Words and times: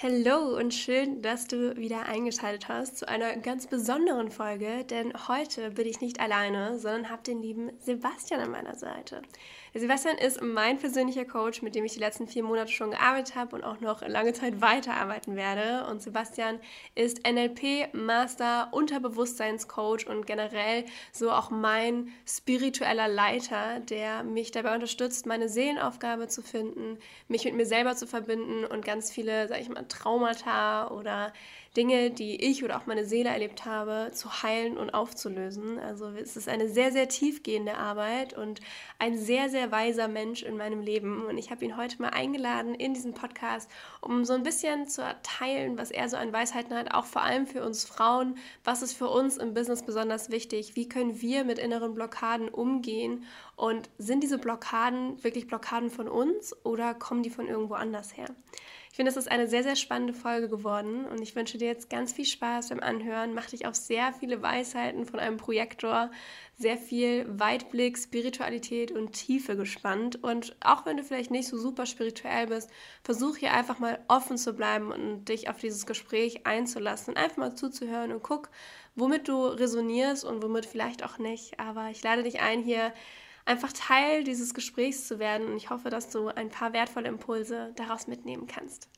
Hallo 0.00 0.56
und 0.56 0.72
schön, 0.72 1.22
dass 1.22 1.48
du 1.48 1.76
wieder 1.76 2.06
eingeschaltet 2.06 2.68
hast 2.68 2.98
zu 2.98 3.08
einer 3.08 3.36
ganz 3.38 3.66
besonderen 3.66 4.30
Folge, 4.30 4.84
denn 4.84 5.12
heute 5.26 5.72
bin 5.72 5.88
ich 5.88 6.00
nicht 6.00 6.20
alleine, 6.20 6.78
sondern 6.78 7.10
habe 7.10 7.24
den 7.24 7.42
lieben 7.42 7.72
Sebastian 7.80 8.42
an 8.42 8.52
meiner 8.52 8.76
Seite. 8.76 9.22
Sebastian 9.74 10.16
ist 10.16 10.42
mein 10.42 10.78
persönlicher 10.78 11.24
Coach, 11.24 11.62
mit 11.62 11.74
dem 11.74 11.84
ich 11.84 11.92
die 11.92 11.98
letzten 11.98 12.26
vier 12.26 12.42
Monate 12.42 12.72
schon 12.72 12.90
gearbeitet 12.90 13.36
habe 13.36 13.56
und 13.56 13.64
auch 13.64 13.80
noch 13.80 14.06
lange 14.06 14.32
Zeit 14.32 14.60
weiterarbeiten 14.60 15.36
werde. 15.36 15.86
Und 15.90 16.02
Sebastian 16.02 16.58
ist 16.94 17.26
NLP-Master, 17.26 18.68
Unterbewusstseinscoach 18.72 20.06
und 20.08 20.26
generell 20.26 20.84
so 21.12 21.30
auch 21.30 21.50
mein 21.50 22.12
spiritueller 22.26 23.08
Leiter, 23.08 23.80
der 23.80 24.22
mich 24.24 24.50
dabei 24.50 24.74
unterstützt, 24.74 25.26
meine 25.26 25.48
Seelenaufgabe 25.48 26.28
zu 26.28 26.42
finden, 26.42 26.98
mich 27.28 27.44
mit 27.44 27.54
mir 27.54 27.66
selber 27.66 27.96
zu 27.96 28.06
verbinden 28.06 28.64
und 28.64 28.84
ganz 28.84 29.10
viele, 29.10 29.48
sag 29.48 29.60
ich 29.60 29.68
mal, 29.68 29.84
Traumata 29.86 30.90
oder 30.90 31.32
Dinge, 31.78 32.10
die 32.10 32.44
ich 32.44 32.64
oder 32.64 32.76
auch 32.76 32.86
meine 32.86 33.04
Seele 33.04 33.28
erlebt 33.28 33.64
habe, 33.64 34.10
zu 34.12 34.42
heilen 34.42 34.76
und 34.76 34.90
aufzulösen. 34.90 35.78
Also 35.78 36.06
es 36.08 36.36
ist 36.36 36.48
eine 36.48 36.68
sehr, 36.68 36.90
sehr 36.90 37.08
tiefgehende 37.08 37.76
Arbeit 37.76 38.36
und 38.36 38.60
ein 38.98 39.16
sehr, 39.16 39.48
sehr 39.48 39.70
weiser 39.70 40.08
Mensch 40.08 40.42
in 40.42 40.56
meinem 40.56 40.80
Leben. 40.80 41.24
Und 41.24 41.38
ich 41.38 41.52
habe 41.52 41.64
ihn 41.64 41.76
heute 41.76 42.02
mal 42.02 42.08
eingeladen 42.08 42.74
in 42.74 42.94
diesen 42.94 43.14
Podcast, 43.14 43.70
um 44.00 44.24
so 44.24 44.32
ein 44.32 44.42
bisschen 44.42 44.88
zu 44.88 45.02
teilen, 45.22 45.78
was 45.78 45.92
er 45.92 46.08
so 46.08 46.16
an 46.16 46.32
Weisheiten 46.32 46.74
hat, 46.76 46.92
auch 46.92 47.06
vor 47.06 47.22
allem 47.22 47.46
für 47.46 47.64
uns 47.64 47.84
Frauen. 47.84 48.34
Was 48.64 48.82
ist 48.82 48.94
für 48.94 49.08
uns 49.08 49.36
im 49.36 49.54
Business 49.54 49.84
besonders 49.84 50.30
wichtig? 50.30 50.74
Wie 50.74 50.88
können 50.88 51.22
wir 51.22 51.44
mit 51.44 51.60
inneren 51.60 51.94
Blockaden 51.94 52.48
umgehen? 52.48 53.24
Und 53.54 53.88
sind 53.98 54.24
diese 54.24 54.38
Blockaden 54.38 55.22
wirklich 55.22 55.46
Blockaden 55.46 55.90
von 55.90 56.08
uns 56.08 56.56
oder 56.64 56.92
kommen 56.94 57.22
die 57.22 57.30
von 57.30 57.46
irgendwo 57.46 57.74
anders 57.74 58.16
her? 58.16 58.34
Finde, 58.98 59.10
es 59.10 59.16
ist 59.16 59.30
eine 59.30 59.46
sehr, 59.46 59.62
sehr 59.62 59.76
spannende 59.76 60.12
Folge 60.12 60.48
geworden 60.48 61.04
und 61.04 61.22
ich 61.22 61.36
wünsche 61.36 61.56
dir 61.56 61.68
jetzt 61.68 61.88
ganz 61.88 62.12
viel 62.12 62.24
Spaß 62.24 62.70
beim 62.70 62.80
Anhören. 62.80 63.32
Mach 63.32 63.46
dich 63.46 63.64
auf 63.64 63.76
sehr 63.76 64.12
viele 64.12 64.42
Weisheiten 64.42 65.06
von 65.06 65.20
einem 65.20 65.36
Projektor, 65.36 66.10
sehr 66.56 66.76
viel 66.76 67.24
Weitblick, 67.28 67.96
Spiritualität 67.96 68.90
und 68.90 69.12
Tiefe 69.12 69.54
gespannt. 69.54 70.20
Und 70.24 70.56
auch 70.58 70.84
wenn 70.84 70.96
du 70.96 71.04
vielleicht 71.04 71.30
nicht 71.30 71.46
so 71.46 71.56
super 71.56 71.86
spirituell 71.86 72.48
bist, 72.48 72.70
versuch 73.04 73.36
hier 73.36 73.52
einfach 73.52 73.78
mal 73.78 74.00
offen 74.08 74.36
zu 74.36 74.52
bleiben 74.52 74.90
und 74.90 75.26
dich 75.26 75.48
auf 75.48 75.58
dieses 75.58 75.86
Gespräch 75.86 76.44
einzulassen 76.44 77.14
und 77.14 77.20
einfach 77.20 77.36
mal 77.36 77.54
zuzuhören 77.54 78.10
und 78.10 78.24
guck, 78.24 78.50
womit 78.96 79.28
du 79.28 79.46
resonierst 79.46 80.24
und 80.24 80.42
womit 80.42 80.66
vielleicht 80.66 81.04
auch 81.04 81.18
nicht. 81.18 81.60
Aber 81.60 81.90
ich 81.90 82.02
lade 82.02 82.24
dich 82.24 82.40
ein, 82.40 82.64
hier 82.64 82.92
einfach 83.48 83.72
Teil 83.72 84.24
dieses 84.24 84.54
Gesprächs 84.54 85.08
zu 85.08 85.18
werden. 85.18 85.48
Und 85.48 85.56
ich 85.56 85.70
hoffe, 85.70 85.90
dass 85.90 86.10
du 86.10 86.28
ein 86.28 86.50
paar 86.50 86.72
wertvolle 86.72 87.08
Impulse 87.08 87.72
daraus 87.76 88.06
mitnehmen 88.06 88.46
kannst. 88.46 88.88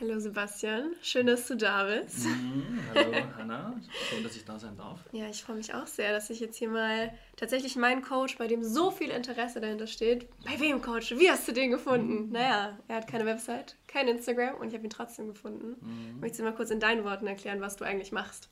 Hallo 0.00 0.18
Sebastian, 0.18 0.96
schön, 1.02 1.28
dass 1.28 1.46
du 1.46 1.56
da 1.56 1.84
bist. 1.84 2.26
Mm, 2.26 2.80
hallo 2.92 3.12
Hanna, 3.38 3.80
schön, 4.10 4.24
dass 4.24 4.34
ich 4.34 4.44
da 4.44 4.58
sein 4.58 4.76
darf. 4.76 4.98
Ja, 5.12 5.28
ich 5.28 5.44
freue 5.44 5.54
mich 5.54 5.72
auch 5.72 5.86
sehr, 5.86 6.10
dass 6.10 6.30
ich 6.30 6.40
jetzt 6.40 6.56
hier 6.56 6.68
mal 6.68 7.16
tatsächlich 7.36 7.76
meinen 7.76 8.02
Coach, 8.02 8.36
bei 8.36 8.48
dem 8.48 8.64
so 8.64 8.90
viel 8.90 9.10
Interesse 9.10 9.60
dahinter 9.60 9.86
steht. 9.86 10.28
Bei 10.44 10.58
wem 10.58 10.82
Coach? 10.82 11.12
Wie 11.12 11.30
hast 11.30 11.46
du 11.46 11.52
den 11.52 11.70
gefunden? 11.70 12.30
Mm. 12.30 12.32
Naja, 12.32 12.76
er 12.88 12.96
hat 12.96 13.06
keine 13.06 13.24
Website, 13.24 13.76
kein 13.86 14.08
Instagram 14.08 14.56
und 14.56 14.66
ich 14.66 14.74
habe 14.74 14.82
ihn 14.82 14.90
trotzdem 14.90 15.28
gefunden. 15.28 15.76
Mm. 15.80 16.18
Möchtest 16.18 16.40
du 16.40 16.44
mal 16.44 16.56
kurz 16.56 16.70
in 16.70 16.80
deinen 16.80 17.04
Worten 17.04 17.28
erklären, 17.28 17.60
was 17.60 17.76
du 17.76 17.84
eigentlich 17.84 18.10
machst? 18.10 18.50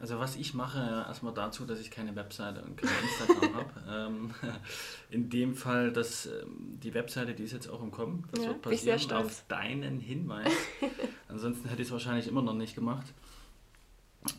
Also 0.00 0.18
was 0.18 0.36
ich 0.36 0.54
mache, 0.54 0.78
erstmal 1.06 1.34
dazu, 1.34 1.66
dass 1.66 1.78
ich 1.78 1.90
keine 1.90 2.16
Webseite 2.16 2.62
und 2.62 2.76
kein 2.76 2.90
Instagram 3.02 3.54
habe. 3.54 3.72
Ähm, 3.88 4.30
in 5.10 5.28
dem 5.28 5.54
Fall, 5.54 5.92
dass 5.92 6.26
ähm, 6.26 6.80
die 6.82 6.94
Webseite, 6.94 7.34
die 7.34 7.42
ist 7.44 7.52
jetzt 7.52 7.68
auch 7.68 7.82
im 7.82 7.90
Kommen. 7.90 8.26
Das 8.32 8.44
ja, 8.44 8.48
wird 8.48 8.62
passieren 8.62 9.12
auf 9.12 9.44
deinen 9.48 10.00
Hinweis. 10.00 10.52
Ansonsten 11.28 11.68
hätte 11.68 11.82
ich 11.82 11.88
es 11.88 11.92
wahrscheinlich 11.92 12.28
immer 12.28 12.40
noch 12.40 12.54
nicht 12.54 12.74
gemacht. 12.74 13.12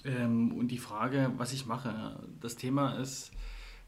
Ähm, 0.04 0.52
und 0.54 0.70
die 0.70 0.80
Frage, 0.80 1.32
was 1.38 1.54
ich 1.54 1.68
mache, 1.68 2.20
das 2.40 2.56
Thema 2.56 2.96
ist 2.96 3.32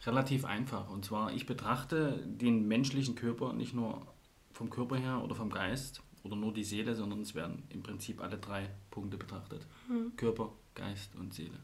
relativ 0.06 0.46
einfach. 0.46 0.92
Und 0.92 1.06
zwar, 1.06 1.34
ich 1.34 1.48
betrachte 1.48 2.24
den 2.26 2.68
menschlichen 2.68 3.16
Körper 3.16 3.52
nicht 3.54 3.74
nur 3.74 4.06
vom 4.52 4.70
Körper 4.70 4.98
her 4.98 5.24
oder 5.24 5.34
vom 5.34 5.50
Geist 5.50 6.04
oder 6.22 6.36
nur 6.36 6.54
die 6.54 6.64
Seele, 6.64 6.94
sondern 6.94 7.22
es 7.22 7.34
werden 7.34 7.64
im 7.70 7.82
Prinzip 7.82 8.22
alle 8.22 8.38
drei 8.38 8.70
Punkte 8.92 9.18
betrachtet. 9.18 9.66
Mhm. 9.90 10.16
Körper, 10.16 10.52
Geist 10.76 11.16
und 11.16 11.34
Seele. 11.34 11.60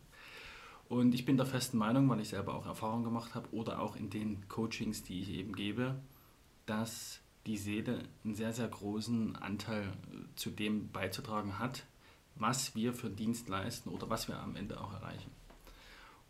Und 0.87 1.13
ich 1.13 1.23
bin 1.23 1.37
der 1.37 1.45
festen 1.45 1.77
Meinung, 1.77 2.09
weil 2.09 2.19
ich 2.19 2.29
selber 2.29 2.55
auch 2.55 2.65
Erfahrung 2.65 3.03
gemacht 3.03 3.35
habe 3.35 3.47
oder 3.53 3.79
auch 3.79 3.95
in 3.95 4.09
den 4.09 4.47
Coachings, 4.49 5.03
die 5.03 5.21
ich 5.21 5.29
eben 5.29 5.53
gebe, 5.53 5.95
dass 6.65 7.21
die 7.45 7.57
Seele 7.57 8.03
einen 8.23 8.35
sehr, 8.35 8.53
sehr 8.53 8.67
großen 8.67 9.35
Anteil 9.35 9.83
äh, 9.83 10.35
zu 10.35 10.49
dem 10.49 10.91
beizutragen 10.91 11.59
hat, 11.59 11.85
was 12.35 12.75
wir 12.75 12.93
für 12.93 13.09
Dienst 13.09 13.49
leisten 13.49 13.89
oder 13.89 14.09
was 14.09 14.27
wir 14.27 14.39
am 14.39 14.55
Ende 14.55 14.79
auch 14.81 14.93
erreichen. 14.93 15.31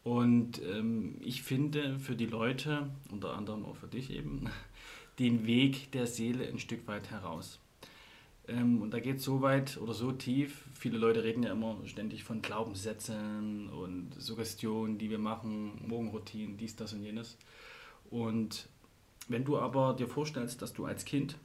Und 0.03 0.61
ähm, 0.63 1.17
ich 1.19 1.44
finde 1.44 2.00
für 2.00 2.16
die 2.16 2.25
Leute, 2.25 2.90
unter 3.11 3.35
anderem 3.35 3.66
auch 3.66 3.75
für 3.75 3.88
dich 3.88 4.11
eben, 4.11 4.50
den 5.19 5.46
Weg 5.46 5.91
der 5.91 6.07
Seele 6.07 6.47
ein 6.47 6.59
Stück 6.59 6.88
weit 6.88 7.11
heraus. 7.11 7.59
Ähm, 8.49 8.81
und 8.81 8.91
da 8.91 8.99
geht 8.99 9.17
es 9.17 9.23
so 9.23 9.41
weit 9.41 9.77
oder 9.77 9.93
so 9.93 10.11
tief. 10.11 10.65
Viele 10.73 10.97
Leute 10.97 11.23
reden 11.23 11.43
ja 11.43 11.51
immer 11.51 11.77
ständig 11.85 12.23
von 12.23 12.41
Glaubenssätzen 12.41 13.69
und 13.69 14.13
Suggestionen, 14.17 14.97
die 14.97 15.09
wir 15.09 15.19
machen, 15.19 15.81
Morgenroutinen, 15.87 16.57
dies, 16.57 16.75
das 16.75 16.93
und 16.93 17.03
jenes. 17.03 17.37
Und 18.09 18.67
wenn 19.27 19.45
du 19.45 19.59
aber 19.59 19.93
dir 19.93 20.07
vorstellst, 20.07 20.61
dass 20.61 20.73
du 20.73 20.85
als 20.85 21.05
Kind, 21.05 21.37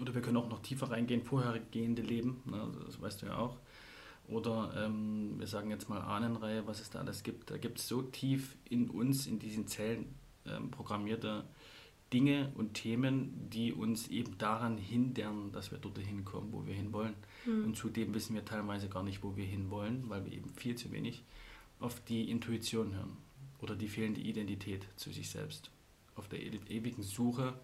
oder 0.00 0.14
wir 0.14 0.22
können 0.22 0.36
auch 0.36 0.48
noch 0.48 0.62
tiefer 0.62 0.90
reingehen, 0.90 1.22
vorhergehende 1.22 2.02
Leben, 2.02 2.42
ne, 2.44 2.68
das 2.84 3.00
weißt 3.00 3.22
du 3.22 3.26
ja 3.26 3.38
auch, 3.38 3.58
oder 4.26 4.72
ähm, 4.76 5.34
wir 5.38 5.46
sagen 5.46 5.70
jetzt 5.70 5.88
mal 5.88 6.00
Ahnenreihe, 6.00 6.66
was 6.66 6.80
es 6.80 6.90
da 6.90 7.00
alles 7.00 7.22
gibt. 7.22 7.50
Da 7.50 7.58
gibt 7.58 7.78
es 7.78 7.88
so 7.88 8.02
tief 8.02 8.56
in 8.68 8.88
uns, 8.88 9.26
in 9.26 9.38
diesen 9.38 9.66
Zellen 9.66 10.14
ähm, 10.46 10.70
programmierte 10.70 11.44
Dinge 12.12 12.50
und 12.56 12.74
Themen, 12.74 13.48
die 13.50 13.72
uns 13.72 14.08
eben 14.08 14.36
daran 14.38 14.78
hindern, 14.78 15.52
dass 15.52 15.70
wir 15.70 15.78
dorthin 15.78 16.24
kommen, 16.24 16.52
wo 16.52 16.66
wir 16.66 16.74
hinwollen. 16.74 17.14
Mhm. 17.46 17.64
Und 17.64 17.76
zudem 17.76 18.14
wissen 18.14 18.34
wir 18.34 18.44
teilweise 18.44 18.88
gar 18.88 19.02
nicht, 19.02 19.22
wo 19.22 19.36
wir 19.36 19.44
hinwollen, 19.44 20.04
weil 20.08 20.24
wir 20.24 20.32
eben 20.32 20.50
viel 20.56 20.74
zu 20.74 20.90
wenig 20.90 21.22
auf 21.78 22.02
die 22.04 22.30
Intuition 22.30 22.94
hören 22.94 23.16
oder 23.60 23.76
die 23.76 23.88
fehlende 23.88 24.20
Identität 24.20 24.86
zu 24.96 25.10
sich 25.10 25.30
selbst. 25.30 25.70
Auf 26.16 26.28
der 26.28 26.40
e-, 26.40 26.60
ewigen 26.68 27.02
Suche 27.02 27.54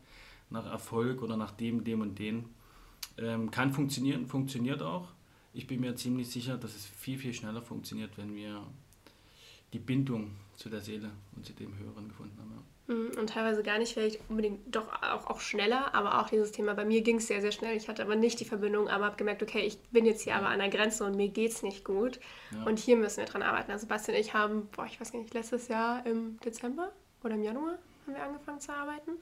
nach 0.50 0.66
Erfolg 0.66 1.22
oder 1.22 1.36
nach 1.36 1.50
dem, 1.52 1.84
dem 1.84 2.00
und 2.00 2.18
dem. 2.18 2.46
Ähm, 3.18 3.50
kann 3.50 3.72
funktionieren, 3.72 4.26
funktioniert 4.26 4.82
auch. 4.82 5.08
Ich 5.52 5.66
bin 5.66 5.80
mir 5.80 5.96
ziemlich 5.96 6.28
sicher, 6.28 6.56
dass 6.56 6.74
es 6.74 6.84
viel, 6.86 7.18
viel 7.18 7.32
schneller 7.32 7.62
funktioniert, 7.62 8.16
wenn 8.18 8.34
wir 8.34 8.62
die 9.72 9.78
Bindung 9.78 10.32
zu 10.54 10.68
der 10.68 10.80
Seele 10.80 11.10
und 11.34 11.44
zu 11.44 11.52
dem 11.54 11.76
Höheren 11.78 12.08
gefunden 12.08 12.38
haben. 12.38 12.50
Ja. 12.50 12.62
Mhm, 12.88 13.12
und 13.18 13.30
teilweise 13.30 13.62
gar 13.62 13.78
nicht 13.78 13.94
vielleicht 13.94 14.20
unbedingt, 14.28 14.74
doch 14.74 14.86
auch, 15.02 15.26
auch 15.26 15.40
schneller, 15.40 15.94
aber 15.94 16.20
auch 16.20 16.28
dieses 16.28 16.52
Thema, 16.52 16.74
bei 16.74 16.84
mir 16.84 17.02
ging 17.02 17.16
es 17.16 17.26
sehr, 17.26 17.40
sehr 17.40 17.50
schnell. 17.50 17.76
Ich 17.76 17.88
hatte 17.88 18.02
aber 18.02 18.14
nicht 18.14 18.38
die 18.38 18.44
Verbindung, 18.44 18.88
aber 18.88 19.06
habe 19.06 19.16
gemerkt, 19.16 19.42
okay, 19.42 19.60
ich 19.60 19.78
bin 19.90 20.06
jetzt 20.06 20.22
hier 20.22 20.36
aber 20.36 20.48
an 20.48 20.60
der 20.60 20.68
Grenze 20.68 21.04
und 21.04 21.16
mir 21.16 21.28
geht 21.28 21.50
es 21.50 21.62
nicht 21.62 21.84
gut. 21.84 22.20
Ja. 22.52 22.64
Und 22.64 22.78
hier 22.78 22.96
müssen 22.96 23.18
wir 23.18 23.24
dran 23.24 23.42
arbeiten. 23.42 23.72
Also 23.72 23.86
Basti 23.86 24.12
und 24.12 24.18
ich 24.18 24.34
haben, 24.34 24.68
boah, 24.74 24.86
ich 24.86 25.00
weiß 25.00 25.12
gar 25.12 25.18
nicht, 25.20 25.34
letztes 25.34 25.68
Jahr 25.68 26.06
im 26.06 26.38
Dezember 26.40 26.92
oder 27.24 27.34
im 27.34 27.42
Januar 27.42 27.78
haben 28.06 28.14
wir 28.14 28.22
angefangen 28.22 28.60
zu 28.60 28.72
arbeiten. 28.72 29.12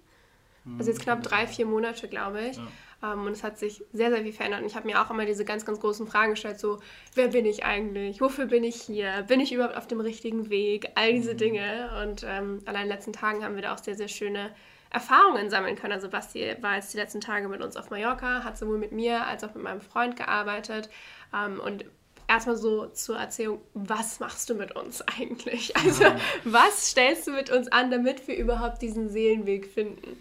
Also 0.79 0.91
jetzt 0.91 1.03
knapp 1.03 1.23
drei, 1.23 1.47
vier 1.47 1.67
Monate, 1.67 2.09
glaube 2.09 2.41
ich. 2.47 2.57
Ja. 2.57 3.13
Ähm, 3.13 3.27
und 3.27 3.33
es 3.33 3.43
hat 3.43 3.59
sich 3.59 3.85
sehr, 3.93 4.11
sehr 4.11 4.23
viel 4.23 4.33
verändert. 4.33 4.63
Und 4.63 4.67
ich 4.67 4.75
habe 4.75 4.87
mir 4.87 5.01
auch 5.01 5.11
immer 5.11 5.27
diese 5.27 5.45
ganz, 5.45 5.67
ganz 5.67 5.81
großen 5.81 6.07
Fragen 6.07 6.33
gestellt, 6.33 6.59
so, 6.59 6.81
wer 7.15 7.29
bin 7.29 7.45
ich 7.45 7.65
eigentlich? 7.65 8.21
Wofür 8.21 8.47
bin 8.47 8.65
ich 8.65 8.81
hier? 8.81 9.25
Bin 9.29 9.41
ich 9.41 9.53
überhaupt 9.53 9.77
auf 9.77 9.87
dem 9.87 10.01
richtigen 10.01 10.49
Weg? 10.51 10.91
All 10.95 11.13
diese 11.13 11.35
mhm. 11.35 11.39
Dinge. 11.39 11.91
Und 12.03 12.25
ähm, 12.25 12.61
allein 12.65 12.83
in 12.83 12.89
den 12.89 12.97
letzten 12.97 13.13
Tagen 13.13 13.45
haben 13.45 13.57
wir 13.57 13.63
da 13.63 13.75
auch 13.75 13.79
sehr, 13.79 13.95
sehr 13.95 14.09
schöne 14.09 14.55
Erfahrungen 14.91 15.51
sammeln 15.51 15.77
können. 15.77 15.93
Also 15.93 16.09
Basti 16.09 16.57
war 16.61 16.77
jetzt 16.77 16.95
die 16.95 16.99
letzten 16.99 17.21
Tage 17.21 17.49
mit 17.49 17.61
uns 17.61 17.77
auf 17.77 17.91
Mallorca, 17.91 18.45
hat 18.45 18.57
sowohl 18.57 18.79
mit 18.79 18.93
mir 18.93 19.27
als 19.27 19.45
auch 19.45 19.55
mit 19.55 19.65
meinem 19.65 19.81
Freund 19.81 20.17
gearbeitet. 20.17 20.89
Ähm, 21.35 21.61
und 21.61 21.85
erstmal 22.29 22.57
so 22.57 22.87
zur 22.87 23.19
Erzählung, 23.19 23.61
was 23.75 24.21
machst 24.21 24.49
du 24.49 24.55
mit 24.55 24.75
uns 24.77 25.03
eigentlich? 25.21 25.77
Also, 25.77 26.05
was 26.45 26.91
stellst 26.91 27.27
du 27.27 27.33
mit 27.33 27.51
uns 27.51 27.71
an, 27.71 27.91
damit 27.91 28.27
wir 28.29 28.37
überhaupt 28.37 28.81
diesen 28.81 29.11
Seelenweg 29.11 29.67
finden? 29.67 30.17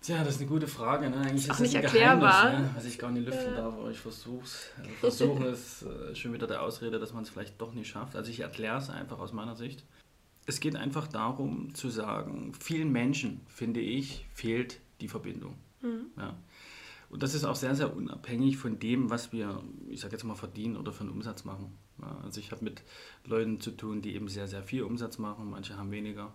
Tja, 0.00 0.22
das 0.22 0.36
ist 0.36 0.40
eine 0.40 0.48
gute 0.48 0.68
Frage. 0.68 1.10
Ne? 1.10 1.16
Eigentlich 1.16 1.44
ist, 1.44 1.50
ist 1.50 1.60
nicht 1.60 1.74
erklärbar. 1.74 2.44
Geheimnis, 2.44 2.70
ne? 2.70 2.76
was 2.76 2.84
ich 2.84 2.98
gar 2.98 3.10
nicht 3.10 3.26
lüften 3.26 3.54
darf, 3.54 3.74
aber 3.74 3.90
ich 3.90 3.98
versuche 3.98 4.44
es. 4.44 4.70
Also 4.78 4.94
versuchen 5.00 5.46
ist 5.46 5.82
äh, 5.82 6.14
schon 6.14 6.32
wieder 6.32 6.46
der 6.46 6.62
Ausrede, 6.62 6.98
dass 6.98 7.12
man 7.12 7.24
es 7.24 7.30
vielleicht 7.30 7.60
doch 7.60 7.74
nicht 7.74 7.88
schafft. 7.88 8.14
Also 8.14 8.30
ich 8.30 8.40
erkläre 8.40 8.78
es 8.78 8.90
einfach 8.90 9.18
aus 9.18 9.32
meiner 9.32 9.56
Sicht. 9.56 9.84
Es 10.46 10.60
geht 10.60 10.76
einfach 10.76 11.08
darum 11.08 11.74
zu 11.74 11.90
sagen, 11.90 12.52
vielen 12.58 12.90
Menschen, 12.90 13.40
finde 13.48 13.80
ich, 13.80 14.26
fehlt 14.32 14.80
die 15.00 15.08
Verbindung. 15.08 15.56
Mhm. 15.82 16.06
Ja. 16.16 16.36
Und 17.10 17.22
das 17.22 17.34
ist 17.34 17.44
auch 17.44 17.56
sehr, 17.56 17.74
sehr 17.74 17.94
unabhängig 17.94 18.58
von 18.58 18.78
dem, 18.78 19.10
was 19.10 19.32
wir, 19.32 19.62
ich 19.88 20.00
sage 20.00 20.12
jetzt 20.12 20.24
mal, 20.24 20.34
verdienen 20.34 20.76
oder 20.76 20.92
für 20.92 21.00
einen 21.00 21.10
Umsatz 21.10 21.44
machen. 21.44 21.76
Ja, 22.00 22.18
also 22.22 22.40
ich 22.40 22.50
habe 22.52 22.64
mit 22.64 22.82
Leuten 23.24 23.60
zu 23.60 23.70
tun, 23.72 24.02
die 24.02 24.14
eben 24.14 24.28
sehr, 24.28 24.46
sehr 24.46 24.62
viel 24.62 24.82
Umsatz 24.82 25.18
machen, 25.18 25.50
manche 25.50 25.76
haben 25.76 25.90
weniger. 25.90 26.32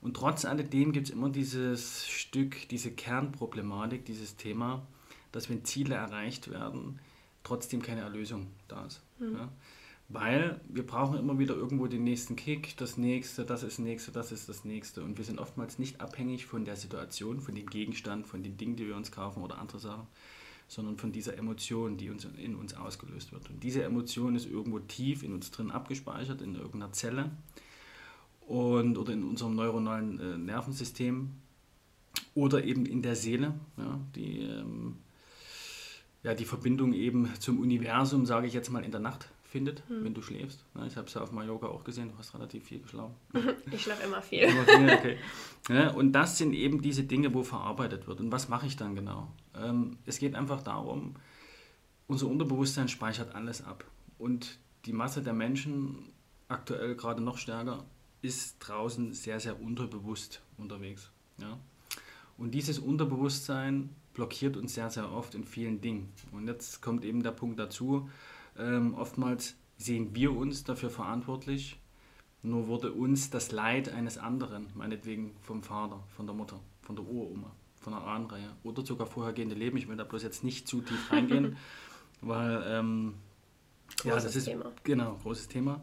Und 0.00 0.14
trotz 0.14 0.44
alledem 0.44 0.92
gibt 0.92 1.08
es 1.08 1.12
immer 1.12 1.28
dieses 1.28 2.06
Stück, 2.06 2.68
diese 2.68 2.92
Kernproblematik, 2.92 4.04
dieses 4.04 4.36
Thema, 4.36 4.86
dass 5.32 5.50
wenn 5.50 5.64
Ziele 5.64 5.96
erreicht 5.96 6.50
werden, 6.50 7.00
trotzdem 7.42 7.82
keine 7.82 8.02
Erlösung 8.02 8.46
da 8.68 8.86
ist. 8.86 9.02
Mhm. 9.18 9.34
Ja? 9.34 9.48
Weil 10.10 10.60
wir 10.68 10.86
brauchen 10.86 11.18
immer 11.18 11.38
wieder 11.38 11.54
irgendwo 11.54 11.86
den 11.86 12.04
nächsten 12.04 12.34
Kick, 12.34 12.76
das 12.78 12.96
nächste, 12.96 13.44
das 13.44 13.62
ist 13.62 13.78
das 13.78 13.84
nächste, 13.84 14.10
das 14.10 14.32
ist 14.32 14.48
das 14.48 14.64
nächste. 14.64 15.02
Und 15.02 15.18
wir 15.18 15.24
sind 15.24 15.38
oftmals 15.38 15.78
nicht 15.78 16.00
abhängig 16.00 16.46
von 16.46 16.64
der 16.64 16.76
Situation, 16.76 17.40
von 17.40 17.54
dem 17.54 17.66
Gegenstand, 17.66 18.26
von 18.26 18.42
den 18.42 18.56
Dingen, 18.56 18.76
die 18.76 18.86
wir 18.86 18.96
uns 18.96 19.12
kaufen 19.12 19.42
oder 19.42 19.58
andere 19.58 19.78
Sachen, 19.78 20.06
sondern 20.66 20.96
von 20.96 21.12
dieser 21.12 21.36
Emotion, 21.36 21.98
die 21.98 22.08
uns 22.08 22.26
in 22.38 22.54
uns 22.54 22.74
ausgelöst 22.74 23.32
wird. 23.32 23.50
Und 23.50 23.62
diese 23.62 23.82
Emotion 23.82 24.34
ist 24.34 24.46
irgendwo 24.46 24.78
tief 24.78 25.22
in 25.22 25.34
uns 25.34 25.50
drin 25.50 25.70
abgespeichert, 25.70 26.40
in 26.40 26.54
irgendeiner 26.54 26.92
Zelle 26.92 27.30
und, 28.48 28.96
oder 28.96 29.12
in 29.12 29.24
unserem 29.24 29.54
neuronalen 29.54 30.18
äh, 30.18 30.38
Nervensystem 30.38 31.30
oder 32.34 32.64
eben 32.64 32.86
in 32.86 33.02
der 33.02 33.14
Seele, 33.14 33.54
ja, 33.76 34.00
die, 34.14 34.40
ähm, 34.40 34.96
ja, 36.22 36.34
die 36.34 36.46
Verbindung 36.46 36.94
eben 36.94 37.28
zum 37.40 37.60
Universum, 37.60 38.24
sage 38.24 38.46
ich 38.46 38.54
jetzt 38.54 38.70
mal, 38.70 38.84
in 38.84 38.90
der 38.90 39.00
Nacht 39.00 39.28
findet, 39.44 39.82
hm. 39.88 40.04
wenn 40.04 40.14
du 40.14 40.22
schläfst. 40.22 40.64
Ja, 40.74 40.86
ich 40.86 40.96
habe 40.96 41.06
es 41.06 41.14
ja 41.14 41.20
auf 41.20 41.30
Mallorca 41.30 41.66
auch 41.66 41.84
gesehen, 41.84 42.08
du 42.08 42.18
hast 42.18 42.34
relativ 42.34 42.64
viel 42.64 42.80
geschlafen. 42.80 43.14
ich 43.70 43.82
schlafe 43.82 44.06
immer 44.06 44.22
viel. 44.22 44.40
Immer 44.40 44.64
viel 44.64 44.90
okay. 44.92 45.18
ja, 45.68 45.90
und 45.90 46.12
das 46.12 46.38
sind 46.38 46.54
eben 46.54 46.80
diese 46.80 47.04
Dinge, 47.04 47.34
wo 47.34 47.42
verarbeitet 47.42 48.06
wird. 48.06 48.20
Und 48.20 48.32
was 48.32 48.48
mache 48.48 48.66
ich 48.66 48.76
dann 48.76 48.94
genau? 48.94 49.28
Ähm, 49.54 49.98
es 50.06 50.18
geht 50.18 50.34
einfach 50.34 50.62
darum, 50.62 51.16
unser 52.06 52.28
Unterbewusstsein 52.28 52.88
speichert 52.88 53.34
alles 53.34 53.62
ab. 53.62 53.84
Und 54.16 54.58
die 54.86 54.94
Masse 54.94 55.22
der 55.22 55.34
Menschen, 55.34 56.10
aktuell 56.48 56.94
gerade 56.94 57.22
noch 57.22 57.36
stärker, 57.36 57.84
ist 58.22 58.58
draußen 58.60 59.12
sehr, 59.12 59.40
sehr 59.40 59.60
unterbewusst 59.60 60.42
unterwegs. 60.56 61.10
Ja? 61.38 61.58
Und 62.36 62.52
dieses 62.52 62.78
Unterbewusstsein 62.78 63.90
blockiert 64.14 64.56
uns 64.56 64.74
sehr, 64.74 64.90
sehr 64.90 65.12
oft 65.12 65.34
in 65.34 65.44
vielen 65.44 65.80
Dingen. 65.80 66.12
Und 66.32 66.46
jetzt 66.48 66.82
kommt 66.82 67.04
eben 67.04 67.22
der 67.22 67.32
Punkt 67.32 67.58
dazu, 67.58 68.08
ähm, 68.58 68.94
oftmals 68.94 69.54
sehen 69.76 70.14
wir 70.14 70.36
uns 70.36 70.64
dafür 70.64 70.90
verantwortlich, 70.90 71.78
nur 72.42 72.66
wurde 72.66 72.92
uns 72.92 73.30
das 73.30 73.52
Leid 73.52 73.88
eines 73.88 74.18
anderen, 74.18 74.68
meinetwegen 74.74 75.36
vom 75.40 75.62
Vater, 75.62 76.02
von 76.16 76.26
der 76.26 76.34
Mutter, 76.34 76.58
von 76.82 76.96
der 76.96 77.04
Uroma, 77.04 77.52
von 77.80 77.92
der 77.92 78.02
Ahnenreihe 78.02 78.50
oder 78.64 78.84
sogar 78.84 79.06
vorhergehende 79.06 79.54
Leben, 79.54 79.76
ich 79.76 79.88
will 79.88 79.96
da 79.96 80.04
bloß 80.04 80.22
jetzt 80.22 80.44
nicht 80.44 80.66
zu 80.68 80.80
tief 80.80 81.12
reingehen, 81.12 81.56
weil 82.20 82.62
ähm, 82.66 83.14
ja, 84.04 84.14
das 84.14 84.34
ist 84.36 84.44
Thema. 84.44 84.72
genau 84.84 85.16
großes 85.22 85.48
Thema. 85.48 85.82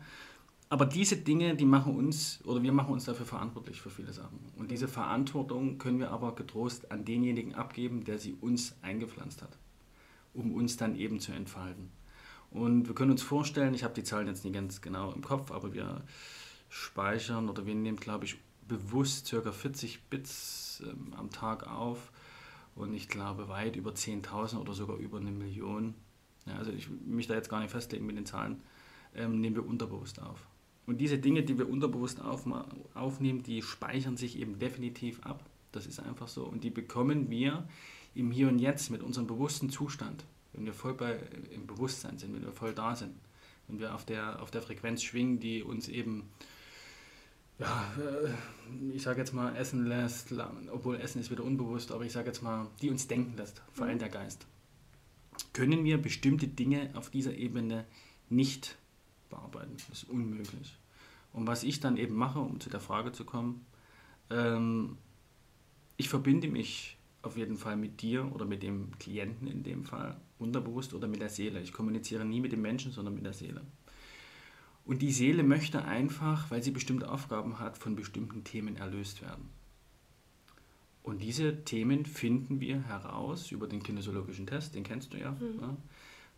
Aber 0.76 0.86
diese 0.86 1.16
Dinge, 1.16 1.56
die 1.56 1.64
machen 1.64 1.96
uns, 1.96 2.42
oder 2.44 2.62
wir 2.62 2.74
machen 2.74 2.92
uns 2.92 3.06
dafür 3.06 3.26
verantwortlich 3.26 3.80
für 3.80 3.90
viele 3.90 4.12
Sachen. 4.12 4.38
Und 4.58 4.72
diese 4.72 4.90
Verantwortung 4.90 5.78
können 5.78 6.00
wir 6.00 6.12
aber 6.12 6.36
getrost 6.36 6.92
an 6.92 7.06
denjenigen 7.06 7.56
abgeben, 7.56 8.04
der 8.04 8.20
sie 8.20 8.34
uns 8.34 8.76
eingepflanzt 8.82 9.42
hat, 9.42 9.58
um 10.34 10.54
uns 10.54 10.76
dann 10.76 10.98
eben 10.98 11.22
zu 11.22 11.32
entfalten. 11.32 11.92
Und 12.52 12.90
wir 12.90 12.94
können 12.94 13.12
uns 13.12 13.22
vorstellen, 13.24 13.74
ich 13.74 13.86
habe 13.86 13.94
die 13.94 14.04
Zahlen 14.04 14.28
jetzt 14.28 14.44
nicht 14.44 14.54
ganz 14.54 14.82
genau 14.82 15.14
im 15.14 15.22
Kopf, 15.22 15.50
aber 15.50 15.74
wir 15.74 16.04
speichern 16.68 17.48
oder 17.48 17.66
wir 17.66 17.74
nehmen, 17.74 17.96
glaube 17.96 18.26
ich, 18.26 18.36
bewusst 18.68 19.32
ca. 19.32 19.50
40 19.50 20.10
Bits 20.10 20.84
ähm, 20.86 21.14
am 21.16 21.30
Tag 21.30 21.68
auf 21.68 22.12
und 22.76 22.94
ich 22.94 23.08
glaube 23.08 23.48
weit 23.48 23.78
über 23.78 23.92
10.000 23.92 24.58
oder 24.58 24.74
sogar 24.74 24.98
über 24.98 25.20
eine 25.20 25.32
Million. 25.32 25.96
Ja, 26.46 26.58
also 26.58 26.72
ich 26.74 26.90
mich 26.90 27.28
da 27.28 27.36
jetzt 27.36 27.50
gar 27.50 27.62
nicht 27.62 27.72
festlegen 27.72 28.06
mit 28.06 28.18
den 28.18 28.26
Zahlen, 28.26 28.62
ähm, 29.16 29.40
nehmen 29.40 29.56
wir 29.56 29.66
unterbewusst 29.66 30.22
auf. 30.22 30.46
Und 30.88 31.00
diese 31.00 31.18
Dinge, 31.18 31.44
die 31.44 31.58
wir 31.58 31.70
unterbewusst 31.70 32.22
aufnehmen, 32.22 33.44
die 33.44 33.62
speichern 33.62 34.18
sich 34.18 34.38
eben 34.40 34.60
definitiv 34.60 35.24
ab. 35.24 35.44
Das 35.72 35.88
ist 35.88 36.00
einfach 36.00 36.28
so. 36.28 36.46
Und 36.46 36.64
die 36.64 36.70
bekommen 36.70 37.30
wir 37.30 37.68
im 38.14 38.32
Hier 38.32 38.48
und 38.48 38.60
Jetzt 38.60 38.92
mit 38.92 39.02
unserem 39.02 39.28
bewussten 39.28 39.70
Zustand, 39.70 40.24
wenn 40.54 40.66
wir 40.66 40.74
voll 40.74 40.94
bei, 40.94 41.20
im 41.54 41.68
Bewusstsein 41.68 42.18
sind, 42.18 42.34
wenn 42.34 42.46
wir 42.46 42.52
voll 42.52 42.74
da 42.74 42.96
sind, 42.96 43.14
wenn 43.68 43.80
wir 43.80 43.94
auf 43.94 44.06
der, 44.06 44.42
auf 44.42 44.52
der 44.52 44.62
Frequenz 44.62 45.04
schwingen, 45.04 45.40
die 45.40 45.64
uns 45.64 45.90
eben, 45.90 46.30
ja, 47.60 47.94
äh, 47.98 48.96
ich 48.96 49.02
sage 49.02 49.20
jetzt 49.20 49.34
mal, 49.34 49.56
essen 49.56 49.86
lässt, 49.86 50.34
obwohl 50.72 50.98
Essen 50.98 51.20
ist 51.20 51.32
wieder 51.32 51.44
unbewusst, 51.44 51.92
aber 51.92 52.06
ich 52.06 52.14
sage 52.14 52.28
jetzt 52.28 52.42
mal, 52.42 52.68
die 52.82 52.90
uns 52.90 53.08
denken 53.08 53.36
lässt, 53.36 53.62
vor 53.74 53.86
allem 53.86 53.96
mhm. 53.96 54.00
der 54.00 54.10
Geist, 54.10 54.46
können 55.52 55.84
wir 55.84 55.98
bestimmte 55.98 56.48
Dinge 56.48 56.92
auf 56.94 57.10
dieser 57.10 57.36
Ebene 57.36 57.86
nicht 58.30 58.78
bearbeiten. 59.30 59.76
Das 59.90 60.04
ist 60.04 60.10
unmöglich. 60.10 60.78
Und 61.34 61.48
was 61.48 61.64
ich 61.64 61.80
dann 61.80 61.98
eben 61.98 62.16
mache, 62.16 62.40
um 62.40 62.60
zu 62.60 62.70
der 62.70 62.80
Frage 62.80 63.12
zu 63.12 63.26
kommen, 63.26 63.66
ähm, 64.30 64.98
ich 65.98 66.10
verbinde 66.10 66.48
mich 66.48 66.98
auf 67.22 67.38
jeden 67.38 67.58
Fall 67.58 67.76
mit 67.76 68.02
dir 68.02 68.32
oder 68.34 68.46
mit 68.46 68.64
dem 68.64 68.98
Klienten 69.00 69.48
in 69.48 69.64
dem 69.64 69.84
Fall, 69.84 70.16
unterbewusst 70.40 70.94
oder 70.94 71.08
mit 71.08 71.22
der 71.22 71.30
Seele. 71.30 71.62
Ich 71.62 71.74
kommuniziere 71.74 72.26
nie 72.26 72.40
mit 72.40 72.52
dem 72.52 72.62
Menschen, 72.62 72.92
sondern 72.92 73.16
mit 73.16 73.26
der 73.26 73.34
Seele. 73.34 73.62
Und 74.86 75.02
die 75.02 75.12
Seele 75.12 75.44
möchte 75.44 75.84
einfach, 75.84 76.52
weil 76.52 76.62
sie 76.62 76.72
bestimmte 76.72 77.10
Aufgaben 77.10 77.60
hat, 77.60 77.78
von 77.78 77.96
bestimmten 77.96 78.44
Themen 78.44 78.76
erlöst 78.76 79.22
werden. 79.22 79.50
Und 81.02 81.22
diese 81.22 81.64
Themen 81.66 82.06
finden 82.06 82.60
wir 82.60 82.82
heraus 82.84 83.52
über 83.52 83.68
den 83.68 83.82
kinesiologischen 83.82 84.48
Test, 84.48 84.76
den 84.76 84.84
kennst 84.84 85.14
du 85.14 85.18
ja. 85.18 85.32
Mhm. 85.32 85.60
ja 85.60 85.78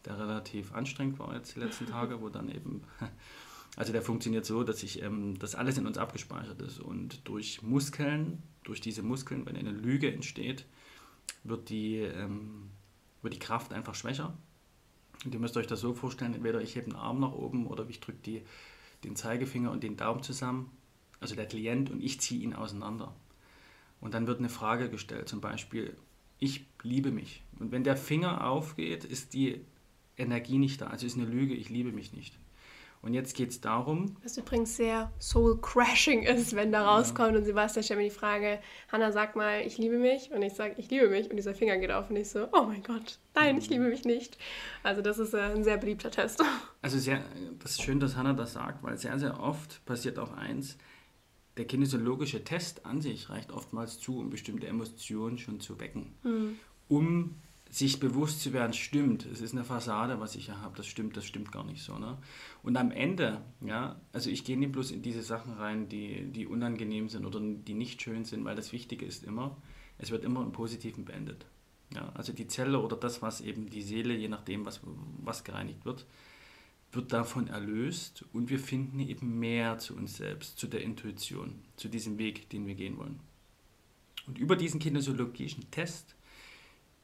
der 0.06 0.20
relativ 0.20 0.74
anstrengend 0.74 1.20
war 1.20 1.34
jetzt 1.36 1.56
die 1.56 1.60
letzten 1.60 1.88
Tage, 1.88 2.22
wo 2.22 2.30
dann 2.30 2.50
eben, 2.50 2.84
also 3.76 3.92
der 3.92 4.02
funktioniert 4.02 4.46
so, 4.46 4.64
dass 4.64 4.80
sich 4.80 5.02
ähm, 5.02 5.38
das 5.40 5.56
alles 5.56 5.78
in 5.78 5.88
uns 5.88 5.98
abgespeichert 5.98 6.62
ist 6.62 6.80
und 6.80 7.28
durch 7.28 7.62
Muskeln, 7.62 8.44
durch 8.64 8.82
diese 8.82 9.04
Muskeln, 9.04 9.46
wenn 9.46 9.56
eine 9.56 9.72
Lüge 9.72 10.12
entsteht, 10.12 10.66
wird 11.44 11.70
die, 11.70 11.98
ähm, 11.98 12.70
wird 13.22 13.34
die 13.34 13.40
Kraft 13.40 13.74
einfach 13.74 13.96
schwächer. 13.96 14.38
Und 15.26 15.34
ihr 15.34 15.40
müsst 15.40 15.58
euch 15.58 15.68
das 15.68 15.80
so 15.80 15.94
vorstellen, 15.94 16.34
entweder 16.34 16.62
ich 16.62 16.76
hebe 16.76 16.90
den 16.90 16.96
Arm 16.96 17.20
nach 17.20 17.34
oben 17.34 17.68
oder 17.68 17.88
ich 17.90 18.00
drücke 18.00 18.42
den 19.04 19.16
Zeigefinger 19.16 19.72
und 19.72 19.84
den 19.84 19.98
Daumen 19.98 20.22
zusammen, 20.22 20.72
also 21.20 21.36
der 21.36 21.48
Klient, 21.48 21.90
und 21.90 22.04
ich 22.04 22.22
ziehe 22.22 22.42
ihn 22.42 22.54
auseinander. 22.54 23.16
Und 24.00 24.14
dann 24.14 24.28
wird 24.28 24.40
eine 24.40 24.50
Frage 24.50 24.90
gestellt, 24.90 25.28
zum 25.28 25.42
Beispiel, 25.42 25.98
ich 26.40 26.68
liebe 26.84 27.12
mich. 27.12 27.44
Und 27.60 27.72
wenn 27.72 27.84
der 27.84 27.98
Finger 27.98 28.48
aufgeht, 28.48 29.04
ist 29.04 29.34
die 29.34 29.62
Energie 30.18 30.58
nicht 30.58 30.82
da. 30.82 30.88
Also 30.88 31.06
ist 31.06 31.18
eine 31.18 31.26
Lüge, 31.26 31.54
ich 31.54 31.70
liebe 31.70 31.92
mich 31.92 32.14
nicht. 32.14 32.38
Und 33.02 33.14
jetzt 33.14 33.36
geht 33.36 33.52
es 33.52 33.62
darum. 33.62 34.16
Was 34.24 34.38
übrigens 34.38 34.76
sehr 34.76 35.12
soul-crashing 35.20 36.24
ist, 36.24 36.56
wenn 36.56 36.72
da 36.72 36.84
rauskommt 36.84 37.34
ja. 37.34 37.38
und 37.38 37.46
Sebastian 37.46 37.84
stellt 37.84 38.00
mir 38.00 38.06
die 38.06 38.12
Frage, 38.12 38.60
Hanna, 38.92 39.12
sag 39.12 39.36
mal, 39.36 39.62
ich 39.62 39.78
liebe 39.78 39.98
mich. 39.98 40.32
Und 40.32 40.42
ich 40.42 40.54
sage, 40.54 40.76
ich 40.78 40.90
liebe 40.90 41.08
mich. 41.08 41.30
Und 41.30 41.38
dieser 41.38 41.54
Finger 41.54 41.78
geht 41.78 41.92
auf 41.92 42.10
und 42.10 42.16
ich 42.16 42.30
so, 42.30 42.48
oh 42.52 42.64
mein 42.64 42.84
Gott, 42.84 43.20
nein, 43.36 43.58
ich 43.58 43.70
liebe 43.70 43.86
mich 43.86 44.04
nicht. 44.04 44.38
Also 44.84 45.02
das 45.02 45.20
ist 45.20 45.34
äh, 45.34 45.42
ein 45.42 45.64
sehr 45.64 45.78
beliebter 45.78 46.12
Test. 46.12 46.44
Also 46.82 47.00
sehr, 47.00 47.22
das 47.60 47.72
ist 47.72 47.82
schön, 47.82 48.00
dass 48.00 48.16
Hanna 48.16 48.32
das 48.32 48.54
sagt, 48.54 48.82
weil 48.82 48.98
sehr, 48.98 49.20
sehr 49.20 49.42
oft 49.42 49.84
passiert 49.86 50.20
auch 50.20 50.32
eins, 50.32 50.78
der 51.58 51.66
kinesiologische 51.66 52.46
Test 52.46 52.86
an 52.86 53.02
sich 53.02 53.30
reicht 53.30 53.52
oftmals 53.52 54.00
zu, 54.00 54.20
um 54.20 54.30
bestimmte 54.30 54.68
Emotionen 54.68 55.38
schon 55.38 55.60
zu 55.60 55.82
wecken. 55.82 56.14
Mhm. 56.24 56.60
Um 56.88 57.36
sich 57.70 58.00
bewusst 58.00 58.42
zu 58.42 58.54
werden, 58.54 58.74
stimmt, 58.74 59.26
es 59.26 59.42
ist 59.42 59.54
eine 59.54 59.64
Fassade, 59.64 60.20
was 60.20 60.36
ich 60.36 60.48
ja 60.48 60.62
habe, 60.62 60.78
das 60.78 60.88
stimmt, 60.88 61.18
das 61.18 61.26
stimmt 61.26 61.52
gar 61.52 61.64
nicht 61.64 61.84
so. 61.84 61.98
Ne? 61.98 62.18
Und 62.64 62.78
am 62.78 62.92
Ende, 62.92 63.42
ja, 63.62 64.00
also 64.14 64.30
ich 64.30 64.44
gehe 64.44 64.58
nicht 64.58 64.72
bloß 64.72 64.92
in 64.92 65.02
diese 65.02 65.22
Sachen 65.22 65.54
rein, 65.54 65.90
die, 65.90 66.32
die 66.32 66.48
unangenehm 66.48 67.10
sind 67.10 67.26
oder 67.26 67.40
die 67.42 67.74
nicht 67.74 68.02
schön 68.02 68.26
sind, 68.26 68.46
weil 68.46 68.56
das 68.56 68.72
Wichtige 68.72 69.06
ist 69.06 69.24
immer, 69.24 69.58
es 69.98 70.12
wird 70.12 70.24
immer 70.24 70.44
im 70.44 70.52
Positiven 70.52 71.06
beendet. 71.06 71.46
Ja, 71.94 72.12
also 72.16 72.34
die 72.34 72.48
Zelle 72.48 72.80
oder 72.80 72.98
das, 72.98 73.22
was 73.22 73.42
eben 73.42 73.70
die 73.70 73.82
Seele, 73.82 74.14
je 74.14 74.28
nachdem, 74.28 74.66
was, 74.66 74.82
was 75.24 75.44
gereinigt 75.44 75.86
wird, 75.86 76.06
wird 76.92 77.14
davon 77.14 77.48
erlöst 77.48 78.26
und 78.34 78.50
wir 78.50 78.60
finden 78.60 79.00
eben 79.00 79.40
mehr 79.40 79.78
zu 79.78 79.96
uns 79.96 80.18
selbst, 80.18 80.58
zu 80.58 80.68
der 80.68 80.82
Intuition, 80.82 81.56
zu 81.76 81.90
diesem 81.90 82.18
Weg, 82.18 82.50
den 82.50 82.66
wir 82.66 82.76
gehen 82.76 82.98
wollen. 82.98 83.20
Und 84.26 84.38
über 84.38 84.56
diesen 84.56 84.80
kinesiologischen 84.80 85.70
Test 85.72 86.17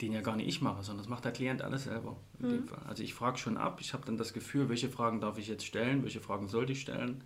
den 0.03 0.13
ja 0.13 0.21
gar 0.21 0.35
nicht 0.35 0.47
ich 0.47 0.61
mache, 0.61 0.83
sondern 0.83 1.03
das 1.03 1.09
macht 1.09 1.25
der 1.25 1.31
Klient 1.31 1.61
alles 1.61 1.85
selber 1.85 2.17
mhm. 2.39 2.65
Also 2.87 3.03
ich 3.03 3.13
frage 3.13 3.37
schon 3.37 3.57
ab, 3.57 3.79
ich 3.81 3.93
habe 3.93 4.05
dann 4.05 4.17
das 4.17 4.33
Gefühl, 4.33 4.69
welche 4.69 4.89
Fragen 4.89 5.21
darf 5.21 5.37
ich 5.37 5.47
jetzt 5.47 5.65
stellen, 5.65 6.03
welche 6.03 6.19
Fragen 6.19 6.47
sollte 6.47 6.73
ich 6.73 6.81
stellen. 6.81 7.23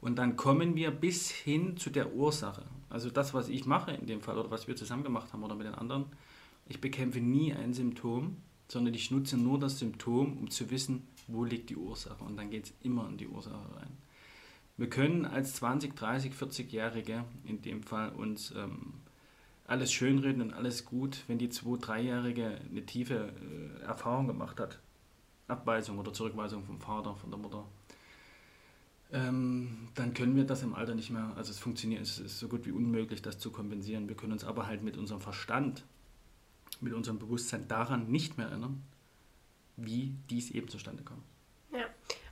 Und 0.00 0.16
dann 0.16 0.36
kommen 0.36 0.76
wir 0.76 0.90
bis 0.90 1.30
hin 1.30 1.76
zu 1.76 1.88
der 1.88 2.14
Ursache. 2.14 2.64
Also 2.90 3.10
das, 3.10 3.32
was 3.32 3.48
ich 3.48 3.64
mache 3.64 3.92
in 3.92 4.06
dem 4.06 4.20
Fall 4.20 4.38
oder 4.38 4.50
was 4.50 4.68
wir 4.68 4.76
zusammen 4.76 5.02
gemacht 5.02 5.32
haben 5.32 5.42
oder 5.42 5.54
mit 5.54 5.66
den 5.66 5.74
anderen, 5.74 6.06
ich 6.68 6.80
bekämpfe 6.80 7.20
nie 7.20 7.54
ein 7.54 7.72
Symptom, 7.72 8.36
sondern 8.68 8.94
ich 8.94 9.10
nutze 9.10 9.36
nur 9.36 9.58
das 9.58 9.78
Symptom, 9.78 10.38
um 10.38 10.50
zu 10.50 10.70
wissen, 10.70 11.06
wo 11.26 11.44
liegt 11.44 11.70
die 11.70 11.76
Ursache. 11.76 12.22
Und 12.24 12.36
dann 12.36 12.50
geht 12.50 12.66
es 12.66 12.74
immer 12.82 13.08
in 13.08 13.16
die 13.16 13.28
Ursache 13.28 13.76
rein. 13.76 13.96
Wir 14.76 14.90
können 14.90 15.24
als 15.24 15.54
20, 15.54 15.94
30, 15.94 16.32
40-Jährige 16.32 17.24
in 17.44 17.62
dem 17.62 17.82
Fall 17.82 18.10
uns 18.10 18.52
ähm, 18.56 18.93
alles 19.66 19.92
schönreden 19.92 20.42
und 20.42 20.52
alles 20.52 20.84
gut, 20.84 21.24
wenn 21.26 21.38
die 21.38 21.48
2-, 21.48 21.80
3-Jährige 21.80 22.58
eine 22.70 22.84
tiefe 22.84 23.32
äh, 23.80 23.82
Erfahrung 23.82 24.26
gemacht 24.26 24.60
hat. 24.60 24.78
Abweisung 25.48 25.98
oder 25.98 26.12
Zurückweisung 26.12 26.64
vom 26.64 26.80
Vater, 26.80 27.14
von 27.16 27.30
der 27.30 27.38
Mutter. 27.38 27.64
Ähm, 29.12 29.88
dann 29.94 30.14
können 30.14 30.34
wir 30.36 30.44
das 30.44 30.62
im 30.62 30.74
Alter 30.74 30.94
nicht 30.94 31.10
mehr, 31.10 31.32
also 31.36 31.50
es 31.50 31.58
funktioniert, 31.58 32.02
es 32.02 32.18
ist 32.18 32.38
so 32.38 32.48
gut 32.48 32.66
wie 32.66 32.72
unmöglich, 32.72 33.22
das 33.22 33.38
zu 33.38 33.50
kompensieren. 33.50 34.08
Wir 34.08 34.16
können 34.16 34.32
uns 34.32 34.44
aber 34.44 34.66
halt 34.66 34.82
mit 34.82 34.96
unserem 34.96 35.20
Verstand, 35.20 35.84
mit 36.80 36.92
unserem 36.92 37.18
Bewusstsein 37.18 37.68
daran 37.68 38.10
nicht 38.10 38.38
mehr 38.38 38.48
erinnern, 38.48 38.82
wie 39.76 40.14
dies 40.30 40.50
eben 40.50 40.68
zustande 40.68 41.02
kommt. 41.02 41.22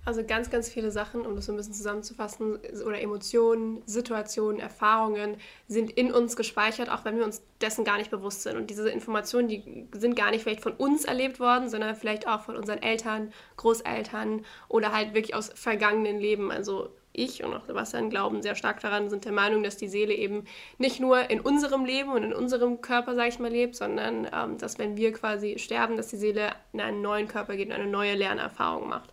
Also 0.05 0.25
ganz, 0.25 0.51
ganz 0.51 0.69
viele 0.69 0.91
Sachen, 0.91 1.25
um 1.25 1.37
das 1.37 1.47
so 1.47 1.53
ein 1.53 1.57
bisschen 1.57 1.75
zusammenzufassen, 1.75 2.59
oder 2.85 3.01
Emotionen, 3.01 3.83
Situationen, 3.87 4.61
Erfahrungen 4.61 5.37
sind 5.69 5.93
in 5.93 6.13
uns 6.13 6.35
gespeichert, 6.35 6.91
auch 6.91 7.05
wenn 7.05 7.19
wir 7.19 7.25
uns 7.25 7.43
dessen 7.61 7.85
gar 7.85 7.99
nicht 7.99 8.11
bewusst 8.11 8.43
sind. 8.43 8.57
Und 8.57 8.69
diese 8.69 8.89
Informationen, 8.91 9.47
die 9.47 9.87
sind 9.93 10.17
gar 10.17 10.33
nicht 10.33 10.43
vielleicht 10.43 10.63
von 10.63 10.73
uns 10.73 11.05
erlebt 11.05 11.39
worden, 11.39 11.69
sondern 11.69 11.95
vielleicht 11.95 12.27
auch 12.27 12.41
von 12.41 12.57
unseren 12.57 12.83
Eltern, 12.83 13.33
Großeltern 13.57 14.45
oder 14.69 14.93
halt 14.93 15.15
wirklich 15.15 15.37
aus 15.37 15.51
vergangenen 15.55 16.19
Leben. 16.19 16.51
Also 16.51 16.91
ich 17.13 17.45
und 17.45 17.55
auch 17.55 17.65
Sebastian 17.65 18.11
glauben 18.11 18.43
sehr 18.43 18.57
stark 18.57 18.81
daran, 18.81 19.09
sind 19.09 19.25
der 19.25 19.33
Meinung, 19.33 19.63
dass 19.63 19.77
die 19.77 19.87
Seele 19.89 20.15
eben 20.15 20.47
nicht 20.79 20.99
nur 20.99 21.31
in 21.31 21.41
unserem 21.41 21.85
Leben 21.85 22.11
und 22.11 22.25
in 22.25 22.33
unserem 22.33 22.81
Körper, 22.81 23.15
sage 23.15 23.29
ich 23.29 23.39
mal, 23.39 23.53
lebt, 23.53 23.77
sondern 23.77 24.27
ähm, 24.33 24.59
dass 24.59 24.79
wenn 24.79 24.97
wir 24.97 25.13
quasi 25.13 25.59
sterben, 25.59 25.97
dass 25.97 26.09
die 26.09 26.17
Seele 26.17 26.51
in 26.73 26.81
einen 26.81 27.03
neuen 27.03 27.29
Körper 27.29 27.55
geht 27.55 27.69
und 27.69 27.75
eine 27.75 27.87
neue 27.87 28.15
Lernerfahrung 28.15 28.89
macht. 28.89 29.11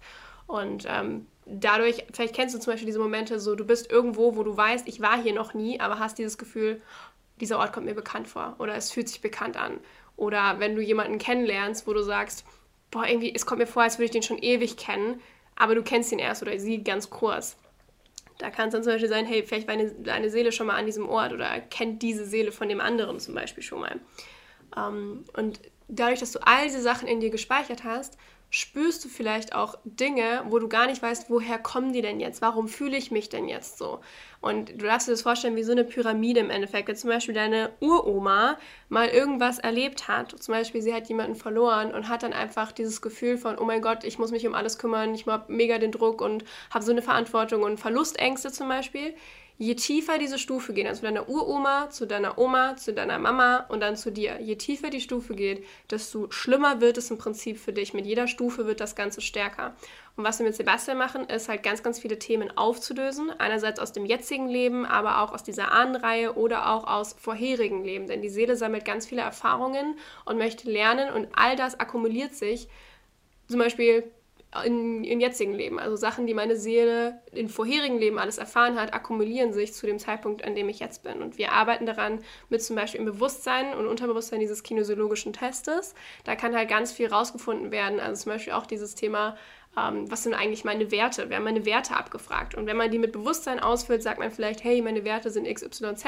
Und 0.49 0.87
ähm, 0.87 1.27
dadurch, 1.45 2.05
vielleicht 2.11 2.33
kennst 2.33 2.55
du 2.55 2.59
zum 2.59 2.73
Beispiel 2.73 2.87
diese 2.87 2.97
Momente 2.97 3.39
so, 3.39 3.53
du 3.53 3.65
bist 3.65 3.91
irgendwo, 3.91 4.35
wo 4.35 4.41
du 4.41 4.57
weißt, 4.57 4.87
ich 4.87 4.99
war 4.99 5.21
hier 5.21 5.31
noch 5.31 5.53
nie, 5.53 5.79
aber 5.79 5.99
hast 5.99 6.17
dieses 6.17 6.39
Gefühl, 6.39 6.81
dieser 7.39 7.59
Ort 7.59 7.71
kommt 7.71 7.85
mir 7.85 7.93
bekannt 7.93 8.27
vor 8.27 8.55
oder 8.57 8.73
es 8.73 8.91
fühlt 8.91 9.07
sich 9.07 9.21
bekannt 9.21 9.57
an. 9.57 9.79
Oder 10.15 10.59
wenn 10.59 10.75
du 10.75 10.81
jemanden 10.81 11.19
kennenlernst, 11.19 11.85
wo 11.85 11.93
du 11.93 12.01
sagst, 12.01 12.45
boah, 12.89 13.05
irgendwie, 13.05 13.31
es 13.33 13.45
kommt 13.45 13.59
mir 13.59 13.67
vor, 13.67 13.83
als 13.83 13.99
würde 13.99 14.05
ich 14.05 14.11
den 14.11 14.23
schon 14.23 14.39
ewig 14.39 14.75
kennen, 14.75 15.21
aber 15.55 15.75
du 15.75 15.83
kennst 15.83 16.11
ihn 16.11 16.17
erst 16.17 16.41
oder 16.41 16.57
sie 16.57 16.83
ganz 16.83 17.11
kurz. 17.11 17.55
Da 18.39 18.49
kann 18.49 18.69
es 18.69 18.73
dann 18.73 18.81
zum 18.81 18.93
Beispiel 18.93 19.07
sein, 19.07 19.27
hey, 19.27 19.43
vielleicht 19.43 19.67
war 19.67 19.75
eine, 19.75 19.91
deine 19.91 20.31
Seele 20.31 20.51
schon 20.51 20.65
mal 20.65 20.77
an 20.77 20.87
diesem 20.87 21.07
Ort 21.07 21.31
oder 21.31 21.59
kennt 21.59 22.01
diese 22.01 22.25
Seele 22.25 22.51
von 22.51 22.69
dem 22.69 22.81
anderen 22.81 23.19
zum 23.19 23.35
Beispiel 23.35 23.61
schon 23.61 23.81
mal. 23.81 23.99
Ähm, 24.75 25.25
und 25.33 25.59
dadurch, 25.87 26.21
dass 26.21 26.31
du 26.31 26.39
all 26.39 26.63
diese 26.63 26.81
Sachen 26.81 27.07
in 27.07 27.19
dir 27.19 27.29
gespeichert 27.29 27.83
hast, 27.83 28.17
spürst 28.49 29.05
du 29.05 29.09
vielleicht 29.09 29.53
auch 29.53 29.77
Dinge, 29.83 30.43
wo 30.47 30.57
du 30.57 30.67
gar 30.67 30.87
nicht 30.87 31.01
weißt, 31.01 31.29
woher 31.29 31.59
kommen 31.59 31.93
die 31.93 32.01
denn 32.01 32.19
jetzt? 32.19 32.41
Warum 32.41 32.67
fühle 32.67 32.97
ich 32.97 33.11
mich 33.11 33.29
denn 33.29 33.47
jetzt 33.47 33.77
so? 33.77 33.99
Und 34.41 34.69
du 34.69 34.85
darfst 34.85 35.07
dir 35.07 35.11
das 35.11 35.21
vorstellen 35.21 35.55
wie 35.55 35.63
so 35.63 35.71
eine 35.71 35.83
Pyramide 35.83 36.39
im 36.39 36.49
Endeffekt. 36.49 36.87
Wenn 36.87 36.95
zum 36.95 37.09
Beispiel 37.09 37.35
deine 37.35 37.71
Uroma 37.79 38.57
mal 38.87 39.09
irgendwas 39.09 39.59
erlebt 39.59 40.07
hat, 40.07 40.31
zum 40.41 40.53
Beispiel 40.53 40.81
sie 40.81 40.93
hat 40.93 41.09
jemanden 41.09 41.35
verloren 41.35 41.93
und 41.93 42.07
hat 42.07 42.23
dann 42.23 42.33
einfach 42.33 42.71
dieses 42.71 43.01
Gefühl 43.01 43.37
von, 43.37 43.59
oh 43.59 43.65
mein 43.65 43.81
Gott, 43.81 44.03
ich 44.03 44.17
muss 44.17 44.31
mich 44.31 44.47
um 44.47 44.55
alles 44.55 44.79
kümmern, 44.79 45.13
ich 45.13 45.27
habe 45.27 45.51
mega 45.53 45.77
den 45.77 45.91
Druck 45.91 46.21
und 46.21 46.43
habe 46.71 46.83
so 46.83 46.91
eine 46.91 47.01
Verantwortung 47.01 47.63
und 47.63 47.79
Verlustängste 47.79 48.51
zum 48.51 48.69
Beispiel 48.69 49.13
je 49.59 49.75
tiefer 49.75 50.17
diese 50.17 50.39
Stufe 50.39 50.71
geht, 50.71 50.87
also 50.87 51.01
deiner 51.01 51.27
Uroma, 51.27 51.89
zu 51.89 52.07
deiner 52.07 52.37
Oma, 52.37 52.77
zu 52.77 52.93
deiner 52.93 53.19
Mama 53.19 53.65
und 53.67 53.81
dann 53.81 53.97
zu 53.97 54.09
dir, 54.09 54.39
je 54.39 54.55
tiefer 54.55 54.89
die 54.89 55.01
Stufe 55.01 55.35
geht, 55.35 55.65
desto 55.91 56.31
schlimmer 56.31 56.79
wird 56.79 56.97
es 56.97 57.11
im 57.11 57.17
Prinzip 57.17 57.59
für 57.59 57.73
dich. 57.73 57.93
Mit 57.93 58.05
jeder 58.05 58.27
Stufe 58.27 58.65
wird 58.65 58.79
das 58.79 58.95
Ganze 58.95 59.19
stärker. 59.19 59.75
Und 60.15 60.23
was 60.23 60.39
wir 60.39 60.45
mit 60.45 60.55
Sebastian 60.55 60.97
machen, 60.97 61.25
ist 61.25 61.49
halt 61.49 61.61
ganz, 61.61 61.83
ganz 61.83 61.99
viele 61.99 62.17
Themen 62.17 62.57
aufzulösen. 62.57 63.31
Einerseits 63.37 63.81
aus 63.81 63.91
dem 63.91 64.05
jetzigen 64.05 64.47
Leben, 64.47 64.85
aber 64.85 65.21
auch 65.21 65.33
aus 65.33 65.43
dieser 65.43 65.73
Ahnenreihe 65.73 66.35
oder 66.35 66.71
auch 66.71 66.87
aus 66.87 67.13
vorherigen 67.19 67.83
Leben. 67.83 68.07
Denn 68.07 68.21
die 68.21 68.29
Seele 68.29 68.55
sammelt 68.55 68.85
ganz 68.85 69.07
viele 69.07 69.21
Erfahrungen 69.21 69.97
und 70.23 70.37
möchte 70.37 70.71
lernen 70.71 71.13
und 71.13 71.27
all 71.35 71.57
das 71.57 71.77
akkumuliert 71.81 72.33
sich. 72.33 72.69
Zum 73.49 73.59
Beispiel 73.59 74.09
in, 74.65 75.03
im 75.03 75.19
jetzigen 75.19 75.53
Leben. 75.53 75.77
Also 75.79 75.95
Sachen, 75.95 76.25
die 76.25 76.33
meine 76.33 76.55
Seele 76.55 77.21
in 77.31 77.49
vorherigen 77.49 77.99
Leben 77.99 78.17
alles 78.17 78.39
erfahren 78.39 78.79
hat, 78.79 78.93
akkumulieren 78.95 79.53
sich 79.53 79.73
zu 79.73 79.85
dem 79.85 79.99
Zeitpunkt, 79.99 80.43
an 80.43 80.55
dem 80.55 80.69
ich 80.69 80.79
jetzt 80.79 81.03
bin. 81.03 81.21
Und 81.21 81.37
wir 81.37 81.51
arbeiten 81.51 81.85
daran 81.85 82.19
mit 82.49 82.63
zum 82.63 82.75
Beispiel 82.75 82.99
im 82.99 83.05
Bewusstsein 83.05 83.75
und 83.75 83.85
Unterbewusstsein 83.85 84.39
dieses 84.39 84.63
kinesiologischen 84.63 85.33
Testes. 85.33 85.93
Da 86.23 86.35
kann 86.35 86.55
halt 86.55 86.67
ganz 86.67 86.91
viel 86.91 87.07
rausgefunden 87.07 87.71
werden. 87.71 87.99
Also 87.99 88.23
zum 88.23 88.31
Beispiel 88.31 88.53
auch 88.53 88.65
dieses 88.65 88.95
Thema, 88.95 89.37
ähm, 89.77 90.09
was 90.09 90.23
sind 90.23 90.33
eigentlich 90.33 90.65
meine 90.65 90.89
Werte? 90.89 91.29
Wir 91.29 91.35
haben 91.37 91.43
meine 91.43 91.65
Werte 91.65 91.95
abgefragt. 91.95 92.55
Und 92.55 92.65
wenn 92.65 92.77
man 92.77 92.89
die 92.89 92.97
mit 92.97 93.11
Bewusstsein 93.11 93.59
ausfüllt, 93.59 94.01
sagt 94.01 94.17
man 94.17 94.31
vielleicht, 94.31 94.63
hey, 94.63 94.81
meine 94.81 95.03
Werte 95.03 95.29
sind 95.29 95.47
XYZ, 95.47 96.03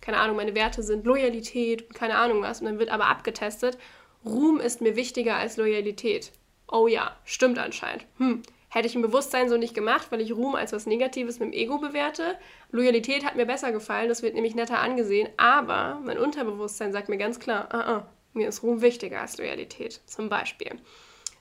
keine 0.00 0.16
Ahnung, 0.18 0.36
meine 0.36 0.56
Werte 0.56 0.82
sind 0.82 1.06
Loyalität, 1.06 1.94
keine 1.94 2.16
Ahnung 2.16 2.42
was. 2.42 2.58
Und 2.58 2.66
dann 2.66 2.80
wird 2.80 2.90
aber 2.90 3.06
abgetestet, 3.06 3.78
Ruhm 4.24 4.58
ist 4.58 4.80
mir 4.80 4.96
wichtiger 4.96 5.36
als 5.36 5.58
Loyalität 5.58 6.32
oh 6.68 6.86
ja, 6.86 7.16
stimmt 7.24 7.58
anscheinend. 7.58 8.06
Hm, 8.18 8.42
hätte 8.68 8.86
ich 8.86 8.94
im 8.94 9.02
Bewusstsein 9.02 9.48
so 9.48 9.56
nicht 9.56 9.74
gemacht, 9.74 10.08
weil 10.10 10.20
ich 10.20 10.32
Ruhm 10.32 10.54
als 10.54 10.72
was 10.72 10.86
Negatives 10.86 11.38
mit 11.38 11.52
dem 11.52 11.58
Ego 11.58 11.78
bewerte. 11.78 12.36
Loyalität 12.70 13.24
hat 13.24 13.36
mir 13.36 13.46
besser 13.46 13.72
gefallen, 13.72 14.08
das 14.08 14.22
wird 14.22 14.34
nämlich 14.34 14.54
netter 14.54 14.80
angesehen, 14.80 15.28
aber 15.36 16.00
mein 16.04 16.18
Unterbewusstsein 16.18 16.92
sagt 16.92 17.08
mir 17.08 17.18
ganz 17.18 17.38
klar, 17.38 17.68
uh 17.72 17.76
-uh, 17.76 18.02
mir 18.32 18.48
ist 18.48 18.62
Ruhm 18.62 18.82
wichtiger 18.82 19.20
als 19.20 19.38
Loyalität, 19.38 20.00
zum 20.06 20.28
Beispiel. 20.28 20.72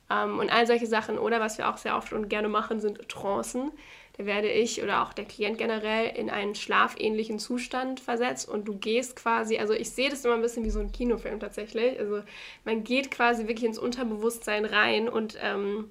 Ähm, 0.10 0.40
und 0.40 0.52
all 0.52 0.68
solche 0.68 0.88
Sachen, 0.88 1.18
oder 1.18 1.40
was 1.40 1.58
wir 1.58 1.70
auch 1.70 1.78
sehr 1.78 1.98
oft 1.98 2.14
und 2.14 2.30
gerne 2.30 2.50
machen, 2.50 2.80
sind 2.80 3.10
Trancen. 3.10 3.72
Da 4.18 4.26
werde 4.28 4.50
ich 4.50 4.84
oder 4.84 5.04
auch 5.04 5.14
der 5.14 5.26
Klient 5.26 5.58
generell 5.58 6.16
in 6.16 6.30
einen 6.30 6.54
schlafähnlichen 6.54 7.40
Zustand 7.40 8.00
versetzt 8.00 8.48
und 8.48 8.68
du 8.68 8.78
gehst 8.78 9.16
quasi, 9.16 9.58
also 9.58 9.74
ich 9.74 9.90
sehe 9.90 10.10
das 10.10 10.24
immer 10.24 10.36
ein 10.36 10.42
bisschen 10.42 10.64
wie 10.64 10.70
so 10.70 10.80
ein 10.80 10.92
Kinofilm 10.92 11.40
tatsächlich. 11.40 12.00
Also 12.00 12.22
man 12.64 12.84
geht 12.84 13.10
quasi 13.10 13.48
wirklich 13.48 13.66
ins 13.66 13.80
Unterbewusstsein 13.80 14.66
rein 14.66 15.10
und 15.10 15.38
ähm, 15.42 15.90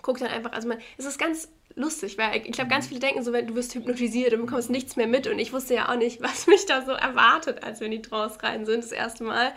guckt 0.00 0.22
dann 0.22 0.28
einfach, 0.28 0.52
also 0.52 0.68
man, 0.68 0.78
es 0.96 1.04
ist 1.04 1.18
ganz 1.18 1.50
lustig, 1.74 2.16
weil 2.18 2.42
ich 2.44 2.52
glaube, 2.52 2.70
ganz 2.70 2.86
viele 2.86 3.00
denken 3.00 3.22
so, 3.22 3.32
wenn 3.32 3.46
du 3.46 3.54
wirst 3.54 3.74
hypnotisiert 3.74 4.32
und 4.32 4.40
bekommst 4.40 4.70
nichts 4.70 4.96
mehr 4.96 5.06
mit 5.06 5.26
und 5.26 5.38
ich 5.38 5.52
wusste 5.52 5.74
ja 5.74 5.90
auch 5.90 5.96
nicht, 5.96 6.22
was 6.22 6.46
mich 6.46 6.66
da 6.66 6.82
so 6.84 6.92
erwartet, 6.92 7.62
als 7.62 7.80
wir 7.80 7.86
in 7.86 7.92
die 7.92 8.02
Trance 8.02 8.42
rein 8.42 8.64
sind 8.64 8.84
das 8.84 8.92
erste 8.92 9.24
Mal. 9.24 9.52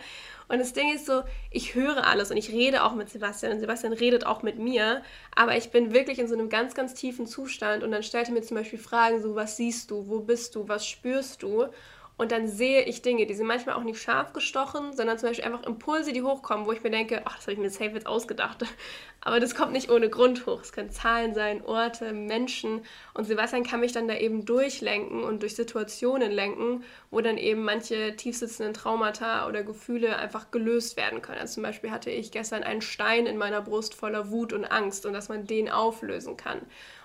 Und 0.48 0.58
das 0.58 0.72
Ding 0.72 0.94
ist 0.94 1.06
so, 1.06 1.22
ich 1.50 1.74
höre 1.74 2.06
alles 2.06 2.30
und 2.30 2.36
ich 2.36 2.50
rede 2.50 2.84
auch 2.84 2.94
mit 2.94 3.08
Sebastian 3.08 3.52
und 3.52 3.60
Sebastian 3.60 3.92
redet 3.92 4.26
auch 4.26 4.42
mit 4.42 4.58
mir, 4.58 5.02
aber 5.34 5.56
ich 5.56 5.70
bin 5.70 5.92
wirklich 5.94 6.18
in 6.18 6.28
so 6.28 6.34
einem 6.34 6.48
ganz, 6.48 6.74
ganz 6.74 6.94
tiefen 6.94 7.26
Zustand 7.26 7.82
und 7.82 7.90
dann 7.90 8.02
stellt 8.02 8.28
er 8.28 8.34
mir 8.34 8.42
zum 8.42 8.56
Beispiel 8.56 8.78
Fragen 8.78 9.22
so, 9.22 9.34
was 9.34 9.56
siehst 9.56 9.90
du, 9.90 10.08
wo 10.08 10.20
bist 10.20 10.54
du, 10.54 10.68
was 10.68 10.86
spürst 10.86 11.42
du? 11.42 11.66
Und 12.16 12.30
dann 12.30 12.46
sehe 12.46 12.82
ich 12.84 13.02
Dinge, 13.02 13.26
die 13.26 13.34
sind 13.34 13.48
manchmal 13.48 13.74
auch 13.74 13.82
nicht 13.82 14.00
scharf 14.00 14.32
gestochen, 14.32 14.92
sondern 14.92 15.18
zum 15.18 15.30
Beispiel 15.30 15.44
einfach 15.46 15.64
Impulse, 15.64 16.12
die 16.12 16.22
hochkommen, 16.22 16.64
wo 16.64 16.70
ich 16.70 16.82
mir 16.84 16.90
denke, 16.90 17.22
ach, 17.24 17.34
das 17.36 17.44
habe 17.44 17.54
ich 17.54 17.58
mir 17.58 17.70
safe 17.70 17.90
jetzt 17.90 18.06
ausgedacht. 18.06 18.64
Aber 19.20 19.40
das 19.40 19.56
kommt 19.56 19.72
nicht 19.72 19.90
ohne 19.90 20.08
Grund 20.08 20.46
hoch. 20.46 20.60
Es 20.60 20.70
können 20.70 20.90
Zahlen 20.90 21.34
sein, 21.34 21.64
Orte, 21.64 22.12
Menschen. 22.12 22.82
Und 23.14 23.24
Sebastian 23.24 23.64
kann 23.64 23.80
mich 23.80 23.90
dann 23.90 24.06
da 24.06 24.14
eben 24.16 24.44
durchlenken 24.44 25.24
und 25.24 25.42
durch 25.42 25.56
Situationen 25.56 26.30
lenken, 26.30 26.84
wo 27.10 27.20
dann 27.20 27.36
eben 27.36 27.64
manche 27.64 28.14
tiefsitzenden 28.14 28.74
Traumata 28.74 29.48
oder 29.48 29.64
Gefühle 29.64 30.16
einfach 30.16 30.52
gelöst 30.52 30.96
werden 30.96 31.20
können. 31.20 31.40
Also 31.40 31.54
zum 31.54 31.62
Beispiel 31.64 31.90
hatte 31.90 32.10
ich 32.10 32.30
gestern 32.30 32.62
einen 32.62 32.82
Stein 32.82 33.26
in 33.26 33.38
meiner 33.38 33.60
Brust 33.60 33.94
voller 33.94 34.30
Wut 34.30 34.52
und 34.52 34.64
Angst 34.64 35.04
und 35.04 35.14
dass 35.14 35.28
man 35.28 35.46
den 35.46 35.68
auflösen 35.68 36.36
kann. 36.36 36.60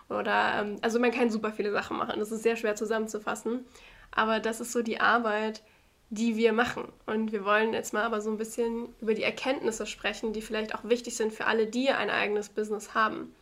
Oder, 0.10 0.62
ähm, 0.62 0.76
also 0.82 1.00
man 1.00 1.12
kann 1.12 1.32
super 1.32 1.52
viele 1.52 1.72
Sachen 1.72 1.98
machen. 1.98 2.20
Das 2.20 2.32
ist 2.32 2.44
sehr 2.44 2.58
schwer 2.58 2.76
zusammenzufassen. 2.76 3.66
Aber 4.12 4.40
das 4.40 4.60
ist 4.60 4.72
so 4.72 4.82
die 4.82 5.00
Arbeit, 5.00 5.62
die 6.10 6.36
wir 6.36 6.54
machen. 6.54 6.86
Und 7.06 7.32
wir 7.32 7.46
wollen 7.46 7.74
jetzt 7.74 7.94
mal 7.94 8.04
aber 8.04 8.22
so 8.22 8.32
ein 8.32 8.38
bisschen 8.38 8.90
über 9.00 9.14
die 9.14 9.24
Erkenntnisse 9.24 9.86
sprechen, 9.86 10.34
die 10.34 10.42
vielleicht 10.42 10.74
auch 10.74 10.84
wichtig 10.84 11.16
sind 11.16 11.34
für 11.34 11.46
alle, 11.46 11.68
die 11.68 11.90
ein 11.90 12.10
eigenes 12.10 12.50
Business 12.50 12.94
haben. 12.94 13.34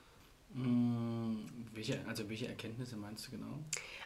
Hm, 0.53 1.45
welche, 1.73 1.99
also 2.07 2.27
welche 2.29 2.47
Erkenntnisse 2.47 2.97
meinst 2.97 3.27
du 3.27 3.31
genau? 3.31 3.59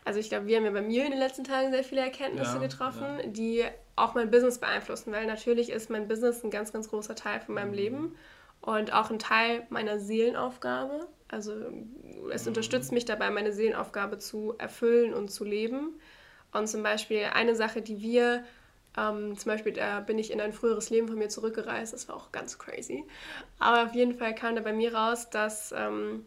Also 0.04 0.20
ich 0.20 0.30
glaube, 0.30 0.48
wir 0.48 0.58
haben 0.58 0.66
ja 0.66 0.72
bei 0.72 0.82
mir 0.82 1.06
in 1.06 1.12
den 1.12 1.20
letzten 1.20 1.44
Tagen 1.44 1.72
sehr 1.72 1.84
viele 1.84 2.02
Erkenntnisse 2.02 2.56
ja, 2.56 2.60
getroffen, 2.60 3.20
ja. 3.20 3.28
die 3.28 3.64
auch 3.96 4.14
mein 4.16 4.32
Business 4.32 4.60
beeinflussen, 4.60 5.12
weil 5.12 5.26
natürlich 5.26 5.70
ist 5.70 5.90
mein 5.90 6.08
Business 6.08 6.44
ein 6.44 6.52
ganz, 6.52 6.74
ganz 6.74 6.90
großer 6.90 7.16
Teil 7.16 7.40
von 7.40 7.56
meinem 7.56 7.70
mhm. 7.70 7.76
Leben 7.76 8.16
und 8.62 8.94
auch 8.94 9.10
ein 9.10 9.20
Teil 9.20 9.66
meiner 9.70 10.00
Seelenaufgabe. 10.00 11.08
Also 11.28 11.54
es 12.32 12.44
mhm. 12.44 12.50
unterstützt 12.50 12.92
mich 12.92 13.06
dabei, 13.06 13.30
meine 13.30 13.54
Seelenaufgabe 13.54 14.20
zu 14.20 14.56
erfüllen 14.58 15.14
und 15.14 15.30
zu 15.30 15.46
leben. 15.46 16.00
Und 16.54 16.68
zum 16.68 16.84
Beispiel 16.84 17.26
eine 17.34 17.56
Sache, 17.56 17.82
die 17.82 18.02
wir, 18.02 18.44
ähm, 18.98 19.38
zum 19.38 19.52
Beispiel, 19.52 19.74
da 19.74 20.02
bin 20.02 20.20
ich 20.20 20.32
in 20.32 20.42
ein 20.42 20.54
früheres 20.54 20.90
Leben 20.90 21.08
von 21.08 21.18
mir 21.18 21.30
zurückgereist, 21.30 21.94
das 21.94 22.08
war 22.08 22.16
auch 22.16 22.32
ganz 22.32 22.60
crazy. 22.60 23.06
Aber 23.60 23.84
auf 23.84 23.96
jeden 23.96 24.16
Fall 24.16 24.36
kam 24.36 24.56
da 24.56 24.62
bei 24.62 24.74
mir 24.74 24.94
raus, 24.94 25.30
dass 25.30 25.72
ähm, 25.72 26.26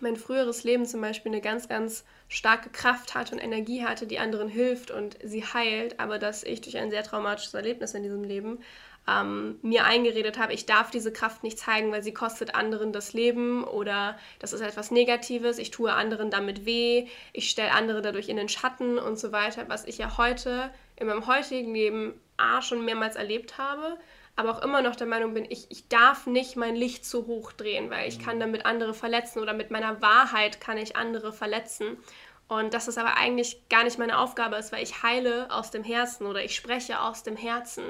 mein 0.00 0.16
früheres 0.16 0.64
Leben 0.64 0.84
zum 0.84 1.00
Beispiel 1.00 1.32
eine 1.32 1.40
ganz, 1.40 1.68
ganz 1.68 2.04
starke 2.28 2.70
Kraft 2.70 3.14
hatte 3.14 3.34
und 3.34 3.40
Energie 3.40 3.84
hatte, 3.84 4.06
die 4.06 4.18
anderen 4.18 4.48
hilft 4.48 4.90
und 4.90 5.16
sie 5.22 5.44
heilt, 5.44 6.00
aber 6.00 6.18
dass 6.18 6.42
ich 6.42 6.60
durch 6.60 6.76
ein 6.76 6.90
sehr 6.90 7.02
traumatisches 7.02 7.54
Erlebnis 7.54 7.94
in 7.94 8.02
diesem 8.02 8.24
Leben 8.24 8.58
ähm, 9.08 9.58
mir 9.62 9.84
eingeredet 9.84 10.38
habe, 10.38 10.52
ich 10.52 10.66
darf 10.66 10.90
diese 10.90 11.12
Kraft 11.12 11.42
nicht 11.42 11.58
zeigen, 11.58 11.92
weil 11.92 12.02
sie 12.02 12.14
kostet 12.14 12.54
anderen 12.54 12.92
das 12.92 13.12
Leben 13.12 13.64
oder 13.64 14.18
das 14.40 14.52
ist 14.52 14.60
etwas 14.60 14.90
Negatives, 14.90 15.58
ich 15.58 15.70
tue 15.70 15.92
anderen 15.92 16.30
damit 16.30 16.66
weh, 16.66 17.06
ich 17.32 17.50
stelle 17.50 17.72
andere 17.72 18.02
dadurch 18.02 18.28
in 18.28 18.36
den 18.36 18.48
Schatten 18.48 18.98
und 18.98 19.18
so 19.18 19.32
weiter, 19.32 19.68
was 19.68 19.84
ich 19.84 19.98
ja 19.98 20.16
heute 20.18 20.70
in 20.96 21.06
meinem 21.06 21.26
heutigen 21.26 21.74
Leben 21.74 22.20
A 22.36 22.62
schon 22.62 22.84
mehrmals 22.84 23.16
erlebt 23.16 23.58
habe, 23.58 23.96
aber 24.34 24.50
auch 24.50 24.62
immer 24.62 24.82
noch 24.82 24.96
der 24.96 25.06
Meinung 25.06 25.32
bin, 25.32 25.46
ich, 25.48 25.70
ich 25.70 25.88
darf 25.88 26.26
nicht 26.26 26.56
mein 26.56 26.76
Licht 26.76 27.06
zu 27.06 27.26
hoch 27.26 27.52
drehen, 27.52 27.90
weil 27.90 28.08
ich 28.08 28.18
kann 28.18 28.36
mhm. 28.36 28.40
damit 28.40 28.66
andere 28.66 28.92
verletzen 28.92 29.40
oder 29.40 29.54
mit 29.54 29.70
meiner 29.70 30.02
Wahrheit 30.02 30.60
kann 30.60 30.76
ich 30.78 30.96
andere 30.96 31.32
verletzen. 31.32 31.96
Und 32.48 32.74
dass 32.74 32.86
es 32.86 32.98
aber 32.98 33.16
eigentlich 33.16 33.68
gar 33.68 33.82
nicht 33.82 33.98
meine 33.98 34.18
Aufgabe 34.18 34.56
ist, 34.56 34.70
weil 34.70 34.82
ich 34.82 35.02
heile 35.02 35.50
aus 35.50 35.70
dem 35.72 35.82
Herzen 35.82 36.26
oder 36.26 36.44
ich 36.44 36.54
spreche 36.54 37.00
aus 37.00 37.24
dem 37.24 37.36
Herzen. 37.36 37.82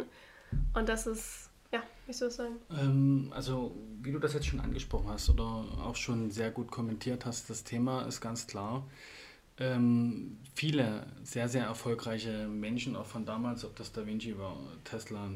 Und 0.75 0.89
das 0.89 1.07
ist, 1.07 1.51
ja, 1.73 1.83
wie 2.07 2.13
soll 2.13 2.29
ich 2.29 2.35
sagen? 2.35 2.57
Ähm, 2.71 3.33
also, 3.35 3.75
wie 4.03 4.13
du 4.13 4.19
das 4.19 4.35
jetzt 4.35 4.47
schon 4.47 4.61
angesprochen 4.61 5.09
hast 5.09 5.31
oder 5.31 5.45
auch 5.45 5.97
schon 5.97 6.31
sehr 6.31 6.51
gut 6.51 6.71
kommentiert 6.71 7.27
hast, 7.27 7.51
das 7.51 7.65
Thema 7.65 8.03
ist 8.03 8.21
ganz 8.21 8.47
klar. 8.47 8.87
Ähm, 9.59 10.37
viele 10.55 11.07
sehr, 11.23 11.49
sehr 11.49 11.65
erfolgreiche 11.65 12.47
Menschen, 12.47 12.95
auch 12.95 13.07
von 13.07 13.25
damals, 13.25 13.65
ob 13.65 13.75
das 13.77 13.91
Da 13.91 14.07
Vinci 14.07 14.37
war, 14.37 14.59
Tesla 14.85 15.31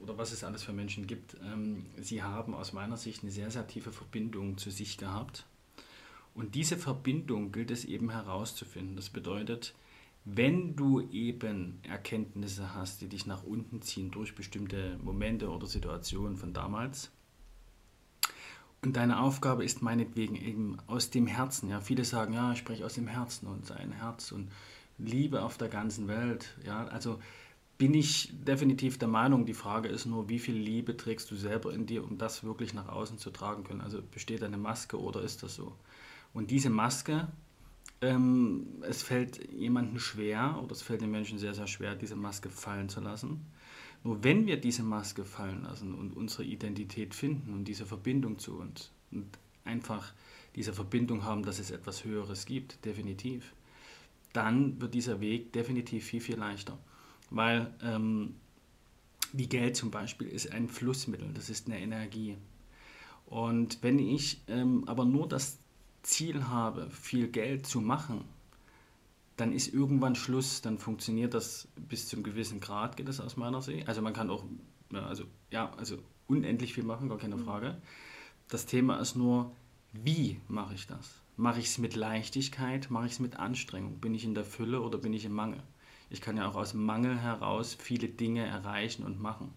oder 0.00 0.16
was 0.16 0.32
es 0.32 0.44
alles 0.44 0.62
für 0.62 0.72
Menschen 0.72 1.06
gibt, 1.06 1.36
ähm, 1.42 1.86
sie 2.00 2.22
haben 2.22 2.54
aus 2.54 2.72
meiner 2.72 2.96
Sicht 2.96 3.22
eine 3.22 3.32
sehr, 3.32 3.50
sehr 3.50 3.66
tiefe 3.66 3.90
Verbindung 3.90 4.58
zu 4.58 4.70
sich 4.70 4.96
gehabt. 4.96 5.46
Und 6.34 6.54
diese 6.54 6.76
Verbindung 6.76 7.52
gilt 7.52 7.70
es 7.70 7.84
eben 7.84 8.10
herauszufinden. 8.10 8.96
Das 8.96 9.08
bedeutet, 9.08 9.74
wenn 10.24 10.74
du 10.74 11.00
eben 11.10 11.80
Erkenntnisse 11.82 12.74
hast, 12.74 13.00
die 13.02 13.08
dich 13.08 13.26
nach 13.26 13.44
unten 13.44 13.82
ziehen 13.82 14.10
durch 14.10 14.34
bestimmte 14.34 14.98
Momente 15.02 15.50
oder 15.50 15.66
Situationen 15.66 16.36
von 16.36 16.52
damals, 16.52 17.10
und 18.84 18.96
deine 18.96 19.20
Aufgabe 19.20 19.64
ist 19.64 19.80
meinetwegen 19.80 20.36
eben 20.36 20.76
aus 20.86 21.08
dem 21.08 21.26
Herzen. 21.26 21.70
Ja, 21.70 21.80
viele 21.80 22.04
sagen, 22.04 22.34
ja, 22.34 22.52
ich 22.52 22.58
spreche 22.58 22.84
aus 22.84 22.92
dem 22.92 23.06
Herzen 23.06 23.46
und 23.46 23.64
sein 23.64 23.92
Herz 23.92 24.30
und 24.30 24.50
Liebe 24.98 25.42
auf 25.42 25.56
der 25.56 25.68
ganzen 25.68 26.06
Welt. 26.06 26.54
Ja, 26.66 26.84
also 26.88 27.18
bin 27.78 27.94
ich 27.94 28.30
definitiv 28.44 28.98
der 28.98 29.08
Meinung, 29.08 29.46
die 29.46 29.54
Frage 29.54 29.88
ist 29.88 30.04
nur, 30.04 30.28
wie 30.28 30.38
viel 30.38 30.56
Liebe 30.56 30.98
trägst 30.98 31.30
du 31.30 31.36
selber 31.36 31.72
in 31.72 31.86
dir, 31.86 32.04
um 32.04 32.18
das 32.18 32.44
wirklich 32.44 32.74
nach 32.74 32.88
außen 32.88 33.16
zu 33.16 33.30
tragen 33.30 33.64
können. 33.64 33.80
Also 33.80 34.02
besteht 34.02 34.42
eine 34.42 34.58
Maske 34.58 35.00
oder 35.00 35.22
ist 35.22 35.42
das 35.42 35.54
so? 35.54 35.74
Und 36.34 36.50
diese 36.50 36.68
Maske, 36.68 37.28
ähm, 38.04 38.82
es 38.82 39.02
fällt 39.02 39.50
jemandem 39.52 39.98
schwer 39.98 40.60
oder 40.62 40.72
es 40.72 40.82
fällt 40.82 41.00
den 41.00 41.10
Menschen 41.10 41.38
sehr, 41.38 41.54
sehr 41.54 41.66
schwer, 41.66 41.94
diese 41.94 42.16
Maske 42.16 42.50
fallen 42.50 42.88
zu 42.88 43.00
lassen. 43.00 43.46
Nur 44.02 44.22
wenn 44.22 44.46
wir 44.46 44.58
diese 44.60 44.82
Maske 44.82 45.24
fallen 45.24 45.62
lassen 45.62 45.94
und 45.94 46.14
unsere 46.14 46.44
Identität 46.44 47.14
finden 47.14 47.54
und 47.54 47.64
diese 47.64 47.86
Verbindung 47.86 48.38
zu 48.38 48.58
uns 48.58 48.92
und 49.10 49.26
einfach 49.64 50.12
diese 50.54 50.74
Verbindung 50.74 51.24
haben, 51.24 51.42
dass 51.42 51.58
es 51.58 51.70
etwas 51.70 52.04
Höheres 52.04 52.44
gibt, 52.44 52.84
definitiv, 52.84 53.54
dann 54.32 54.80
wird 54.80 54.94
dieser 54.94 55.20
Weg 55.20 55.52
definitiv 55.52 56.04
viel, 56.04 56.20
viel 56.20 56.36
leichter. 56.36 56.78
Weil 57.30 57.72
ähm, 57.82 58.34
wie 59.32 59.48
Geld 59.48 59.76
zum 59.76 59.90
Beispiel 59.90 60.28
ist 60.28 60.52
ein 60.52 60.68
Flussmittel, 60.68 61.30
das 61.32 61.48
ist 61.48 61.66
eine 61.66 61.80
Energie. 61.80 62.36
Und 63.26 63.82
wenn 63.82 63.98
ich 63.98 64.42
ähm, 64.48 64.84
aber 64.86 65.06
nur 65.06 65.26
das 65.26 65.58
Ziel 66.04 66.48
habe, 66.48 66.88
viel 66.90 67.28
Geld 67.28 67.66
zu 67.66 67.80
machen, 67.80 68.24
dann 69.36 69.52
ist 69.52 69.72
irgendwann 69.74 70.14
Schluss, 70.14 70.62
dann 70.62 70.78
funktioniert 70.78 71.34
das 71.34 71.66
bis 71.76 72.08
zum 72.08 72.22
gewissen 72.22 72.60
Grad, 72.60 72.96
geht 72.96 73.08
das 73.08 73.20
aus 73.20 73.36
meiner 73.36 73.62
Sicht. 73.62 73.88
Also 73.88 74.00
man 74.00 74.12
kann 74.12 74.30
auch, 74.30 74.44
ja, 74.92 75.04
also, 75.06 75.24
ja, 75.50 75.72
also 75.76 75.98
unendlich 76.28 76.74
viel 76.74 76.84
machen, 76.84 77.08
gar 77.08 77.18
keine 77.18 77.36
mhm. 77.36 77.44
Frage. 77.44 77.76
Das 78.48 78.66
Thema 78.66 78.98
ist 78.98 79.16
nur, 79.16 79.50
wie 79.92 80.40
mache 80.48 80.74
ich 80.74 80.86
das? 80.86 81.20
Mache 81.36 81.58
ich 81.58 81.66
es 81.66 81.78
mit 81.78 81.96
Leichtigkeit, 81.96 82.90
mache 82.90 83.06
ich 83.06 83.12
es 83.12 83.20
mit 83.20 83.36
Anstrengung? 83.36 83.98
Bin 83.98 84.14
ich 84.14 84.24
in 84.24 84.34
der 84.34 84.44
Fülle 84.44 84.82
oder 84.82 84.98
bin 84.98 85.12
ich 85.12 85.24
im 85.24 85.32
Mangel? 85.32 85.62
Ich 86.10 86.20
kann 86.20 86.36
ja 86.36 86.48
auch 86.48 86.54
aus 86.54 86.74
Mangel 86.74 87.18
heraus 87.18 87.74
viele 87.74 88.08
Dinge 88.08 88.46
erreichen 88.46 89.02
und 89.04 89.20
machen. 89.20 89.52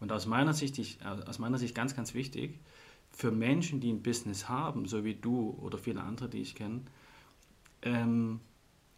Und 0.00 0.12
aus 0.12 0.26
meiner 0.26 0.52
Sicht, 0.52 0.78
ich, 0.78 0.98
aus 1.04 1.38
meiner 1.38 1.56
Sicht 1.56 1.74
ganz, 1.74 1.96
ganz 1.96 2.12
wichtig, 2.12 2.58
für 3.14 3.30
Menschen, 3.30 3.80
die 3.80 3.92
ein 3.92 4.02
Business 4.02 4.48
haben, 4.48 4.86
so 4.86 5.04
wie 5.04 5.14
du 5.14 5.56
oder 5.62 5.78
viele 5.78 6.02
andere, 6.02 6.28
die 6.28 6.40
ich 6.40 6.56
kenne, 6.56 6.80
ähm, 7.82 8.40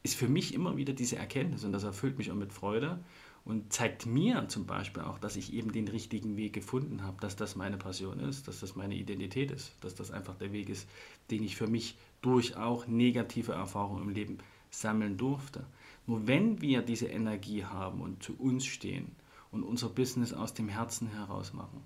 ist 0.02 0.14
für 0.14 0.28
mich 0.28 0.54
immer 0.54 0.76
wieder 0.76 0.94
diese 0.94 1.16
Erkenntnis 1.16 1.64
und 1.64 1.72
das 1.72 1.84
erfüllt 1.84 2.16
mich 2.16 2.30
auch 2.30 2.36
mit 2.36 2.52
Freude 2.52 3.04
und 3.44 3.72
zeigt 3.72 4.06
mir 4.06 4.48
zum 4.48 4.66
Beispiel 4.66 5.02
auch, 5.02 5.18
dass 5.18 5.36
ich 5.36 5.52
eben 5.52 5.70
den 5.70 5.88
richtigen 5.88 6.36
Weg 6.36 6.54
gefunden 6.54 7.02
habe, 7.02 7.20
dass 7.20 7.36
das 7.36 7.56
meine 7.56 7.76
Passion 7.76 8.18
ist, 8.18 8.48
dass 8.48 8.60
das 8.60 8.74
meine 8.74 8.94
Identität 8.94 9.50
ist, 9.50 9.74
dass 9.82 9.94
das 9.94 10.10
einfach 10.10 10.36
der 10.36 10.52
Weg 10.52 10.70
ist, 10.70 10.88
den 11.30 11.42
ich 11.42 11.56
für 11.56 11.66
mich 11.66 11.98
durch 12.22 12.56
auch 12.56 12.86
negative 12.86 13.52
Erfahrungen 13.52 14.02
im 14.02 14.08
Leben 14.08 14.38
sammeln 14.70 15.18
durfte. 15.18 15.66
Nur 16.06 16.26
wenn 16.26 16.62
wir 16.62 16.82
diese 16.82 17.06
Energie 17.06 17.64
haben 17.64 18.00
und 18.00 18.22
zu 18.22 18.34
uns 18.38 18.64
stehen 18.64 19.14
und 19.50 19.62
unser 19.62 19.90
Business 19.90 20.32
aus 20.32 20.54
dem 20.54 20.68
Herzen 20.68 21.08
heraus 21.08 21.52
machen 21.52 21.82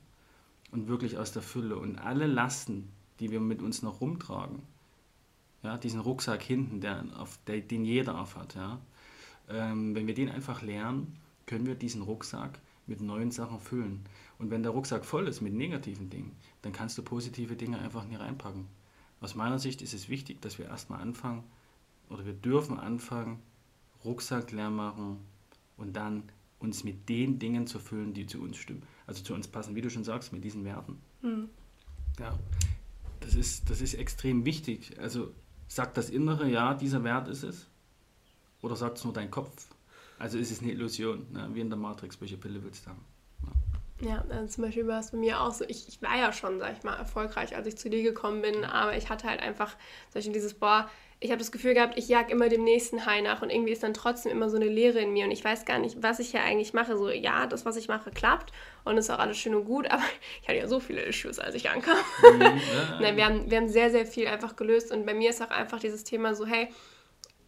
und 0.70 0.88
wirklich 0.88 1.18
aus 1.18 1.33
der 1.33 1.42
Fülle 1.42 1.76
und 1.76 1.98
alle 1.98 2.26
Lasten, 2.26 2.90
die 3.18 3.30
wir 3.30 3.40
mit 3.40 3.62
uns 3.62 3.83
noch 3.83 4.00
rumtragen, 4.00 4.62
ja, 5.62 5.76
diesen 5.76 6.00
Rucksack 6.00 6.42
hinten, 6.42 6.80
der, 6.80 7.04
auf, 7.16 7.38
der, 7.46 7.61
den 7.61 7.85
jeder 7.85 8.18
aufhat, 8.18 8.54
ja, 8.54 8.80
ähm, 9.48 9.94
wenn 9.94 10.06
wir 10.06 10.14
den 10.14 10.30
einfach 10.30 10.62
lernen, 10.62 11.16
können 11.46 11.66
wir 11.66 11.74
diesen 11.74 12.02
Rucksack 12.02 12.61
mit 12.87 13.00
neuen 13.00 13.30
Sachen 13.30 13.61
füllen. 13.61 14.04
Und 14.38 14.50
wenn 14.50 14.62
der 14.62 14.72
Rucksack 14.72 15.04
voll 15.04 15.28
ist 15.28 15.40
mit 15.40 15.52
negativen 15.52 16.09
Dingen, 16.11 16.35
dann 16.62 16.72
kannst 16.72 16.96
du 16.96 17.02
positive 17.02 17.56
Dinge 17.56 17.78
einfach 17.78 18.04
nie 18.06 18.16
reinpacken. 18.16 18.66
Aus 19.20 19.35
meiner 19.35 19.59
Sicht 19.59 19.83
ist 19.83 19.92
es 19.92 20.09
wichtig, 20.09 20.40
dass 20.40 20.59
wir 20.59 20.66
erstmal 20.66 21.00
anfangen, 21.00 21.44
oder 22.09 22.24
wir 22.24 22.33
dürfen 22.33 22.78
anfangen, 22.78 23.40
Rucksack 24.04 24.50
leer 24.50 24.70
machen 24.70 25.18
und 25.76 25.94
dann 25.94 26.24
uns 26.61 26.85
mit 26.85 27.09
den 27.09 27.38
Dingen 27.38 27.66
zu 27.66 27.79
füllen, 27.79 28.14
die 28.14 28.27
zu 28.27 28.40
uns 28.40 28.57
stimmen. 28.57 28.85
Also 29.07 29.25
zu 29.25 29.35
uns 29.35 29.49
passen, 29.49 29.75
wie 29.75 29.81
du 29.81 29.90
schon 29.90 30.05
sagst, 30.05 30.33
mit 30.33 30.44
diesen 30.44 30.64
Werten. 30.64 30.99
Mhm. 31.23 31.49
Ja, 32.18 32.38
das 33.20 33.35
ist, 33.35 33.68
das 33.68 33.81
ist 33.81 33.94
extrem 33.94 34.44
wichtig. 34.44 34.99
Also 35.01 35.33
Sagt 35.70 35.96
das 35.96 36.11
Innere, 36.11 36.51
ja, 36.51 36.75
dieser 36.75 37.05
Wert 37.05 37.29
ist 37.29 37.44
es? 37.44 37.68
Oder 38.61 38.75
sagt 38.75 38.99
es 38.99 39.05
nur 39.05 39.12
dein 39.12 39.31
Kopf? 39.31 39.68
Also 40.18 40.37
ist 40.37 40.51
es 40.51 40.61
eine 40.61 40.73
Illusion, 40.73 41.27
ne? 41.31 41.49
wie 41.53 41.61
in 41.61 41.70
der 41.70 41.79
Matrix, 41.79 42.20
welche 42.20 42.37
Pille 42.37 42.61
willst 42.64 42.87
du 42.87 42.90
haben? 42.90 43.05
Ja, 44.00 44.24
also 44.30 44.46
zum 44.46 44.64
Beispiel 44.64 44.86
war 44.86 45.00
es 45.00 45.10
bei 45.10 45.18
mir 45.18 45.40
auch 45.40 45.52
so, 45.52 45.64
ich, 45.68 45.86
ich, 45.88 46.00
war 46.00 46.16
ja 46.16 46.32
schon, 46.32 46.58
sag 46.58 46.72
ich 46.76 46.82
mal, 46.84 46.96
erfolgreich, 46.96 47.54
als 47.54 47.66
ich 47.66 47.76
zu 47.76 47.90
dir 47.90 48.02
gekommen 48.02 48.40
bin, 48.40 48.64
aber 48.64 48.96
ich 48.96 49.10
hatte 49.10 49.28
halt 49.28 49.42
einfach, 49.42 49.76
ich, 50.14 50.30
dieses, 50.32 50.54
boah, 50.54 50.88
ich 51.22 51.30
habe 51.30 51.38
das 51.38 51.52
Gefühl 51.52 51.74
gehabt, 51.74 51.98
ich 51.98 52.08
jag 52.08 52.30
immer 52.30 52.48
dem 52.48 52.64
nächsten 52.64 53.04
High 53.04 53.22
nach 53.22 53.42
und 53.42 53.50
irgendwie 53.50 53.72
ist 53.72 53.82
dann 53.82 53.92
trotzdem 53.92 54.32
immer 54.32 54.48
so 54.48 54.56
eine 54.56 54.68
Leere 54.68 55.00
in 55.00 55.12
mir 55.12 55.26
und 55.26 55.30
ich 55.30 55.44
weiß 55.44 55.66
gar 55.66 55.78
nicht, 55.78 56.02
was 56.02 56.18
ich 56.18 56.30
hier 56.30 56.42
eigentlich 56.42 56.72
mache. 56.72 56.96
So, 56.96 57.10
ja, 57.10 57.46
das, 57.46 57.66
was 57.66 57.76
ich 57.76 57.88
mache, 57.88 58.10
klappt 58.10 58.52
und 58.84 58.96
ist 58.96 59.10
auch 59.10 59.18
alles 59.18 59.36
schön 59.36 59.54
und 59.54 59.66
gut, 59.66 59.86
aber 59.90 60.02
ich 60.40 60.48
hatte 60.48 60.58
ja 60.58 60.66
so 60.66 60.80
viele 60.80 61.02
Issues, 61.02 61.38
als 61.38 61.54
ich 61.54 61.68
ankam. 61.68 61.98
Mhm. 62.22 62.60
Nein, 63.00 63.16
wir 63.16 63.26
haben, 63.26 63.50
wir 63.50 63.58
haben 63.58 63.68
sehr, 63.68 63.90
sehr 63.90 64.06
viel 64.06 64.26
einfach 64.28 64.56
gelöst 64.56 64.92
und 64.92 65.04
bei 65.04 65.12
mir 65.12 65.28
ist 65.28 65.42
auch 65.42 65.50
einfach 65.50 65.78
dieses 65.78 66.04
Thema 66.04 66.34
so, 66.34 66.46
hey, 66.46 66.68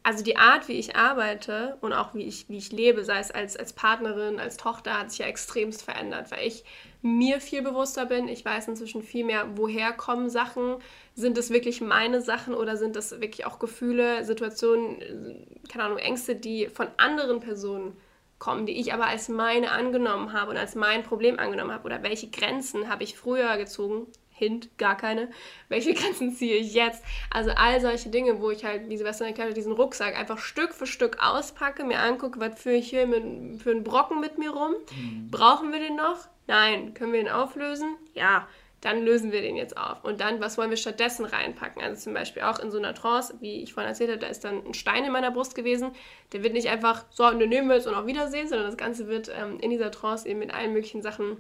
also 0.05 0.25
die 0.25 0.37
Art, 0.37 0.69
wie 0.69 0.79
ich 0.79 0.97
arbeite 0.97 1.77
und 1.81 1.93
auch 1.93 2.15
wie 2.15 2.25
ich, 2.25 2.49
wie 2.49 2.59
ich 2.59 2.73
lebe, 2.73 3.05
sei 3.05 3.19
es 3.19 3.31
als, 3.31 3.57
als 3.57 3.73
Partnerin, 3.73 4.41
als 4.41 4.57
Tochter, 4.57 4.99
hat 4.99 5.11
sich 5.11 5.21
ja 5.21 5.27
extremst 5.27 5.83
verändert, 5.83 6.31
weil 6.31 6.47
ich 6.47 6.65
mir 7.03 7.41
viel 7.41 7.63
bewusster 7.63 8.07
bin. 8.07 8.29
Ich 8.29 8.45
weiß 8.45 8.69
inzwischen 8.69 9.03
viel 9.03 9.25
mehr, 9.25 9.57
woher 9.57 9.93
kommen 9.93 10.29
Sachen. 10.29 10.77
Sind 11.15 11.39
es 11.39 11.51
wirklich 11.51 11.81
meine 11.81 12.21
Sachen 12.21 12.55
oder 12.55 12.77
sind 12.77 12.97
es 12.97 13.21
wirklich 13.21 13.47
auch 13.47 13.59
Gefühle, 13.59 14.25
Situationen, 14.25 15.47
keine 15.69 15.85
Ahnung, 15.85 15.99
Ängste, 15.99 16.35
die 16.35 16.67
von 16.67 16.89
anderen 16.97 17.41
Personen 17.41 17.97
kommen, 18.39 18.67
die 18.67 18.81
ich 18.81 18.93
aber 18.93 19.07
als 19.07 19.29
meine 19.29 19.71
angenommen 19.71 20.33
habe 20.33 20.51
und 20.51 20.57
als 20.57 20.75
mein 20.75 21.05
Problem 21.05 21.39
angenommen 21.39 21.73
habe? 21.73 21.85
Oder 21.85 22.03
welche 22.03 22.29
Grenzen 22.29 22.89
habe 22.89 23.05
ich 23.05 23.17
früher 23.17 23.57
gezogen, 23.57 24.09
Hint, 24.33 24.77
gar 24.79 24.97
keine. 24.97 25.29
Welche 25.69 25.95
Grenzen 25.95 26.35
ziehe 26.35 26.57
ich 26.57 26.75
jetzt? 26.75 27.05
Also 27.31 27.51
all 27.51 27.81
solche 27.81 28.09
Dinge, 28.09 28.41
wo 28.41 28.51
ich 28.51 28.65
halt, 28.65 28.89
wie 28.89 28.97
Sebastian 28.97 29.29
erklärt 29.29 29.51
hat, 29.51 29.57
diesen 29.57 29.73
Rucksack 29.73 30.19
einfach 30.19 30.39
Stück 30.39 30.75
für 30.75 30.87
Stück 30.87 31.19
auspacke, 31.21 31.85
mir 31.85 31.99
angucke, 31.99 32.41
was 32.41 32.61
führe 32.61 32.77
ich 32.77 32.91
hier 32.91 33.07
mit, 33.07 33.63
für 33.63 33.71
einen 33.71 33.85
Brocken 33.85 34.21
mit 34.21 34.39
mir 34.39 34.51
rum? 34.51 34.75
Mhm. 34.97 35.31
Brauchen 35.31 35.73
wir 35.73 35.79
den 35.79 35.97
noch? 35.97 36.29
Nein. 36.47 36.95
Können 36.95 37.13
wir 37.13 37.23
den 37.23 37.33
auflösen? 37.33 37.97
Ja. 38.15 38.49
Dann 38.83 39.05
lösen 39.05 39.31
wir 39.31 39.43
den 39.43 39.55
jetzt 39.55 39.77
auf. 39.77 40.03
Und 40.03 40.21
dann, 40.21 40.41
was 40.41 40.59
wollen 40.59 40.71
wir 40.71 40.77
stattdessen 40.77 41.25
reinpacken? 41.25 41.81
Also 41.81 42.03
zum 42.03 42.15
Beispiel 42.15 42.43
auch 42.43 42.59
in 42.59 42.73
so 42.73 42.79
einer 42.79 42.95
Trance, 42.95 43.37
wie 43.39 43.63
ich 43.63 43.73
vorhin 43.73 43.89
erzählt 43.89 44.11
habe, 44.11 44.19
da 44.19 44.27
ist 44.27 44.43
dann 44.43 44.67
ein 44.67 44.75
Stein 44.75 45.05
in 45.05 45.13
meiner 45.13 45.31
Brust 45.31 45.55
gewesen. 45.55 45.93
Der 46.33 46.43
wird 46.43 46.53
nicht 46.53 46.69
einfach 46.69 47.05
so, 47.11 47.25
und 47.25 47.39
dann 47.39 47.49
nehmen 47.49 47.69
wir 47.69 47.77
es 47.77 47.87
und 47.87 47.95
auf 47.95 48.07
Wiedersehen, 48.07 48.49
sondern 48.49 48.67
das 48.67 48.77
Ganze 48.77 49.07
wird 49.07 49.31
ähm, 49.33 49.61
in 49.61 49.71
dieser 49.71 49.93
Trance 49.93 50.29
eben 50.29 50.41
mit 50.41 50.53
allen 50.53 50.73
möglichen 50.73 51.01
Sachen 51.01 51.37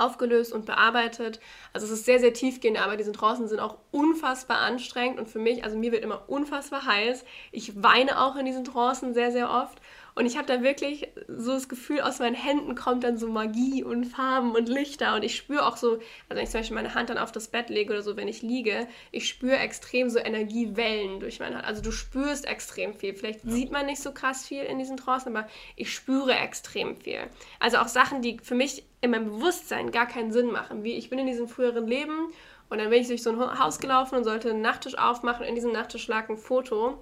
aufgelöst 0.00 0.52
und 0.52 0.66
bearbeitet. 0.66 1.40
Also 1.72 1.86
es 1.86 1.92
ist 1.92 2.04
sehr, 2.04 2.18
sehr 2.20 2.32
tiefgehend, 2.32 2.82
aber 2.82 2.96
diese 2.96 3.12
Trancen 3.12 3.48
sind 3.48 3.60
auch 3.60 3.76
unfassbar 3.90 4.58
anstrengend 4.58 5.18
und 5.18 5.28
für 5.28 5.38
mich, 5.38 5.64
also 5.64 5.76
mir 5.76 5.92
wird 5.92 6.04
immer 6.04 6.24
unfassbar 6.28 6.86
heiß. 6.86 7.24
Ich 7.52 7.82
weine 7.82 8.20
auch 8.20 8.36
in 8.36 8.46
diesen 8.46 8.64
Trancen 8.64 9.14
sehr, 9.14 9.32
sehr 9.32 9.50
oft 9.50 9.80
und 10.14 10.26
ich 10.26 10.36
habe 10.36 10.46
da 10.46 10.62
wirklich 10.62 11.08
so 11.28 11.52
das 11.52 11.68
Gefühl, 11.68 12.00
aus 12.00 12.18
meinen 12.18 12.34
Händen 12.34 12.74
kommt 12.74 13.04
dann 13.04 13.16
so 13.16 13.28
Magie 13.28 13.84
und 13.84 14.04
Farben 14.04 14.52
und 14.52 14.68
Lichter. 14.68 15.14
Und 15.14 15.24
ich 15.24 15.36
spüre 15.36 15.66
auch 15.66 15.76
so, 15.76 15.92
also 15.92 16.00
wenn 16.28 16.38
ich 16.38 16.50
zum 16.50 16.60
Beispiel 16.60 16.74
meine 16.74 16.94
Hand 16.94 17.10
dann 17.10 17.18
auf 17.18 17.32
das 17.32 17.48
Bett 17.48 17.70
lege 17.70 17.92
oder 17.92 18.02
so, 18.02 18.16
wenn 18.16 18.28
ich 18.28 18.42
liege, 18.42 18.88
ich 19.12 19.28
spüre 19.28 19.56
extrem 19.56 20.10
so 20.10 20.18
Energiewellen 20.18 21.20
durch 21.20 21.38
meine 21.38 21.56
Hand. 21.56 21.66
Also 21.66 21.82
du 21.82 21.92
spürst 21.92 22.46
extrem 22.46 22.94
viel. 22.94 23.14
Vielleicht 23.14 23.44
ja. 23.44 23.50
sieht 23.50 23.70
man 23.70 23.86
nicht 23.86 24.02
so 24.02 24.12
krass 24.12 24.46
viel 24.46 24.62
in 24.62 24.78
diesen 24.78 24.96
Trancen, 24.96 25.36
aber 25.36 25.48
ich 25.76 25.92
spüre 25.92 26.34
extrem 26.34 26.96
viel. 26.96 27.20
Also 27.58 27.78
auch 27.78 27.88
Sachen, 27.88 28.22
die 28.22 28.38
für 28.42 28.54
mich 28.54 28.84
in 29.00 29.12
meinem 29.12 29.26
Bewusstsein 29.26 29.90
gar 29.90 30.06
keinen 30.06 30.32
Sinn 30.32 30.50
machen. 30.50 30.82
Wie 30.82 30.94
ich 30.94 31.08
bin 31.08 31.18
in 31.18 31.26
diesem 31.26 31.48
früheren 31.48 31.86
Leben 31.86 32.32
und 32.68 32.78
dann 32.78 32.90
bin 32.90 33.00
ich 33.00 33.08
durch 33.08 33.22
so 33.22 33.30
ein 33.30 33.58
Haus 33.58 33.78
gelaufen 33.78 34.16
und 34.16 34.24
sollte 34.24 34.50
einen 34.50 34.62
Nachttisch 34.62 34.96
aufmachen. 34.96 35.44
In 35.44 35.54
diesem 35.54 35.72
Nachttisch 35.72 36.06
lag 36.08 36.28
ein 36.28 36.36
Foto. 36.36 36.98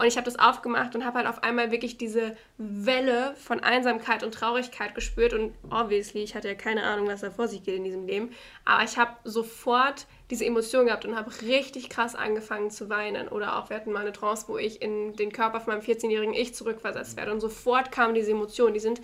Und 0.00 0.06
ich 0.06 0.16
habe 0.16 0.24
das 0.24 0.38
aufgemacht 0.38 0.94
und 0.94 1.04
habe 1.04 1.18
halt 1.18 1.26
auf 1.26 1.42
einmal 1.42 1.70
wirklich 1.70 1.98
diese 1.98 2.34
Welle 2.56 3.34
von 3.36 3.60
Einsamkeit 3.60 4.22
und 4.22 4.32
Traurigkeit 4.32 4.94
gespürt. 4.94 5.34
Und 5.34 5.52
obviously, 5.68 6.22
ich 6.22 6.34
hatte 6.34 6.48
ja 6.48 6.54
keine 6.54 6.84
Ahnung, 6.84 7.06
was 7.06 7.20
da 7.20 7.30
vor 7.30 7.48
sich 7.48 7.64
geht 7.64 7.76
in 7.76 7.84
diesem 7.84 8.06
Leben. 8.06 8.30
Aber 8.64 8.82
ich 8.82 8.96
habe 8.96 9.12
sofort 9.24 10.06
diese 10.30 10.46
Emotion 10.46 10.86
gehabt 10.86 11.04
und 11.04 11.16
habe 11.16 11.30
richtig 11.42 11.90
krass 11.90 12.14
angefangen 12.14 12.70
zu 12.70 12.88
weinen. 12.88 13.28
Oder 13.28 13.58
auch, 13.58 13.68
wir 13.68 13.76
hatten 13.76 13.92
mal 13.92 14.00
eine 14.00 14.14
Trance, 14.14 14.46
wo 14.48 14.56
ich 14.56 14.80
in 14.80 15.16
den 15.16 15.32
Körper 15.32 15.60
von 15.60 15.74
meinem 15.74 15.82
14-jährigen 15.82 16.32
Ich 16.32 16.54
zurückversetzt 16.54 17.18
werde. 17.18 17.32
Und 17.32 17.40
sofort 17.40 17.92
kamen 17.92 18.14
diese 18.14 18.30
Emotionen. 18.30 18.72
Die 18.72 18.80
sind 18.80 19.02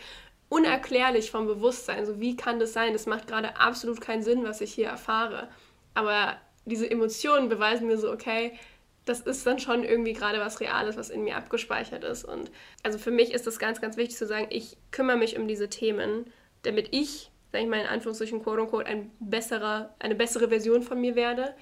unerklärlich 0.49 1.31
vom 1.31 1.47
Bewusstsein. 1.47 2.07
So, 2.07 2.21
wie 2.21 2.37
kann 2.37 2.59
das 2.59 2.73
sein? 2.73 2.95
Das 2.95 3.05
macht 3.05 3.27
gerade 3.27 3.61
absolut 3.61 4.01
keinen 4.01 4.23
Sinn, 4.23 4.45
was 4.45 4.63
ich 4.63 4.73
hier 4.73 4.87
erfahre. 4.87 5.49
Aber 5.93 6.39
diese 6.65 6.91
Emotionen 6.91 7.51
beweisen 7.51 7.87
mir 7.87 7.99
so, 7.99 8.11
okay, 8.11 8.59
das 9.07 9.21
ist 9.21 9.47
dann 9.47 9.59
schon 9.61 9.85
irgendwie 9.85 10.13
gerade 10.13 10.41
was 10.41 10.61
Reales, 10.61 10.97
was 10.97 11.11
in 11.11 11.23
mir 11.23 11.37
abgespeichert 11.37 12.05
ist. 12.05 12.25
Und 12.25 12.51
also 12.83 12.99
für 12.99 13.13
mich 13.13 13.33
ist 13.33 13.47
das 13.47 13.59
ganz, 13.59 13.81
ganz 13.81 13.97
wichtig 13.97 14.17
zu 14.17 14.27
sagen, 14.27 14.49
ich 14.51 14.77
kümmere 14.91 15.17
mich 15.17 15.39
um 15.39 15.49
diese 15.49 15.71
Themen, 15.71 16.27
damit 16.63 16.89
ich, 16.91 17.31
sage 17.53 17.65
ich 17.65 17.71
mal 17.71 17.81
in 17.81 17.87
Anführungszeichen, 17.87 18.43
quote 18.43 18.63
unquote, 18.63 18.87
ein 18.87 19.13
besserer, 19.21 19.95
eine 20.01 20.17
bessere 20.17 20.49
Version 20.49 20.83
von 20.83 21.01
mir 21.01 21.15
werde. 21.15 21.55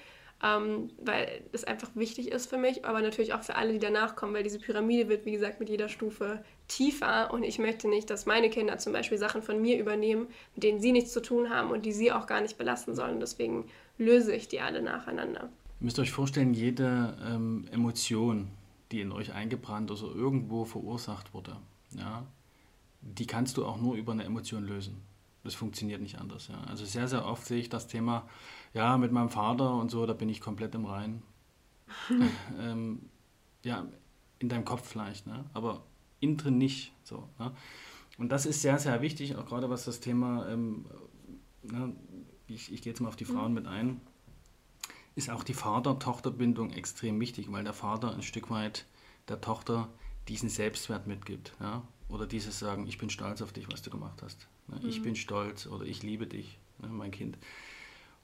Ähm, 0.43 0.89
weil 0.97 1.43
das 1.53 1.63
einfach 1.63 1.89
wichtig 1.95 2.29
ist 2.29 2.49
für 2.49 2.57
mich, 2.57 2.83
aber 2.83 3.01
natürlich 3.01 3.33
auch 3.33 3.41
für 3.41 3.55
alle, 3.55 3.71
die 3.71 3.79
danach 3.79 4.17
kommen, 4.17 4.33
weil 4.33 4.43
diese 4.43 4.59
Pyramide 4.59 5.07
wird, 5.07 5.25
wie 5.25 5.31
gesagt, 5.31 5.61
mit 5.61 5.69
jeder 5.69 5.87
Stufe 5.87 6.43
tiefer 6.67 7.31
und 7.33 7.43
ich 7.43 7.57
möchte 7.57 7.87
nicht, 7.87 8.09
dass 8.09 8.25
meine 8.25 8.49
Kinder 8.49 8.77
zum 8.77 8.91
Beispiel 8.91 9.17
Sachen 9.17 9.41
von 9.41 9.61
mir 9.61 9.79
übernehmen, 9.79 10.27
mit 10.53 10.63
denen 10.65 10.81
sie 10.81 10.91
nichts 10.91 11.13
zu 11.13 11.21
tun 11.21 11.49
haben 11.49 11.71
und 11.71 11.85
die 11.85 11.93
sie 11.93 12.11
auch 12.11 12.27
gar 12.27 12.41
nicht 12.41 12.57
belasten 12.57 12.95
sollen. 12.95 13.21
Deswegen 13.21 13.69
löse 13.97 14.35
ich 14.35 14.49
die 14.49 14.59
alle 14.59 14.81
nacheinander. 14.81 15.49
Ihr 15.79 15.85
müsst 15.85 15.99
euch 15.99 16.11
vorstellen, 16.11 16.53
jede 16.53 17.17
ähm, 17.23 17.67
Emotion, 17.71 18.49
die 18.91 19.01
in 19.01 19.11
euch 19.11 19.33
eingebrannt 19.33 19.91
oder 19.91 20.15
irgendwo 20.15 20.65
verursacht 20.65 21.33
wurde, 21.33 21.57
ja, 21.91 22.25
die 23.01 23.27
kannst 23.27 23.57
du 23.57 23.65
auch 23.65 23.79
nur 23.79 23.95
über 23.95 24.13
eine 24.13 24.23
Emotion 24.23 24.63
lösen. 24.63 25.01
Das 25.43 25.53
funktioniert 25.53 26.01
nicht 26.01 26.19
anders. 26.19 26.47
Ja. 26.47 26.59
Also 26.61 26.85
sehr, 26.85 27.07
sehr 27.07 27.25
oft 27.25 27.45
sehe 27.45 27.59
ich 27.59 27.69
das 27.69 27.87
Thema, 27.87 28.27
ja, 28.73 28.97
mit 28.97 29.11
meinem 29.11 29.29
Vater 29.29 29.75
und 29.75 29.91
so, 29.91 30.05
da 30.05 30.13
bin 30.13 30.29
ich 30.29 30.41
komplett 30.41 30.73
im 30.73 30.85
Rein. 30.85 31.21
ähm, 32.59 33.01
ja, 33.63 33.85
in 34.39 34.49
deinem 34.49 34.65
Kopf 34.65 34.87
vielleicht, 34.87 35.27
ne? 35.27 35.45
aber 35.53 35.83
innen 36.19 36.37
drin 36.37 36.57
nicht. 36.57 36.93
So, 37.03 37.29
ne? 37.37 37.51
Und 38.17 38.29
das 38.29 38.45
ist 38.45 38.61
sehr, 38.61 38.79
sehr 38.79 39.01
wichtig, 39.01 39.35
auch 39.35 39.45
gerade 39.45 39.69
was 39.69 39.85
das 39.85 39.99
Thema, 39.99 40.47
ähm, 40.49 40.85
ne, 41.63 41.93
ich, 42.47 42.71
ich 42.71 42.81
gehe 42.81 42.91
jetzt 42.91 43.01
mal 43.01 43.09
auf 43.09 43.15
die 43.15 43.25
Frauen 43.25 43.49
mhm. 43.49 43.53
mit 43.53 43.67
ein, 43.67 44.01
ist 45.15 45.29
auch 45.29 45.43
die 45.43 45.53
Vater-Tochter-Bindung 45.53 46.71
extrem 46.71 47.19
wichtig, 47.19 47.51
weil 47.51 47.63
der 47.63 47.73
Vater 47.73 48.13
ein 48.13 48.21
Stück 48.21 48.49
weit 48.49 48.85
der 49.29 49.41
Tochter 49.41 49.89
diesen 50.27 50.49
Selbstwert 50.49 51.07
mitgibt. 51.07 51.53
Ja? 51.59 51.83
Oder 52.09 52.27
dieses 52.27 52.59
Sagen, 52.59 52.85
ich 52.87 52.97
bin 52.97 53.09
stolz 53.09 53.41
auf 53.41 53.53
dich, 53.53 53.71
was 53.71 53.81
du 53.81 53.89
gemacht 53.89 54.21
hast. 54.21 54.47
Ne? 54.67 54.79
Mhm. 54.81 54.89
Ich 54.89 55.01
bin 55.01 55.15
stolz 55.15 55.67
oder 55.67 55.85
ich 55.85 56.03
liebe 56.03 56.27
dich, 56.27 56.59
ne, 56.79 56.89
mein 56.89 57.11
Kind. 57.11 57.37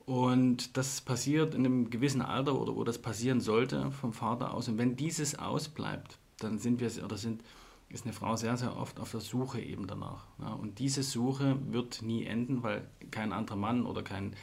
Und 0.05 0.77
das 0.77 1.01
passiert 1.01 1.53
in 1.53 1.65
einem 1.65 1.89
gewissen 1.89 2.21
Alter 2.21 2.59
oder 2.59 2.75
wo 2.75 2.83
das 2.83 2.97
passieren 2.97 3.39
sollte 3.39 3.91
vom 3.91 4.13
Vater 4.13 4.53
aus. 4.53 4.67
Und 4.67 4.77
wenn 4.77 4.95
dieses 4.95 5.37
ausbleibt, 5.37 6.17
dann 6.39 6.59
sind 6.59 6.79
wir 6.79 6.91
oder 7.03 7.17
sind, 7.17 7.43
ist 7.89 8.05
eine 8.05 8.13
Frau 8.13 8.35
sehr, 8.35 8.57
sehr 8.57 8.75
oft 8.75 8.99
auf 8.99 9.11
der 9.11 9.19
Suche 9.19 9.61
eben 9.61 9.87
danach. 9.87 10.25
Ja? 10.39 10.53
Und 10.53 10.79
diese 10.79 11.03
Suche 11.03 11.57
wird 11.71 12.01
nie 12.01 12.25
enden, 12.25 12.63
weil 12.63 12.87
kein 13.11 13.31
anderer 13.31 13.57
Mann 13.57 13.85
oder 13.85 14.03
kein 14.03 14.35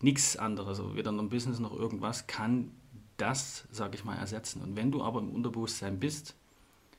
nichts 0.00 0.36
anderes, 0.36 0.80
also 0.80 0.94
weder 0.94 1.10
ein 1.10 1.28
Business 1.28 1.58
noch 1.58 1.74
irgendwas, 1.74 2.26
kann 2.26 2.70
das, 3.16 3.66
sage 3.70 3.96
ich 3.96 4.04
mal, 4.04 4.16
ersetzen. 4.16 4.62
Und 4.62 4.76
wenn 4.76 4.92
du 4.92 5.02
aber 5.02 5.20
im 5.20 5.30
Unterbewusstsein 5.30 5.98
bist, 5.98 6.36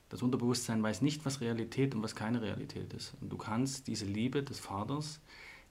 das 0.10 0.22
Unterbewusstsein 0.22 0.82
weiß 0.82 1.02
nicht, 1.02 1.26
was 1.26 1.40
Realität 1.40 1.96
und 1.96 2.04
was 2.04 2.16
keine 2.16 2.42
Realität 2.42 2.94
ist. 2.94 3.14
Und 3.22 3.32
du 3.32 3.38
kannst 3.38 3.88
diese 3.88 4.06
Liebe 4.06 4.44
des 4.44 4.60
Vaters 4.60 5.22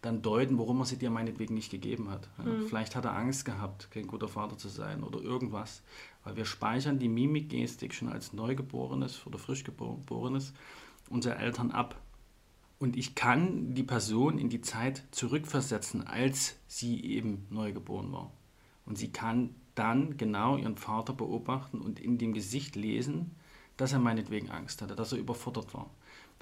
dann 0.00 0.22
deuten, 0.22 0.58
warum 0.58 0.80
er 0.80 0.84
sie 0.84 0.96
dir 0.96 1.10
meinetwegen 1.10 1.54
nicht 1.54 1.70
gegeben 1.70 2.08
hat. 2.08 2.28
Mhm. 2.38 2.66
Vielleicht 2.68 2.94
hat 2.94 3.04
er 3.04 3.16
Angst 3.16 3.44
gehabt, 3.44 3.90
kein 3.90 4.06
guter 4.06 4.28
Vater 4.28 4.56
zu 4.56 4.68
sein 4.68 5.02
oder 5.02 5.20
irgendwas. 5.20 5.82
Weil 6.22 6.36
wir 6.36 6.44
speichern 6.44 7.00
die 7.00 7.08
Mimikgestik 7.08 7.92
schon 7.92 8.08
als 8.08 8.32
Neugeborenes 8.32 9.26
oder 9.26 9.38
Frischgeborenes 9.38 10.52
unserer 11.10 11.40
Eltern 11.40 11.72
ab. 11.72 12.00
Und 12.78 12.96
ich 12.96 13.14
kann 13.14 13.74
die 13.74 13.82
Person 13.82 14.38
in 14.38 14.48
die 14.48 14.60
Zeit 14.60 15.02
zurückversetzen, 15.10 16.06
als 16.06 16.56
sie 16.68 17.04
eben 17.04 17.46
neugeboren 17.50 18.12
war. 18.12 18.32
Und 18.86 18.96
sie 18.98 19.10
kann 19.10 19.54
dann 19.74 20.16
genau 20.16 20.56
ihren 20.56 20.76
Vater 20.76 21.12
beobachten 21.12 21.80
und 21.80 22.00
in 22.00 22.18
dem 22.18 22.32
Gesicht 22.32 22.76
lesen, 22.76 23.32
dass 23.76 23.92
er 23.92 23.98
meinetwegen 23.98 24.50
Angst 24.50 24.82
hatte, 24.82 24.96
dass 24.96 25.12
er 25.12 25.18
überfordert 25.18 25.72
war. 25.74 25.90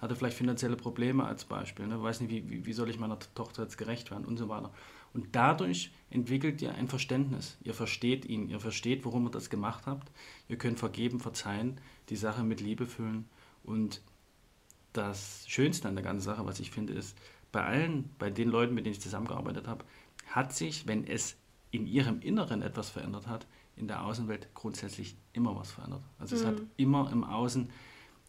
Hatte 0.01 0.15
vielleicht 0.15 0.37
finanzielle 0.37 0.77
Probleme 0.77 1.25
als 1.25 1.45
Beispiel, 1.45 1.87
ne? 1.87 2.03
weiß 2.03 2.21
nicht, 2.21 2.31
wie, 2.31 2.67
wie 2.67 2.73
soll 2.73 2.91
ich 2.91 2.99
meiner 2.99 3.19
Tochter 3.35 3.63
jetzt 3.63 3.79
gerecht 3.79 4.11
werden 4.11 4.27
und 4.27 4.37
so 4.37 4.49
weiter. 4.49 4.73
Und 5.15 5.35
dadurch 5.35 5.91
entwickelt 6.11 6.61
ihr 6.61 6.75
ein 6.75 6.89
Verständnis. 6.89 7.57
Ihr 7.63 7.73
versteht 7.73 8.27
ihn, 8.27 8.51
ihr 8.51 8.61
versteht, 8.61 9.07
warum 9.07 9.27
ihr 9.27 9.31
das 9.31 9.49
gemacht 9.49 9.87
habt. 9.87 10.11
Ihr 10.49 10.59
könnt 10.59 10.79
vergeben, 10.79 11.21
verzeihen, 11.21 11.81
die 12.11 12.17
Sache 12.17 12.45
mit 12.45 12.61
Liebe 12.61 12.87
füllen 12.87 13.25
und 13.65 14.03
das 14.97 15.45
Schönste 15.49 15.89
an 15.89 15.95
der 15.95 16.05
ganzen 16.05 16.25
Sache, 16.25 16.47
was 16.47 16.61
ich 16.61 16.71
finde, 16.71 16.93
ist, 16.93 17.17
bei 17.53 17.65
allen, 17.65 18.11
bei 18.19 18.31
den 18.31 18.49
Leuten, 18.49 18.75
mit 18.75 18.87
denen 18.87 18.95
ich 18.95 19.01
zusammengearbeitet 19.01 19.67
habe, 19.67 19.85
hat 20.27 20.53
sich, 20.53 20.87
wenn 20.87 21.07
es 21.07 21.37
in 21.71 21.87
ihrem 21.87 22.21
Inneren 22.21 22.63
etwas 22.63 22.91
verändert 22.91 23.27
hat, 23.27 23.47
in 23.77 23.89
der 23.89 24.05
Außenwelt 24.05 24.49
grundsätzlich 24.55 25.17
immer 25.33 25.55
was 25.57 25.71
verändert. 25.71 26.03
Also 26.19 26.37
mhm. 26.37 26.41
es 26.41 26.47
hat 26.47 26.61
mhm. 26.61 26.71
immer 26.77 27.11
im 27.13 27.25
Außen, 27.25 27.71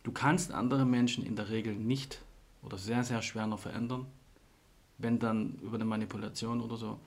du 0.03 0.12
kannst 0.12 0.51
andere 0.51 0.86
Menschen 0.86 1.25
in 1.25 1.36
der 1.36 1.49
Regel 1.49 1.75
nicht 1.75 2.21
oder 2.62 2.77
sehr, 2.77 3.03
sehr 3.03 3.21
schwer 3.21 3.47
noch 3.47 3.60
verändern, 3.60 4.06
wenn 4.97 5.19
dann 5.19 5.56
über 5.62 5.75
eine 5.75 5.86
Manipulation 5.86 6.62
oder 6.62 6.77
so. 6.77 6.99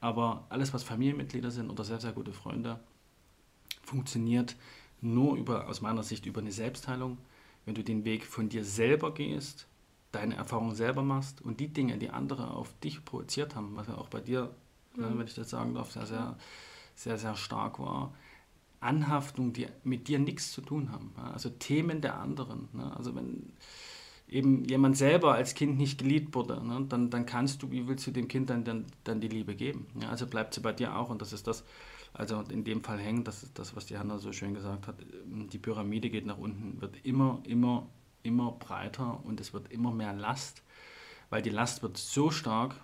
Aber 0.00 0.46
alles, 0.50 0.72
was 0.74 0.82
Familienmitglieder 0.82 1.50
sind 1.50 1.70
oder 1.70 1.84
sehr, 1.84 2.00
sehr 2.00 2.12
gute 2.12 2.32
Freunde, 2.32 2.78
funktioniert 3.82 4.54
nur 5.00 5.36
über, 5.36 5.68
aus 5.68 5.80
meiner 5.80 6.02
Sicht, 6.02 6.26
über 6.26 6.40
eine 6.40 6.52
Selbstheilung 6.52 7.18
wenn 7.68 7.74
du 7.74 7.84
den 7.84 8.06
Weg 8.06 8.24
von 8.24 8.48
dir 8.48 8.64
selber 8.64 9.12
gehst, 9.12 9.66
deine 10.10 10.36
Erfahrungen 10.36 10.74
selber 10.74 11.02
machst 11.02 11.42
und 11.42 11.60
die 11.60 11.68
Dinge, 11.68 11.98
die 11.98 12.08
andere 12.08 12.50
auf 12.50 12.72
dich 12.82 13.04
projiziert 13.04 13.54
haben, 13.54 13.76
was 13.76 13.88
ja 13.88 13.98
auch 13.98 14.08
bei 14.08 14.20
dir, 14.20 14.48
ne, 14.96 15.06
mhm. 15.06 15.18
wenn 15.18 15.26
ich 15.26 15.34
das 15.34 15.50
sagen 15.50 15.74
darf, 15.74 15.92
sehr, 15.92 16.06
sehr, 16.06 16.38
sehr, 16.94 17.18
sehr 17.18 17.36
stark 17.36 17.78
war, 17.78 18.14
Anhaftung, 18.80 19.52
die 19.52 19.66
mit 19.84 20.08
dir 20.08 20.18
nichts 20.18 20.50
zu 20.50 20.62
tun 20.62 20.92
haben. 20.92 21.12
Also 21.34 21.50
Themen 21.50 22.00
der 22.00 22.18
anderen. 22.18 22.70
Ne? 22.72 22.96
Also 22.96 23.14
wenn 23.14 23.52
eben 24.28 24.64
jemand 24.64 24.96
selber 24.96 25.34
als 25.34 25.54
Kind 25.54 25.76
nicht 25.76 25.98
geliebt 25.98 26.34
wurde, 26.34 26.66
ne? 26.66 26.86
dann, 26.88 27.10
dann 27.10 27.26
kannst 27.26 27.62
du, 27.62 27.70
wie 27.70 27.86
willst 27.86 28.06
du 28.06 28.12
dem 28.12 28.28
Kind 28.28 28.48
dann, 28.48 28.64
dann, 28.64 28.86
dann 29.04 29.20
die 29.20 29.28
Liebe 29.28 29.54
geben? 29.54 29.88
Also 30.08 30.26
bleibt 30.26 30.54
sie 30.54 30.60
bei 30.60 30.72
dir 30.72 30.96
auch 30.96 31.10
und 31.10 31.20
das 31.20 31.34
ist 31.34 31.46
das, 31.46 31.64
also 32.12 32.40
in 32.42 32.64
dem 32.64 32.82
Fall 32.82 32.98
hängen, 32.98 33.24
das 33.24 33.42
ist 33.42 33.58
das, 33.58 33.76
was 33.76 33.86
die 33.86 33.98
Hanna 33.98 34.18
so 34.18 34.32
schön 34.32 34.54
gesagt 34.54 34.86
hat, 34.86 34.96
die 35.24 35.58
Pyramide 35.58 36.10
geht 36.10 36.26
nach 36.26 36.38
unten, 36.38 36.80
wird 36.80 36.96
immer, 37.04 37.40
immer, 37.44 37.88
immer 38.22 38.52
breiter 38.52 39.24
und 39.24 39.40
es 39.40 39.52
wird 39.52 39.70
immer 39.70 39.92
mehr 39.92 40.12
Last, 40.12 40.62
weil 41.30 41.42
die 41.42 41.50
Last 41.50 41.82
wird 41.82 41.96
so 41.96 42.30
stark 42.30 42.74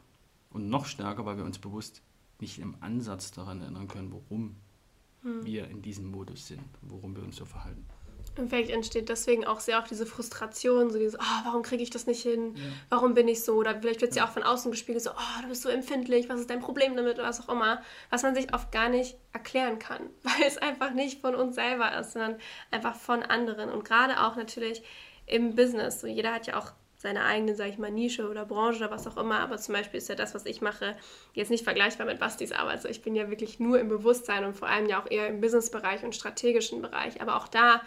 und 0.50 0.68
noch 0.68 0.86
stärker, 0.86 1.26
weil 1.26 1.36
wir 1.36 1.44
uns 1.44 1.58
bewusst 1.58 2.02
nicht 2.40 2.58
im 2.58 2.76
Ansatz 2.80 3.30
daran 3.30 3.60
erinnern 3.60 3.88
können, 3.88 4.12
warum 4.12 4.56
hm. 5.22 5.44
wir 5.44 5.68
in 5.68 5.82
diesem 5.82 6.10
Modus 6.10 6.46
sind, 6.46 6.68
worum 6.82 7.16
wir 7.16 7.22
uns 7.22 7.36
so 7.36 7.44
verhalten. 7.44 7.84
Und 8.36 8.48
vielleicht 8.48 8.70
entsteht 8.70 9.08
deswegen 9.08 9.44
auch 9.44 9.60
sehr 9.60 9.78
auch 9.78 9.86
diese 9.86 10.06
Frustration, 10.06 10.90
so 10.90 10.98
dieses, 10.98 11.18
oh, 11.18 11.44
warum 11.44 11.62
kriege 11.62 11.82
ich 11.82 11.90
das 11.90 12.06
nicht 12.06 12.22
hin? 12.22 12.54
Ja. 12.56 12.62
Warum 12.88 13.14
bin 13.14 13.28
ich 13.28 13.44
so? 13.44 13.54
Oder 13.54 13.78
vielleicht 13.80 14.00
wird 14.00 14.10
es 14.10 14.16
ja. 14.16 14.24
ja 14.24 14.28
auch 14.28 14.32
von 14.32 14.42
außen 14.42 14.70
gespiegelt, 14.70 15.04
so, 15.04 15.10
oh, 15.10 15.42
du 15.42 15.48
bist 15.48 15.62
so 15.62 15.68
empfindlich, 15.68 16.28
was 16.28 16.40
ist 16.40 16.50
dein 16.50 16.60
Problem 16.60 16.96
damit 16.96 17.14
oder 17.14 17.28
was 17.28 17.46
auch 17.46 17.52
immer. 17.52 17.82
Was 18.10 18.22
man 18.22 18.34
sich 18.34 18.52
oft 18.52 18.72
gar 18.72 18.88
nicht 18.88 19.16
erklären 19.32 19.78
kann, 19.78 20.10
weil 20.22 20.46
es 20.46 20.58
einfach 20.58 20.92
nicht 20.92 21.20
von 21.20 21.34
uns 21.34 21.54
selber 21.54 21.96
ist, 21.98 22.12
sondern 22.12 22.36
einfach 22.70 22.96
von 22.96 23.22
anderen. 23.22 23.70
Und 23.70 23.84
gerade 23.84 24.20
auch 24.22 24.36
natürlich 24.36 24.82
im 25.26 25.54
Business. 25.54 26.00
So, 26.00 26.06
jeder 26.06 26.32
hat 26.32 26.46
ja 26.46 26.58
auch 26.58 26.72
seine 27.04 27.24
eigene, 27.24 27.54
sag 27.54 27.68
ich 27.68 27.76
mal, 27.76 27.90
Nische 27.90 28.30
oder 28.30 28.46
Branche 28.46 28.78
oder 28.78 28.90
was 28.90 29.06
auch 29.06 29.18
immer. 29.18 29.40
Aber 29.40 29.58
zum 29.58 29.74
Beispiel 29.74 29.98
ist 29.98 30.08
ja 30.08 30.14
das, 30.14 30.34
was 30.34 30.46
ich 30.46 30.62
mache, 30.62 30.96
jetzt 31.34 31.50
nicht 31.50 31.62
vergleichbar 31.62 32.06
mit 32.06 32.18
Bastis 32.18 32.50
Arbeit. 32.50 32.76
Also 32.76 32.88
ich 32.88 33.02
bin 33.02 33.14
ja 33.14 33.28
wirklich 33.28 33.60
nur 33.60 33.78
im 33.78 33.90
Bewusstsein 33.90 34.44
und 34.44 34.54
vor 34.54 34.68
allem 34.68 34.88
ja 34.88 35.02
auch 35.02 35.10
eher 35.10 35.28
im 35.28 35.42
Businessbereich 35.42 36.02
und 36.02 36.14
strategischen 36.14 36.80
Bereich. 36.80 37.20
Aber 37.20 37.36
auch 37.36 37.46
da 37.46 37.82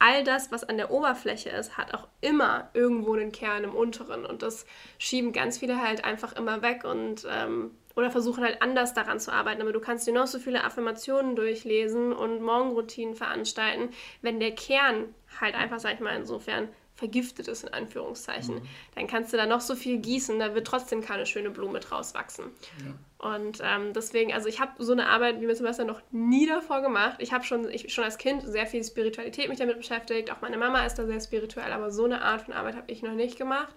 all 0.00 0.24
das, 0.24 0.50
was 0.50 0.64
an 0.64 0.78
der 0.78 0.90
Oberfläche 0.90 1.50
ist, 1.50 1.76
hat 1.76 1.94
auch 1.94 2.08
immer 2.20 2.70
irgendwo 2.72 3.14
einen 3.14 3.32
Kern 3.32 3.64
im 3.64 3.74
Unteren. 3.74 4.26
Und 4.26 4.42
das 4.42 4.66
schieben 4.98 5.32
ganz 5.32 5.58
viele 5.58 5.80
halt 5.80 6.04
einfach 6.04 6.32
immer 6.32 6.62
weg 6.62 6.84
und 6.84 7.26
ähm, 7.30 7.72
oder 7.96 8.10
versuchen 8.10 8.42
halt 8.42 8.62
anders 8.62 8.94
daran 8.94 9.20
zu 9.20 9.30
arbeiten. 9.30 9.60
Aber 9.60 9.72
du 9.72 9.80
kannst 9.80 10.06
dir 10.06 10.14
noch 10.14 10.26
so 10.26 10.38
viele 10.38 10.64
Affirmationen 10.64 11.36
durchlesen 11.36 12.12
und 12.12 12.40
Morgenroutinen 12.40 13.14
veranstalten, 13.14 13.90
wenn 14.22 14.40
der 14.40 14.52
Kern 14.52 15.14
halt 15.38 15.54
einfach, 15.54 15.78
sag 15.78 15.94
ich 15.94 16.00
mal, 16.00 16.16
insofern 16.16 16.68
vergiftet 17.00 17.48
ist, 17.48 17.64
in 17.64 17.70
Anführungszeichen, 17.70 18.56
mhm. 18.56 18.68
dann 18.94 19.06
kannst 19.08 19.32
du 19.32 19.36
da 19.36 19.46
noch 19.46 19.60
so 19.60 19.74
viel 19.74 19.98
gießen, 19.98 20.38
da 20.38 20.54
wird 20.54 20.66
trotzdem 20.66 21.00
keine 21.00 21.26
schöne 21.26 21.50
Blume 21.50 21.80
draus 21.80 22.14
wachsen. 22.14 22.44
Ja. 22.84 23.26
Und 23.26 23.58
ähm, 23.62 23.92
deswegen, 23.92 24.32
also 24.32 24.48
ich 24.48 24.60
habe 24.60 24.72
so 24.78 24.92
eine 24.92 25.08
Arbeit 25.08 25.40
wie 25.40 25.46
mir 25.46 25.54
zum 25.54 25.66
Beispiel 25.66 25.86
noch 25.86 26.00
nie 26.10 26.46
davor 26.46 26.82
gemacht. 26.82 27.16
Ich 27.18 27.32
habe 27.32 27.44
schon, 27.44 27.68
ich, 27.68 27.92
schon 27.92 28.04
als 28.04 28.18
Kind 28.18 28.42
sehr 28.46 28.66
viel 28.66 28.84
Spiritualität 28.84 29.48
mich 29.48 29.58
damit 29.58 29.76
beschäftigt. 29.76 30.30
Auch 30.30 30.40
meine 30.40 30.56
Mama 30.56 30.86
ist 30.86 30.94
da 30.94 31.06
sehr 31.06 31.20
spirituell, 31.20 31.72
aber 31.72 31.90
so 31.90 32.04
eine 32.04 32.22
Art 32.22 32.42
von 32.42 32.54
Arbeit 32.54 32.76
habe 32.76 32.90
ich 32.92 33.02
noch 33.02 33.12
nicht 33.12 33.36
gemacht. 33.36 33.74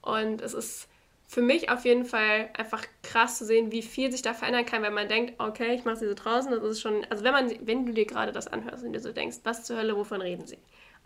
Und 0.00 0.40
es 0.40 0.54
ist 0.54 0.88
für 1.26 1.42
mich 1.42 1.70
auf 1.70 1.84
jeden 1.84 2.06
Fall 2.06 2.48
einfach 2.56 2.84
krass 3.02 3.36
zu 3.36 3.44
sehen, 3.44 3.72
wie 3.72 3.82
viel 3.82 4.10
sich 4.10 4.22
da 4.22 4.32
verändern 4.32 4.64
kann, 4.64 4.82
wenn 4.82 4.94
man 4.94 5.08
denkt, 5.08 5.34
okay, 5.38 5.74
ich 5.74 5.84
mache 5.84 5.96
sie 5.96 6.08
so 6.08 6.14
draußen, 6.14 6.50
das 6.50 6.62
ist 6.62 6.80
schon, 6.80 7.04
also 7.10 7.22
wenn 7.22 7.32
man, 7.32 7.50
wenn 7.60 7.84
du 7.84 7.92
dir 7.92 8.06
gerade 8.06 8.32
das 8.32 8.46
anhörst 8.46 8.82
und 8.82 8.94
dir 8.94 9.00
so 9.00 9.12
denkst, 9.12 9.38
was 9.44 9.64
zur 9.64 9.76
Hölle, 9.76 9.94
wovon 9.96 10.22
reden 10.22 10.46
sie? 10.46 10.58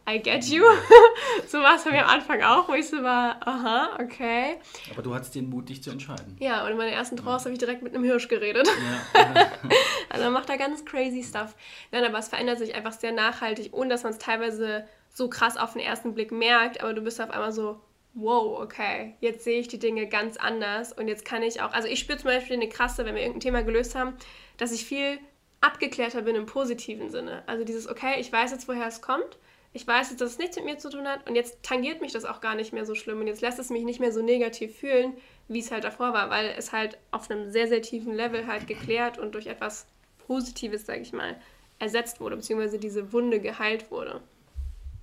I 0.08 0.18
get 0.18 0.44
you. 0.46 0.64
so 1.46 1.58
war 1.58 1.76
es 1.76 1.84
bei 1.84 1.92
mir 1.92 2.04
am 2.04 2.10
Anfang 2.10 2.42
auch, 2.42 2.68
wo 2.68 2.74
ich 2.74 2.88
so 2.88 3.02
war, 3.02 3.36
aha, 3.46 3.98
okay. 4.00 4.56
Aber 4.90 5.02
du 5.02 5.14
hattest 5.14 5.34
den 5.34 5.48
Mut, 5.48 5.68
dich 5.68 5.82
zu 5.82 5.90
entscheiden. 5.90 6.36
Ja, 6.40 6.64
und 6.64 6.72
in 6.72 6.76
meiner 6.76 6.92
ersten 6.92 7.16
Trance 7.16 7.44
ja. 7.44 7.44
habe 7.44 7.52
ich 7.52 7.58
direkt 7.58 7.82
mit 7.82 7.94
einem 7.94 8.04
Hirsch 8.04 8.28
geredet. 8.28 8.68
Ja. 9.14 9.52
also 10.08 10.24
man 10.24 10.32
macht 10.32 10.48
da 10.48 10.56
ganz 10.56 10.84
crazy 10.84 11.22
stuff. 11.22 11.54
Nein, 11.92 12.04
aber 12.04 12.18
es 12.18 12.28
verändert 12.28 12.58
sich 12.58 12.74
einfach 12.74 12.92
sehr 12.92 13.12
nachhaltig, 13.12 13.72
ohne 13.72 13.90
dass 13.90 14.02
man 14.02 14.12
es 14.12 14.18
teilweise 14.18 14.86
so 15.14 15.28
krass 15.28 15.56
auf 15.56 15.74
den 15.74 15.82
ersten 15.82 16.14
Blick 16.14 16.32
merkt, 16.32 16.82
aber 16.82 16.94
du 16.94 17.02
bist 17.02 17.20
auf 17.20 17.30
einmal 17.30 17.52
so, 17.52 17.80
wow, 18.14 18.60
okay, 18.60 19.14
jetzt 19.20 19.44
sehe 19.44 19.60
ich 19.60 19.68
die 19.68 19.78
Dinge 19.78 20.06
ganz 20.08 20.36
anders 20.36 20.92
und 20.92 21.06
jetzt 21.06 21.24
kann 21.24 21.42
ich 21.42 21.60
auch, 21.60 21.72
also 21.72 21.88
ich 21.88 22.00
spüre 22.00 22.18
zum 22.18 22.28
Beispiel 22.28 22.56
eine 22.56 22.68
krasse, 22.68 23.04
wenn 23.04 23.14
wir 23.14 23.22
irgendein 23.22 23.40
Thema 23.40 23.62
gelöst 23.62 23.94
haben, 23.94 24.14
dass 24.56 24.72
ich 24.72 24.84
viel 24.84 25.18
abgeklärter 25.60 26.22
bin 26.22 26.34
im 26.34 26.46
positiven 26.46 27.10
Sinne. 27.10 27.42
Also 27.46 27.64
dieses, 27.64 27.88
okay, 27.88 28.18
ich 28.18 28.32
weiß 28.32 28.50
jetzt, 28.50 28.68
woher 28.68 28.86
es 28.86 29.00
kommt 29.00 29.38
ich 29.74 29.87
weiß 29.87 30.11
jetzt, 30.11 30.20
dass 30.20 30.32
es 30.32 30.38
nichts 30.38 30.56
mit 30.56 30.66
mir 30.66 30.78
zu 30.78 30.90
tun 30.90 31.06
hat 31.06 31.28
und 31.28 31.35
jetzt 31.35 31.62
tangiert 31.62 32.00
mich 32.00 32.12
das 32.12 32.24
auch 32.24 32.40
gar 32.40 32.54
nicht 32.54 32.72
mehr 32.72 32.85
so 32.85 32.94
schlimm 32.94 33.20
und 33.20 33.26
jetzt 33.26 33.40
lässt 33.40 33.58
es 33.58 33.70
mich 33.70 33.85
nicht 33.85 34.00
mehr 34.00 34.12
so 34.12 34.22
negativ 34.22 34.76
fühlen, 34.76 35.14
wie 35.48 35.61
es 35.61 35.70
halt 35.70 35.85
davor 35.85 36.12
war, 36.12 36.28
weil 36.30 36.54
es 36.56 36.72
halt 36.72 36.98
auf 37.11 37.30
einem 37.30 37.50
sehr, 37.50 37.68
sehr 37.68 37.80
tiefen 37.80 38.14
Level 38.14 38.46
halt 38.46 38.66
geklärt 38.66 39.18
und 39.18 39.35
durch 39.35 39.46
etwas 39.46 39.87
Positives, 40.26 40.85
sage 40.85 41.00
ich 41.00 41.12
mal, 41.12 41.37
ersetzt 41.78 42.20
wurde, 42.20 42.37
beziehungsweise 42.37 42.78
diese 42.78 43.12
Wunde 43.12 43.40
geheilt 43.40 43.90
wurde. 43.90 44.20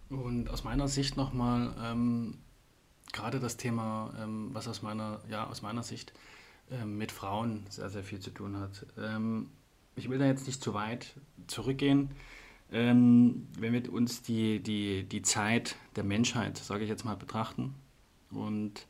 Und 0.10 0.49
aus 0.49 0.63
meiner 0.63 0.88
Sicht 0.88 1.17
nochmal, 1.17 1.75
ähm, 1.84 2.38
gerade 3.12 3.39
das 3.39 3.58
Thema, 3.58 4.13
ähm, 4.19 4.49
was 4.53 4.67
aus 4.67 4.82
meiner, 4.82 5.19
ja, 5.29 5.47
aus 5.47 5.62
meiner 5.62 5.84
Sicht 5.84 6.13
ähm, 6.71 6.97
mit 6.97 7.12
Frauen 7.12 7.65
sehr, 7.69 7.89
sehr 7.89 8.03
viel 8.03 8.19
zu 8.19 8.29
tun 8.29 8.58
hat. 8.58 8.86
Ähm, 8.97 9.49
ich 9.95 10.10
will 10.10 10.19
da 10.19 10.25
jetzt 10.25 10.47
nicht 10.47 10.63
zu 10.63 10.73
weit 10.73 11.13
zurückgehen 11.47 12.12
ähm, 12.71 13.47
wenn 13.58 13.73
wir 13.73 13.91
uns 13.91 14.21
die, 14.21 14.60
die, 14.60 15.03
die 15.03 15.21
Zeit 15.21 15.75
der 15.95 16.03
Menschheit, 16.03 16.58
sage 16.58 16.84
ich 16.84 16.89
jetzt 16.89 17.05
mal, 17.05 17.15
betrachten 17.15 17.75
und 18.32 18.88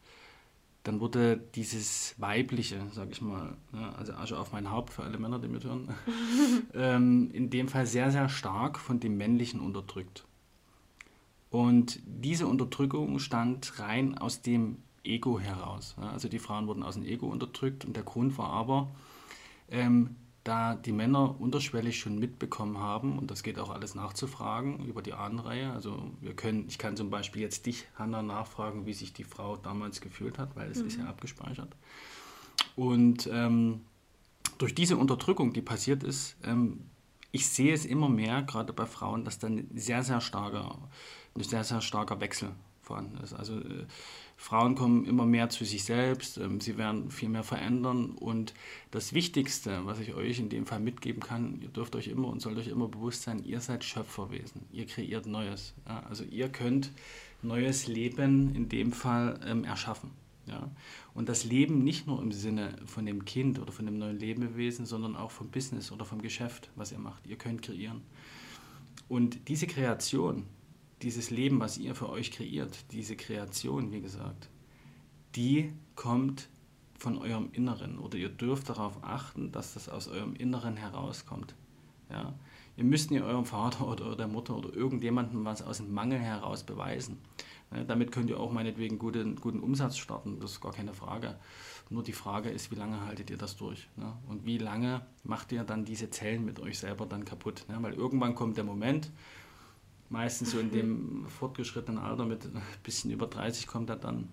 dann 0.83 1.01
wurde 1.01 1.37
dieses 1.55 2.15
Weibliche, 2.17 2.81
sage 2.91 3.11
ich 3.11 3.21
mal, 3.21 3.55
ja, 3.73 3.91
also 3.91 4.13
Asche 4.13 4.39
auf 4.39 4.53
mein 4.53 4.71
Haupt 4.71 4.91
für 4.93 5.03
alle 5.03 5.17
Männer, 5.17 5.39
die 5.39 5.47
mithören, 5.47 5.89
ähm, 6.73 7.29
in 7.31 7.49
dem 7.49 7.67
Fall 7.67 7.85
sehr, 7.85 8.11
sehr 8.11 8.29
stark 8.29 8.79
von 8.79 8.99
dem 8.99 9.17
Männlichen 9.17 9.59
unterdrückt. 9.59 10.25
Und 11.49 11.99
diese 12.05 12.47
Unterdrückung 12.47 13.19
stand 13.19 13.79
rein 13.79 14.17
aus 14.17 14.41
dem 14.41 14.77
Ego 15.03 15.39
heraus. 15.39 15.95
Ja, 15.99 16.11
also 16.11 16.29
die 16.29 16.39
Frauen 16.39 16.67
wurden 16.67 16.83
aus 16.83 16.95
dem 16.95 17.03
Ego 17.03 17.27
unterdrückt 17.27 17.85
und 17.85 17.95
der 17.95 18.03
Grund 18.03 18.37
war 18.37 18.49
aber, 18.51 18.89
ähm, 19.69 20.15
da 20.49 20.73
die 20.73 20.91
Männer 20.91 21.39
unterschwellig 21.39 21.99
schon 21.99 22.17
mitbekommen 22.17 22.79
haben, 22.79 23.19
und 23.19 23.29
das 23.29 23.43
geht 23.43 23.59
auch 23.59 23.69
alles 23.69 23.93
nachzufragen 23.93 24.83
über 24.83 25.03
die 25.03 25.13
Ahnenreihe. 25.13 25.71
Also 25.71 26.09
wir 26.21 26.35
können, 26.35 26.65
ich 26.67 26.79
kann 26.79 26.97
zum 26.97 27.11
Beispiel 27.11 27.43
jetzt 27.43 27.67
dich, 27.67 27.85
Hanna, 27.95 28.23
nachfragen, 28.23 28.87
wie 28.87 28.93
sich 28.93 29.13
die 29.13 29.23
Frau 29.23 29.57
damals 29.57 30.01
gefühlt 30.01 30.39
hat, 30.39 30.55
weil 30.55 30.71
es 30.71 30.81
mhm. 30.81 30.87
ist 30.87 30.97
ja 30.97 31.05
abgespeichert. 31.05 31.75
Und 32.75 33.29
ähm, 33.31 33.81
durch 34.57 34.73
diese 34.73 34.97
Unterdrückung, 34.97 35.53
die 35.53 35.61
passiert 35.61 36.01
ist, 36.01 36.35
ähm, 36.43 36.81
ich 37.31 37.47
sehe 37.47 37.71
es 37.71 37.85
immer 37.85 38.09
mehr, 38.09 38.41
gerade 38.41 38.73
bei 38.73 38.87
Frauen, 38.87 39.25
dass 39.25 39.37
dann 39.37 39.67
sehr, 39.75 40.03
sehr 40.03 40.19
starker, 40.19 40.79
ein 41.35 41.43
sehr, 41.43 41.63
sehr 41.63 41.81
starker 41.81 42.19
Wechsel 42.21 42.53
vorhanden 42.81 43.17
ist. 43.23 43.33
Also 43.33 43.59
äh, 43.59 43.85
Frauen 44.41 44.75
kommen 44.75 45.03
immer 45.03 45.25
mehr 45.25 45.49
zu 45.49 45.65
sich 45.65 45.83
selbst, 45.83 46.37
ähm, 46.37 46.61
sie 46.61 46.77
werden 46.77 47.11
viel 47.11 47.27
mehr 47.27 47.43
verändern 47.43 48.11
und 48.11 48.53
das 48.89 49.11
Wichtigste, 49.11 49.81
was 49.83 49.99
ich 49.99 50.13
euch 50.13 50.39
in 50.39 50.47
dem 50.47 50.65
Fall 50.65 50.79
mitgeben 50.79 51.21
kann, 51.21 51.59
ihr 51.61 51.67
dürft 51.67 51.93
euch 51.97 52.07
immer 52.07 52.29
und 52.29 52.41
sollt 52.41 52.57
euch 52.57 52.69
immer 52.69 52.87
bewusst 52.87 53.23
sein, 53.23 53.43
ihr 53.43 53.59
seid 53.59 53.83
Schöpferwesen, 53.83 54.61
ihr 54.71 54.85
kreiert 54.85 55.25
Neues. 55.25 55.73
Also 55.83 56.23
ihr 56.23 56.47
könnt 56.47 56.91
neues 57.41 57.87
Leben 57.87 58.55
in 58.55 58.69
dem 58.69 58.93
Fall 58.93 59.41
ähm, 59.45 59.65
erschaffen. 59.65 60.11
Und 61.13 61.29
das 61.29 61.43
Leben 61.43 61.83
nicht 61.83 62.07
nur 62.07 62.19
im 62.19 62.31
Sinne 62.31 62.75
von 62.87 63.05
dem 63.05 63.23
Kind 63.23 63.59
oder 63.59 63.71
von 63.71 63.85
dem 63.85 63.99
neuen 63.99 64.17
Lebewesen, 64.17 64.87
sondern 64.87 65.15
auch 65.15 65.29
vom 65.29 65.49
Business 65.49 65.91
oder 65.91 66.05
vom 66.05 66.23
Geschäft, 66.23 66.71
was 66.75 66.91
ihr 66.91 66.97
macht. 66.97 67.27
Ihr 67.27 67.35
könnt 67.35 67.61
kreieren. 67.61 68.01
Und 69.07 69.47
diese 69.47 69.67
Kreation, 69.67 70.45
dieses 71.01 71.29
Leben, 71.29 71.59
was 71.59 71.77
ihr 71.77 71.95
für 71.95 72.09
euch 72.09 72.31
kreiert, 72.31 72.91
diese 72.91 73.15
Kreation, 73.15 73.91
wie 73.91 74.01
gesagt, 74.01 74.49
die 75.35 75.73
kommt 75.95 76.49
von 76.97 77.17
eurem 77.17 77.49
Inneren 77.53 77.97
oder 77.97 78.17
ihr 78.17 78.29
dürft 78.29 78.69
darauf 78.69 79.03
achten, 79.03 79.51
dass 79.51 79.73
das 79.73 79.87
aus 79.87 80.07
eurem 80.07 80.35
Inneren 80.35 80.75
herauskommt. 80.75 81.55
Ja? 82.09 82.33
Ihr 82.75 82.83
müsst 82.83 83.11
nicht 83.11 83.23
eurem 83.23 83.45
Vater 83.45 83.87
oder 83.87 84.15
der 84.15 84.27
Mutter 84.27 84.55
oder 84.55 84.73
irgendjemandem 84.73 85.45
was 85.45 85.61
aus 85.61 85.77
dem 85.77 85.93
Mangel 85.93 86.19
heraus 86.19 86.63
beweisen. 86.63 87.17
Ja, 87.71 87.83
damit 87.83 88.11
könnt 88.11 88.29
ihr 88.29 88.39
auch 88.39 88.51
meinetwegen 88.51 88.97
guten, 88.97 89.35
guten 89.35 89.59
Umsatz 89.59 89.97
starten, 89.97 90.39
das 90.39 90.53
ist 90.53 90.61
gar 90.61 90.71
keine 90.71 90.93
Frage. 90.93 91.37
Nur 91.89 92.03
die 92.03 92.13
Frage 92.13 92.49
ist, 92.49 92.71
wie 92.71 92.75
lange 92.75 93.05
haltet 93.05 93.29
ihr 93.29 93.37
das 93.37 93.57
durch? 93.57 93.87
Ne? 93.95 94.13
Und 94.27 94.45
wie 94.45 94.57
lange 94.57 95.05
macht 95.23 95.51
ihr 95.51 95.63
dann 95.63 95.85
diese 95.85 96.09
Zellen 96.09 96.45
mit 96.45 96.59
euch 96.59 96.79
selber 96.79 97.05
dann 97.05 97.25
kaputt? 97.25 97.65
Ne? 97.67 97.77
Weil 97.81 97.93
irgendwann 97.93 98.33
kommt 98.33 98.57
der 98.57 98.63
Moment, 98.63 99.11
meistens 100.09 100.51
so 100.51 100.59
in 100.59 100.71
dem 100.71 101.25
fortgeschrittenen 101.27 102.01
Alter 102.01 102.25
mit 102.25 102.45
ein 102.45 102.61
bisschen 102.83 103.11
über 103.11 103.27
30 103.27 103.67
kommt 103.67 103.89
er 103.89 103.95
dann, 103.95 104.29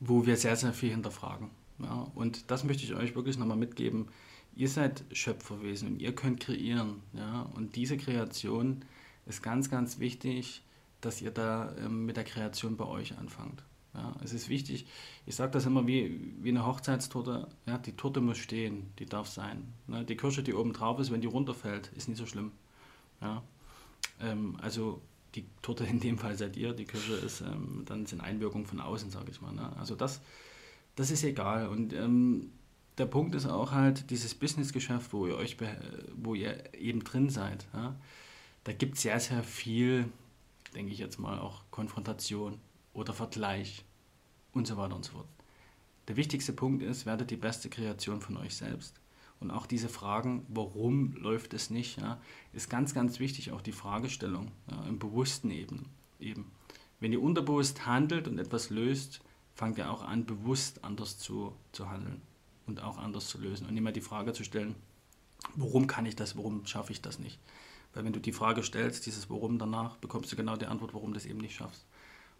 wo 0.00 0.26
wir 0.26 0.36
sehr, 0.36 0.56
sehr 0.56 0.72
viel 0.72 0.90
hinterfragen. 0.90 1.50
Ja, 1.78 2.10
und 2.14 2.50
das 2.50 2.64
möchte 2.64 2.84
ich 2.84 2.94
euch 2.94 3.14
wirklich 3.14 3.38
nochmal 3.38 3.56
mitgeben. 3.56 4.08
Ihr 4.54 4.68
seid 4.68 5.04
Schöpferwesen 5.12 5.88
und 5.88 6.02
ihr 6.02 6.14
könnt 6.14 6.40
kreieren. 6.40 6.96
Ja, 7.12 7.42
und 7.54 7.76
diese 7.76 7.96
Kreation 7.96 8.84
ist 9.26 9.42
ganz, 9.42 9.70
ganz 9.70 9.98
wichtig, 9.98 10.62
dass 11.00 11.22
ihr 11.22 11.30
da 11.30 11.74
ähm, 11.78 12.04
mit 12.04 12.16
der 12.16 12.24
Kreation 12.24 12.76
bei 12.76 12.84
euch 12.84 13.16
anfangt. 13.16 13.62
Ja, 13.94 14.14
es 14.22 14.32
ist 14.32 14.48
wichtig, 14.48 14.86
ich 15.26 15.34
sage 15.34 15.50
das 15.50 15.66
immer 15.66 15.86
wie, 15.86 16.32
wie 16.40 16.50
eine 16.50 16.64
Hochzeitstorte, 16.64 17.48
ja, 17.66 17.78
die 17.78 17.92
Torte 17.92 18.20
muss 18.20 18.38
stehen, 18.38 18.92
die 18.98 19.06
darf 19.06 19.26
sein. 19.26 19.72
Ne? 19.88 20.04
Die 20.04 20.16
Kirsche, 20.16 20.44
die 20.44 20.54
oben 20.54 20.72
drauf 20.72 21.00
ist, 21.00 21.10
wenn 21.10 21.20
die 21.20 21.26
runterfällt, 21.26 21.90
ist 21.96 22.08
nicht 22.08 22.18
so 22.18 22.26
schlimm. 22.26 22.52
Ja? 23.20 23.42
Ähm, 24.20 24.56
also 24.60 25.00
die 25.34 25.46
Torte 25.62 25.84
in 25.84 26.00
dem 26.00 26.18
Fall 26.18 26.36
seid 26.36 26.56
ihr, 26.56 26.72
die 26.72 26.84
Kirsche 26.84 27.14
ist 27.14 27.40
ähm, 27.40 27.84
dann 27.86 28.06
sind 28.06 28.20
Einwirkungen 28.20 28.66
von 28.66 28.80
außen, 28.80 29.10
sage 29.10 29.30
ich 29.30 29.40
mal. 29.40 29.52
Ne? 29.52 29.72
Also 29.78 29.94
das, 29.94 30.20
das 30.96 31.10
ist 31.10 31.24
egal. 31.24 31.68
Und 31.68 31.92
ähm, 31.92 32.50
der 32.98 33.06
Punkt 33.06 33.34
ist 33.34 33.46
auch 33.46 33.72
halt 33.72 34.10
dieses 34.10 34.34
Businessgeschäft, 34.34 35.12
wo 35.12 35.26
ihr 35.26 35.36
euch, 35.36 35.56
wo 36.16 36.34
ihr 36.34 36.74
eben 36.74 37.02
drin 37.04 37.30
seid. 37.30 37.66
Ja? 37.72 37.96
Da 38.64 38.72
gibt 38.72 38.96
es 38.96 39.02
sehr, 39.02 39.18
sehr 39.20 39.42
viel, 39.42 40.06
denke 40.74 40.92
ich 40.92 40.98
jetzt 40.98 41.18
mal, 41.18 41.38
auch 41.38 41.62
Konfrontation 41.70 42.58
oder 42.92 43.12
Vergleich 43.12 43.84
und 44.52 44.66
so 44.66 44.76
weiter 44.76 44.96
und 44.96 45.04
so 45.04 45.12
fort. 45.12 45.28
Der 46.08 46.16
wichtigste 46.16 46.52
Punkt 46.52 46.82
ist, 46.82 47.06
werdet 47.06 47.30
die 47.30 47.36
beste 47.36 47.70
Kreation 47.70 48.20
von 48.20 48.36
euch 48.36 48.56
selbst. 48.56 48.99
Und 49.40 49.50
auch 49.50 49.66
diese 49.66 49.88
Fragen, 49.88 50.44
warum 50.48 51.14
läuft 51.14 51.54
es 51.54 51.70
nicht, 51.70 51.98
ja, 51.98 52.20
ist 52.52 52.68
ganz, 52.68 52.92
ganz 52.92 53.20
wichtig, 53.20 53.52
auch 53.52 53.62
die 53.62 53.72
Fragestellung 53.72 54.50
ja, 54.70 54.84
im 54.84 54.98
bewussten 54.98 55.50
eben, 55.50 55.86
eben. 56.20 56.50
Wenn 57.00 57.12
ihr 57.12 57.22
unterbewusst 57.22 57.86
handelt 57.86 58.28
und 58.28 58.38
etwas 58.38 58.68
löst, 58.68 59.22
fangt 59.54 59.78
ihr 59.78 59.90
auch 59.90 60.02
an, 60.02 60.26
bewusst 60.26 60.84
anders 60.84 61.18
zu, 61.18 61.54
zu 61.72 61.90
handeln 61.90 62.20
und 62.66 62.82
auch 62.82 62.98
anders 62.98 63.28
zu 63.28 63.38
lösen. 63.38 63.66
Und 63.66 63.76
immer 63.76 63.92
die 63.92 64.02
Frage 64.02 64.34
zu 64.34 64.44
stellen, 64.44 64.74
warum 65.54 65.86
kann 65.86 66.04
ich 66.04 66.16
das, 66.16 66.36
warum 66.36 66.66
schaffe 66.66 66.92
ich 66.92 67.00
das 67.00 67.18
nicht? 67.18 67.38
Weil 67.94 68.04
wenn 68.04 68.12
du 68.12 68.20
die 68.20 68.32
Frage 68.32 68.62
stellst, 68.62 69.06
dieses 69.06 69.30
Warum 69.30 69.58
danach, 69.58 69.96
bekommst 69.96 70.30
du 70.30 70.36
genau 70.36 70.56
die 70.56 70.66
Antwort, 70.66 70.94
warum 70.94 71.10
du 71.10 71.14
das 71.14 71.26
eben 71.26 71.40
nicht 71.40 71.56
schaffst. 71.56 71.84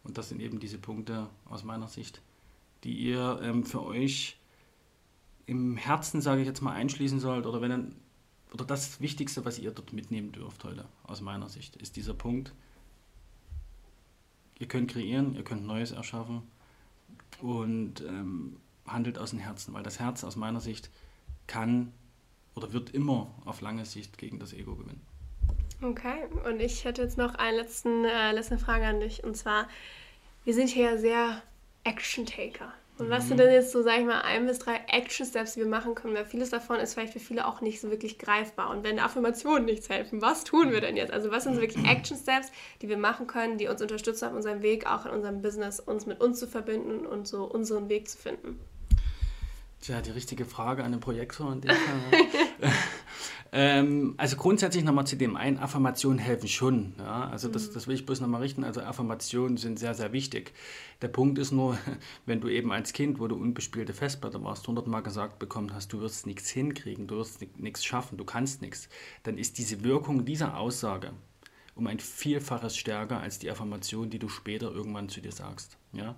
Und 0.04 0.16
das 0.16 0.28
sind 0.28 0.40
eben 0.40 0.60
diese 0.60 0.78
Punkte 0.78 1.28
aus 1.46 1.64
meiner 1.64 1.88
Sicht, 1.88 2.22
die 2.84 2.94
ihr 2.94 3.40
ähm, 3.42 3.64
für 3.64 3.82
euch 3.82 4.38
im 5.50 5.76
Herzen, 5.76 6.20
sage 6.20 6.42
ich 6.42 6.46
jetzt 6.46 6.62
mal, 6.62 6.74
einschließen 6.74 7.18
sollt. 7.18 7.44
Oder, 7.44 7.60
wenn, 7.60 7.96
oder 8.52 8.64
das 8.64 9.00
Wichtigste, 9.00 9.44
was 9.44 9.58
ihr 9.58 9.72
dort 9.72 9.92
mitnehmen 9.92 10.30
dürft 10.30 10.62
heute, 10.62 10.84
aus 11.02 11.20
meiner 11.20 11.48
Sicht, 11.48 11.74
ist 11.74 11.96
dieser 11.96 12.14
Punkt. 12.14 12.54
Ihr 14.60 14.68
könnt 14.68 14.92
kreieren, 14.92 15.34
ihr 15.34 15.42
könnt 15.42 15.66
Neues 15.66 15.90
erschaffen 15.90 16.42
und 17.40 18.00
ähm, 18.02 18.58
handelt 18.86 19.18
aus 19.18 19.30
dem 19.30 19.40
Herzen, 19.40 19.74
weil 19.74 19.82
das 19.82 19.98
Herz 19.98 20.22
aus 20.22 20.36
meiner 20.36 20.60
Sicht 20.60 20.88
kann 21.48 21.92
oder 22.54 22.72
wird 22.72 22.90
immer 22.90 23.34
auf 23.44 23.60
lange 23.60 23.84
Sicht 23.86 24.18
gegen 24.18 24.38
das 24.38 24.52
Ego 24.52 24.76
gewinnen. 24.76 25.00
Okay, 25.82 26.28
und 26.48 26.60
ich 26.60 26.84
hätte 26.84 27.02
jetzt 27.02 27.18
noch 27.18 27.34
eine 27.34 27.56
letzten, 27.56 28.04
äh, 28.04 28.30
letzte 28.30 28.58
Frage 28.58 28.86
an 28.86 29.00
dich. 29.00 29.24
Und 29.24 29.36
zwar, 29.36 29.66
wir 30.44 30.54
sind 30.54 30.68
hier 30.68 30.92
ja 30.92 30.96
sehr 30.96 31.42
Action-Taker. 31.82 32.72
Und 33.00 33.08
was 33.08 33.28
sind 33.28 33.40
denn 33.40 33.50
jetzt 33.50 33.72
so, 33.72 33.82
sag 33.82 33.98
ich 33.98 34.04
mal, 34.04 34.20
ein 34.20 34.46
bis 34.46 34.58
drei 34.58 34.76
Action-Steps, 34.86 35.54
die 35.54 35.60
wir 35.60 35.66
machen 35.66 35.94
können? 35.94 36.14
Weil 36.14 36.26
vieles 36.26 36.50
davon 36.50 36.78
ist 36.78 36.94
vielleicht 36.94 37.14
für 37.14 37.20
viele 37.20 37.46
auch 37.46 37.62
nicht 37.62 37.80
so 37.80 37.90
wirklich 37.90 38.18
greifbar. 38.18 38.70
Und 38.70 38.84
wenn 38.84 38.98
Affirmationen 38.98 39.64
nichts 39.64 39.88
helfen, 39.88 40.20
was 40.20 40.44
tun 40.44 40.70
wir 40.70 40.82
denn 40.82 40.96
jetzt? 40.96 41.12
Also 41.12 41.30
was 41.30 41.44
sind 41.44 41.54
so 41.54 41.62
wirklich 41.62 41.84
Action-Steps, 41.86 42.52
die 42.82 42.88
wir 42.88 42.98
machen 42.98 43.26
können, 43.26 43.56
die 43.56 43.68
uns 43.68 43.80
unterstützen 43.80 44.26
auf 44.26 44.34
unserem 44.34 44.60
Weg, 44.62 44.86
auch 44.86 45.06
in 45.06 45.12
unserem 45.12 45.40
Business, 45.40 45.80
uns 45.80 46.04
mit 46.04 46.20
uns 46.20 46.38
zu 46.38 46.46
verbinden 46.46 47.06
und 47.06 47.26
so 47.26 47.44
unseren 47.44 47.88
Weg 47.88 48.08
zu 48.10 48.18
finden? 48.18 48.60
Tja, 49.80 50.02
die 50.02 50.10
richtige 50.10 50.44
Frage 50.44 50.84
an 50.84 50.92
den 50.92 51.00
Projektor 51.00 51.50
in 51.54 51.62
dem 51.62 51.70
Fall. 51.70 52.18
ähm, 53.52 54.14
also 54.16 54.36
grundsätzlich 54.36 54.84
nochmal 54.84 55.06
zu 55.06 55.16
dem 55.16 55.36
einen, 55.36 55.58
Affirmationen 55.58 56.18
helfen 56.18 56.48
schon. 56.48 56.94
Ja? 56.98 57.28
Also 57.28 57.48
das, 57.48 57.68
mhm. 57.68 57.74
das 57.74 57.86
will 57.88 57.94
ich 57.94 58.06
bloß 58.06 58.20
nochmal 58.20 58.42
richten. 58.42 58.62
Also 58.62 58.80
Affirmationen 58.80 59.56
sind 59.56 59.78
sehr, 59.78 59.94
sehr 59.94 60.12
wichtig. 60.12 60.52
Der 61.02 61.08
Punkt 61.08 61.38
ist 61.38 61.50
nur, 61.50 61.76
wenn 62.26 62.40
du 62.40 62.48
eben 62.48 62.72
als 62.72 62.92
Kind, 62.92 63.18
wo 63.18 63.26
du 63.26 63.36
unbespielte 63.36 63.92
Festplatte 63.92 64.42
warst, 64.44 64.68
hundertmal 64.68 65.02
gesagt 65.02 65.38
bekommen 65.38 65.74
hast, 65.74 65.92
du 65.92 66.00
wirst 66.00 66.26
nichts 66.26 66.50
hinkriegen, 66.50 67.06
du 67.06 67.16
wirst 67.16 67.44
nichts 67.58 67.84
schaffen, 67.84 68.18
du 68.18 68.24
kannst 68.24 68.62
nichts, 68.62 68.88
dann 69.24 69.36
ist 69.36 69.58
diese 69.58 69.82
Wirkung 69.82 70.24
dieser 70.24 70.56
Aussage 70.56 71.12
um 71.74 71.86
ein 71.86 71.98
Vielfaches 71.98 72.76
stärker 72.76 73.20
als 73.20 73.38
die 73.38 73.50
Affirmation, 73.50 74.10
die 74.10 74.18
du 74.18 74.28
später 74.28 74.70
irgendwann 74.70 75.08
zu 75.08 75.20
dir 75.20 75.32
sagst. 75.32 75.78
Ja? 75.92 76.14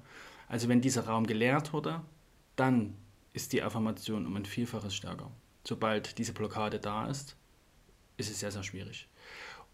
Also 0.49 0.69
wenn 0.69 0.81
dieser 0.81 1.07
Raum 1.07 1.27
geleert 1.27 1.73
wurde, 1.73 2.03
dann 2.57 2.95
ist 3.33 3.53
die 3.53 3.63
Affirmation 3.63 4.27
um 4.27 4.37
ein 4.37 4.45
Vielfaches 4.45 4.95
stärker. 4.95 5.31
Sobald 5.65 6.19
diese 6.19 6.33
Blockade 6.33 6.79
da 6.79 7.09
ist, 7.09 7.37
ist 8.17 8.31
es 8.31 8.41
sehr, 8.41 8.51
sehr 8.51 8.63
schwierig. 8.63 9.09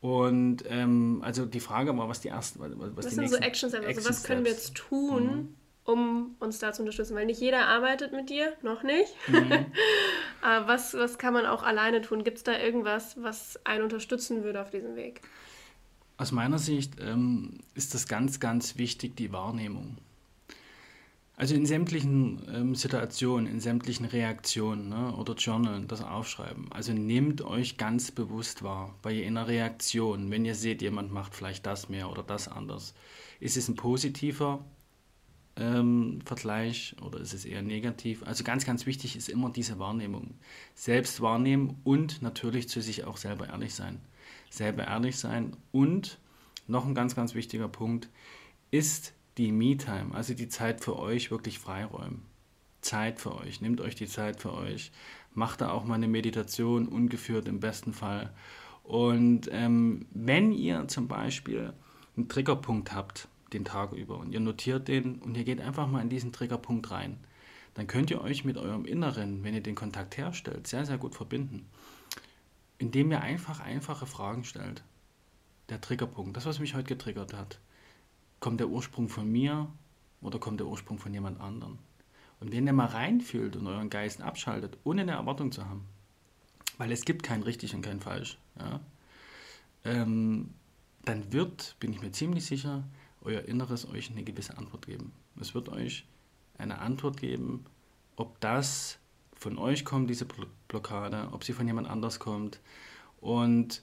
Und 0.00 0.64
ähm, 0.68 1.20
also 1.24 1.44
die 1.44 1.60
Frage 1.60 1.96
war, 1.96 2.08
was 2.08 2.20
die 2.20 2.28
ersten, 2.28 2.60
was, 2.60 3.06
die 3.06 3.14
sind 3.14 3.30
so 3.30 3.36
Action 3.36 3.68
Steps? 3.68 3.86
Also 3.86 4.08
was 4.08 4.22
können 4.22 4.44
wir 4.44 4.52
jetzt 4.52 4.76
tun, 4.76 5.24
mhm. 5.24 5.54
um 5.84 6.36
uns 6.38 6.58
da 6.60 6.72
zu 6.72 6.82
unterstützen? 6.82 7.16
Weil 7.16 7.26
nicht 7.26 7.40
jeder 7.40 7.66
arbeitet 7.66 8.12
mit 8.12 8.30
dir, 8.30 8.52
noch 8.62 8.82
nicht. 8.84 9.12
Mhm. 9.26 9.66
Aber 10.40 10.68
was, 10.68 10.94
was 10.94 11.18
kann 11.18 11.32
man 11.32 11.46
auch 11.46 11.64
alleine 11.64 12.00
tun? 12.00 12.22
Gibt 12.22 12.38
es 12.38 12.44
da 12.44 12.56
irgendwas, 12.56 13.20
was 13.20 13.58
einen 13.64 13.82
unterstützen 13.82 14.44
würde 14.44 14.62
auf 14.62 14.70
diesem 14.70 14.94
Weg? 14.94 15.22
Aus 16.16 16.30
meiner 16.30 16.58
Sicht 16.58 16.94
ähm, 17.00 17.58
ist 17.74 17.94
das 17.94 18.06
ganz, 18.06 18.38
ganz 18.38 18.76
wichtig, 18.76 19.16
die 19.16 19.32
Wahrnehmung. 19.32 19.96
Also 21.38 21.54
in 21.54 21.66
sämtlichen 21.66 22.42
ähm, 22.52 22.74
Situationen, 22.74 23.46
in 23.46 23.60
sämtlichen 23.60 24.06
Reaktionen 24.06 24.88
ne, 24.88 25.14
oder 25.14 25.34
Journalen 25.34 25.86
das 25.86 26.02
aufschreiben. 26.02 26.66
Also 26.72 26.92
nehmt 26.92 27.42
euch 27.42 27.76
ganz 27.76 28.10
bewusst 28.10 28.64
wahr 28.64 28.96
bei 29.02 29.24
einer 29.24 29.46
Reaktion, 29.46 30.32
wenn 30.32 30.44
ihr 30.44 30.56
seht, 30.56 30.82
jemand 30.82 31.12
macht 31.12 31.36
vielleicht 31.36 31.64
das 31.64 31.88
mehr 31.88 32.10
oder 32.10 32.24
das 32.24 32.48
anders. 32.48 32.92
Ist 33.38 33.56
es 33.56 33.68
ein 33.68 33.76
positiver 33.76 34.64
ähm, 35.54 36.22
Vergleich 36.24 36.96
oder 37.02 37.20
ist 37.20 37.34
es 37.34 37.44
eher 37.44 37.62
negativ? 37.62 38.24
Also 38.24 38.42
ganz, 38.42 38.66
ganz 38.66 38.84
wichtig 38.84 39.14
ist 39.14 39.28
immer 39.28 39.50
diese 39.50 39.78
Wahrnehmung. 39.78 40.34
Selbst 40.74 41.20
wahrnehmen 41.20 41.80
und 41.84 42.20
natürlich 42.20 42.68
zu 42.68 42.82
sich 42.82 43.04
auch 43.04 43.16
selber 43.16 43.46
ehrlich 43.48 43.76
sein. 43.76 44.00
Selber 44.50 44.88
ehrlich 44.88 45.16
sein 45.16 45.56
und 45.70 46.18
noch 46.66 46.84
ein 46.84 46.96
ganz, 46.96 47.14
ganz 47.14 47.36
wichtiger 47.36 47.68
Punkt 47.68 48.08
ist 48.72 49.14
die 49.38 49.52
Me-Time, 49.52 50.14
also 50.14 50.34
die 50.34 50.48
Zeit 50.48 50.82
für 50.82 50.98
euch 50.98 51.30
wirklich 51.30 51.58
freiräumen. 51.58 52.22
Zeit 52.80 53.20
für 53.20 53.34
euch, 53.36 53.60
nehmt 53.60 53.80
euch 53.80 53.94
die 53.94 54.06
Zeit 54.06 54.40
für 54.40 54.52
euch, 54.52 54.92
macht 55.32 55.60
da 55.60 55.70
auch 55.70 55.84
mal 55.84 55.94
eine 55.94 56.08
Meditation, 56.08 56.88
ungeführt 56.88 57.48
im 57.48 57.60
besten 57.60 57.92
Fall. 57.92 58.32
Und 58.82 59.48
ähm, 59.52 60.06
wenn 60.10 60.52
ihr 60.52 60.88
zum 60.88 61.08
Beispiel 61.08 61.72
einen 62.16 62.28
Triggerpunkt 62.28 62.92
habt, 62.92 63.28
den 63.52 63.64
Tag 63.64 63.92
über, 63.92 64.18
und 64.18 64.32
ihr 64.32 64.40
notiert 64.40 64.88
den 64.88 65.16
und 65.16 65.36
ihr 65.36 65.44
geht 65.44 65.60
einfach 65.60 65.86
mal 65.86 66.02
in 66.02 66.10
diesen 66.10 66.32
Triggerpunkt 66.32 66.90
rein, 66.90 67.18
dann 67.74 67.86
könnt 67.86 68.10
ihr 68.10 68.20
euch 68.20 68.44
mit 68.44 68.56
eurem 68.58 68.84
Inneren, 68.84 69.44
wenn 69.44 69.54
ihr 69.54 69.62
den 69.62 69.74
Kontakt 69.74 70.16
herstellt, 70.16 70.66
sehr, 70.66 70.84
sehr 70.84 70.98
gut 70.98 71.14
verbinden, 71.14 71.66
indem 72.78 73.10
ihr 73.10 73.20
einfach 73.20 73.60
einfache 73.60 74.06
Fragen 74.06 74.44
stellt. 74.44 74.82
Der 75.68 75.80
Triggerpunkt, 75.80 76.36
das, 76.36 76.46
was 76.46 76.58
mich 76.58 76.74
heute 76.74 76.88
getriggert 76.88 77.34
hat 77.34 77.60
kommt 78.40 78.60
der 78.60 78.68
Ursprung 78.68 79.08
von 79.08 79.30
mir 79.30 79.68
oder 80.20 80.38
kommt 80.38 80.60
der 80.60 80.66
Ursprung 80.66 80.98
von 80.98 81.12
jemand 81.12 81.40
anderem? 81.40 81.78
Und 82.40 82.52
wenn 82.52 82.66
ihr 82.66 82.72
mal 82.72 82.86
reinfühlt 82.86 83.56
und 83.56 83.66
euren 83.66 83.90
Geist 83.90 84.20
abschaltet, 84.22 84.78
ohne 84.84 85.02
eine 85.02 85.12
Erwartung 85.12 85.50
zu 85.50 85.68
haben, 85.68 85.84
weil 86.76 86.92
es 86.92 87.04
gibt 87.04 87.24
kein 87.24 87.42
richtig 87.42 87.74
und 87.74 87.82
kein 87.82 88.00
falsch, 88.00 88.38
ja, 88.58 88.80
ähm, 89.84 90.50
dann 91.04 91.32
wird, 91.32 91.76
bin 91.80 91.92
ich 91.92 92.00
mir 92.00 92.12
ziemlich 92.12 92.46
sicher, 92.46 92.84
euer 93.22 93.42
Inneres 93.42 93.88
euch 93.88 94.10
eine 94.10 94.22
gewisse 94.22 94.56
Antwort 94.56 94.86
geben. 94.86 95.12
Es 95.40 95.54
wird 95.54 95.68
euch 95.68 96.06
eine 96.58 96.78
Antwort 96.78 97.18
geben, 97.18 97.64
ob 98.16 98.38
das 98.40 98.98
von 99.34 99.58
euch 99.58 99.84
kommt, 99.84 100.10
diese 100.10 100.26
Blockade, 100.68 101.28
ob 101.32 101.44
sie 101.44 101.52
von 101.52 101.66
jemand 101.66 101.88
anders 101.88 102.18
kommt. 102.18 102.60
Und 103.20 103.82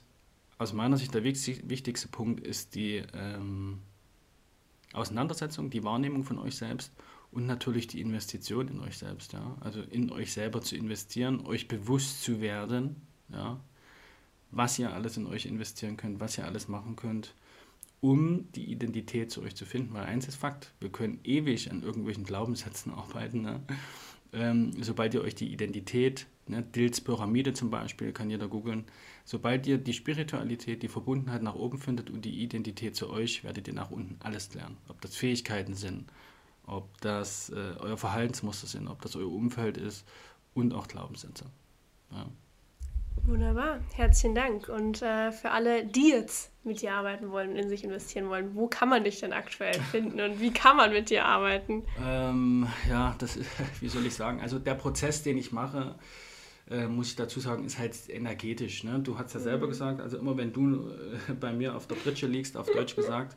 aus 0.58 0.72
meiner 0.72 0.96
Sicht 0.96 1.14
der 1.14 1.24
wichtigste 1.24 2.08
Punkt 2.08 2.40
ist 2.40 2.74
die 2.74 3.02
ähm, 3.14 3.80
Auseinandersetzung, 4.96 5.70
die 5.70 5.84
Wahrnehmung 5.84 6.24
von 6.24 6.38
euch 6.38 6.56
selbst 6.56 6.92
und 7.32 7.46
natürlich 7.46 7.86
die 7.86 8.00
Investition 8.00 8.68
in 8.68 8.80
euch 8.80 8.98
selbst. 8.98 9.32
Ja? 9.32 9.56
Also 9.60 9.82
in 9.82 10.10
euch 10.10 10.32
selber 10.32 10.60
zu 10.62 10.76
investieren, 10.76 11.44
euch 11.44 11.68
bewusst 11.68 12.22
zu 12.22 12.40
werden, 12.40 12.96
ja? 13.28 13.60
was 14.50 14.78
ihr 14.78 14.92
alles 14.92 15.16
in 15.16 15.26
euch 15.26 15.46
investieren 15.46 15.96
könnt, 15.96 16.20
was 16.20 16.38
ihr 16.38 16.44
alles 16.44 16.68
machen 16.68 16.96
könnt, 16.96 17.34
um 18.00 18.50
die 18.52 18.70
Identität 18.70 19.30
zu 19.30 19.42
euch 19.42 19.54
zu 19.54 19.66
finden. 19.66 19.92
Weil 19.94 20.04
eins 20.04 20.28
ist 20.28 20.36
Fakt, 20.36 20.72
wir 20.80 20.90
können 20.90 21.20
ewig 21.24 21.70
an 21.70 21.82
irgendwelchen 21.82 22.24
Glaubenssätzen 22.24 22.92
arbeiten. 22.94 23.42
Ne? 23.42 23.60
Ähm, 24.32 24.72
sobald 24.82 25.14
ihr 25.14 25.22
euch 25.22 25.34
die 25.34 25.52
Identität, 25.52 26.26
ne, 26.46 26.62
Dills 26.62 27.00
Pyramide 27.00 27.52
zum 27.52 27.70
Beispiel, 27.70 28.12
kann 28.12 28.30
jeder 28.30 28.48
googeln, 28.48 28.84
Sobald 29.28 29.66
ihr 29.66 29.78
die 29.78 29.92
Spiritualität, 29.92 30.84
die 30.84 30.88
Verbundenheit 30.88 31.42
nach 31.42 31.56
oben 31.56 31.78
findet 31.78 32.10
und 32.10 32.24
die 32.24 32.44
Identität 32.44 32.94
zu 32.94 33.10
euch, 33.10 33.42
werdet 33.42 33.66
ihr 33.66 33.74
nach 33.74 33.90
unten 33.90 34.16
alles 34.22 34.54
lernen. 34.54 34.76
Ob 34.86 35.00
das 35.00 35.16
Fähigkeiten 35.16 35.74
sind, 35.74 36.04
ob 36.64 37.00
das 37.00 37.50
äh, 37.50 37.74
euer 37.80 37.96
Verhaltensmuster 37.96 38.68
sind, 38.68 38.86
ob 38.86 39.02
das 39.02 39.16
euer 39.16 39.26
Umfeld 39.32 39.78
ist 39.78 40.06
und 40.54 40.72
auch 40.72 40.86
Glaubenssätze. 40.86 41.46
Ja. 42.12 42.28
Wunderbar, 43.24 43.80
herzlichen 43.94 44.34
Dank. 44.34 44.68
Und 44.68 45.02
äh, 45.02 45.32
für 45.32 45.50
alle, 45.50 45.84
die 45.84 46.10
jetzt 46.10 46.52
mit 46.64 46.82
dir 46.82 46.94
arbeiten 46.94 47.30
wollen 47.30 47.50
und 47.50 47.56
in 47.56 47.68
sich 47.68 47.84
investieren 47.84 48.28
wollen, 48.28 48.54
wo 48.54 48.66
kann 48.66 48.88
man 48.88 49.04
dich 49.04 49.20
denn 49.20 49.32
aktuell 49.32 49.74
finden 49.90 50.20
und 50.20 50.40
wie 50.40 50.52
kann 50.52 50.76
man 50.76 50.92
mit 50.92 51.10
dir 51.10 51.24
arbeiten? 51.24 51.84
Ähm, 52.04 52.66
ja, 52.88 53.14
das 53.18 53.36
ist, 53.36 53.50
wie 53.80 53.88
soll 53.88 54.06
ich 54.06 54.14
sagen, 54.14 54.40
also 54.40 54.58
der 54.58 54.74
Prozess, 54.74 55.22
den 55.22 55.38
ich 55.38 55.52
mache, 55.52 55.96
äh, 56.70 56.86
muss 56.86 57.10
ich 57.10 57.16
dazu 57.16 57.40
sagen, 57.40 57.64
ist 57.64 57.78
halt 57.78 57.94
energetisch. 58.08 58.84
Ne? 58.84 58.98
Du 59.00 59.18
hast 59.18 59.34
ja 59.34 59.40
selber 59.40 59.66
mhm. 59.66 59.70
gesagt, 59.70 60.00
also 60.00 60.18
immer 60.18 60.36
wenn 60.36 60.52
du 60.52 60.90
äh, 61.28 61.32
bei 61.40 61.52
mir 61.52 61.76
auf 61.76 61.86
der 61.86 61.96
Pritsche 61.96 62.26
liegst, 62.26 62.56
auf 62.56 62.70
Deutsch 62.70 62.96
gesagt, 62.96 63.36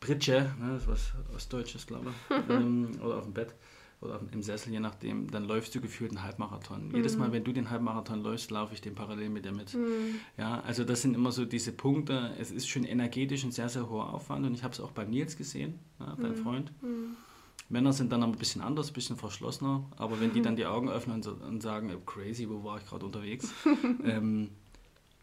Pritsche, 0.00 0.52
ne, 0.58 0.72
das 0.72 0.82
ist 0.82 0.88
was 0.88 1.12
Ostdeutsches, 1.34 1.86
glaube 1.86 2.10
ich, 2.10 2.36
ähm, 2.50 2.90
oder 3.02 3.18
auf 3.18 3.24
dem 3.24 3.32
Bett 3.32 3.54
oder 4.02 4.20
im 4.32 4.42
Sessel, 4.42 4.72
je 4.72 4.80
nachdem, 4.80 5.30
dann 5.30 5.44
läufst 5.44 5.74
du 5.74 5.80
gefühlt 5.80 6.10
einen 6.10 6.22
Halbmarathon. 6.22 6.88
Mhm. 6.88 6.96
Jedes 6.96 7.16
Mal, 7.16 7.32
wenn 7.32 7.44
du 7.44 7.52
den 7.52 7.70
Halbmarathon 7.70 8.22
läufst, 8.22 8.50
laufe 8.50 8.74
ich 8.74 8.80
den 8.80 8.94
parallel 8.94 9.30
mit 9.30 9.44
dir 9.44 9.52
mit. 9.52 9.74
Mhm. 9.74 10.16
Ja, 10.36 10.60
also 10.60 10.84
das 10.84 11.02
sind 11.02 11.14
immer 11.14 11.32
so 11.32 11.44
diese 11.44 11.72
Punkte. 11.72 12.32
Es 12.38 12.50
ist 12.50 12.68
schon 12.68 12.84
energetisch 12.84 13.44
ein 13.44 13.52
sehr, 13.52 13.68
sehr 13.68 13.88
hoher 13.88 14.12
Aufwand 14.12 14.44
und 14.44 14.54
ich 14.54 14.64
habe 14.64 14.74
es 14.74 14.80
auch 14.80 14.90
bei 14.90 15.04
Nils 15.04 15.36
gesehen, 15.36 15.78
ja, 16.00 16.16
dein 16.20 16.32
mhm. 16.32 16.36
Freund. 16.36 16.72
Mhm. 16.82 17.16
Männer 17.68 17.92
sind 17.92 18.12
dann 18.12 18.22
ein 18.22 18.32
bisschen 18.32 18.60
anders, 18.60 18.90
ein 18.90 18.92
bisschen 18.92 19.16
verschlossener, 19.16 19.86
aber 19.96 20.20
wenn 20.20 20.32
die 20.34 20.42
dann 20.42 20.56
die 20.56 20.66
Augen 20.66 20.90
öffnen 20.90 21.22
und 21.24 21.62
sagen, 21.62 21.90
crazy, 22.04 22.48
wo 22.48 22.62
war 22.64 22.78
ich 22.78 22.86
gerade 22.86 23.06
unterwegs, 23.06 23.50
ähm, 24.04 24.50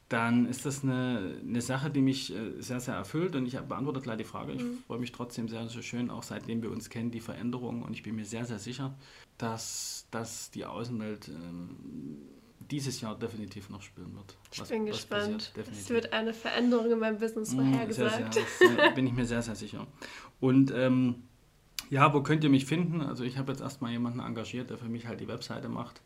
dann 0.10 0.48
ist 0.48 0.66
das 0.66 0.84
eine, 0.84 1.36
eine 1.48 1.62
Sache, 1.62 1.92
die 1.92 2.02
mich 2.02 2.36
äh, 2.36 2.60
sehr, 2.60 2.80
sehr 2.80 2.96
erfüllt 2.96 3.36
und 3.36 3.46
ich 3.46 3.58
beantworte 3.60 4.02
gleich 4.02 4.18
die 4.18 4.24
Frage. 4.24 4.54
Ich 4.54 4.64
mhm. 4.64 4.80
freue 4.88 5.00
mich 5.00 5.12
trotzdem 5.12 5.48
sehr, 5.48 5.68
sehr 5.70 5.84
schön, 5.84 6.10
auch 6.10 6.24
seitdem 6.24 6.64
wir 6.64 6.72
uns 6.72 6.90
kennen, 6.90 7.12
die 7.12 7.20
Veränderung 7.20 7.84
und 7.84 7.94
ich 7.94 8.02
bin 8.02 8.16
mir 8.16 8.26
sehr, 8.26 8.46
sehr 8.46 8.60
sicher, 8.60 8.96
dass, 9.38 10.08
dass 10.10 10.50
die 10.50 10.66
Außenwelt 10.66 11.30
ähm, 11.30 11.78
dieses 12.72 13.02
Jahr 13.02 13.18
definitiv 13.18 13.70
noch 13.70 13.84
spüren 13.84 14.16
wird. 14.16 14.36
Ich 14.52 14.60
was, 14.60 14.70
bin 14.70 14.88
was 14.88 14.98
gespannt. 14.98 15.54
es 15.72 15.90
wird 15.90 16.12
eine 16.12 16.34
Veränderung 16.34 16.92
in 16.92 17.00
meinem 17.00 17.20
Business 17.20 17.54
mhm, 17.54 17.72
vorhergesagt. 17.72 18.34
Sehr, 18.34 18.44
sehr, 18.60 18.76
sehr, 18.76 18.92
bin 18.92 19.06
ich 19.06 19.14
mir 19.14 19.26
sehr, 19.26 19.44
sehr 19.44 19.56
sicher. 19.56 19.86
Und 20.40 20.72
ähm, 20.76 21.24
ja, 21.90 22.14
wo 22.14 22.22
könnt 22.22 22.44
ihr 22.44 22.50
mich 22.50 22.66
finden? 22.66 23.02
Also 23.02 23.24
ich 23.24 23.38
habe 23.38 23.52
jetzt 23.52 23.62
erstmal 23.62 23.92
jemanden 23.92 24.20
engagiert, 24.20 24.70
der 24.70 24.78
für 24.78 24.90
mich 24.90 25.08
halt 25.08 25.20
die 25.20 25.28
Webseite 25.28 25.70
macht. 25.70 26.02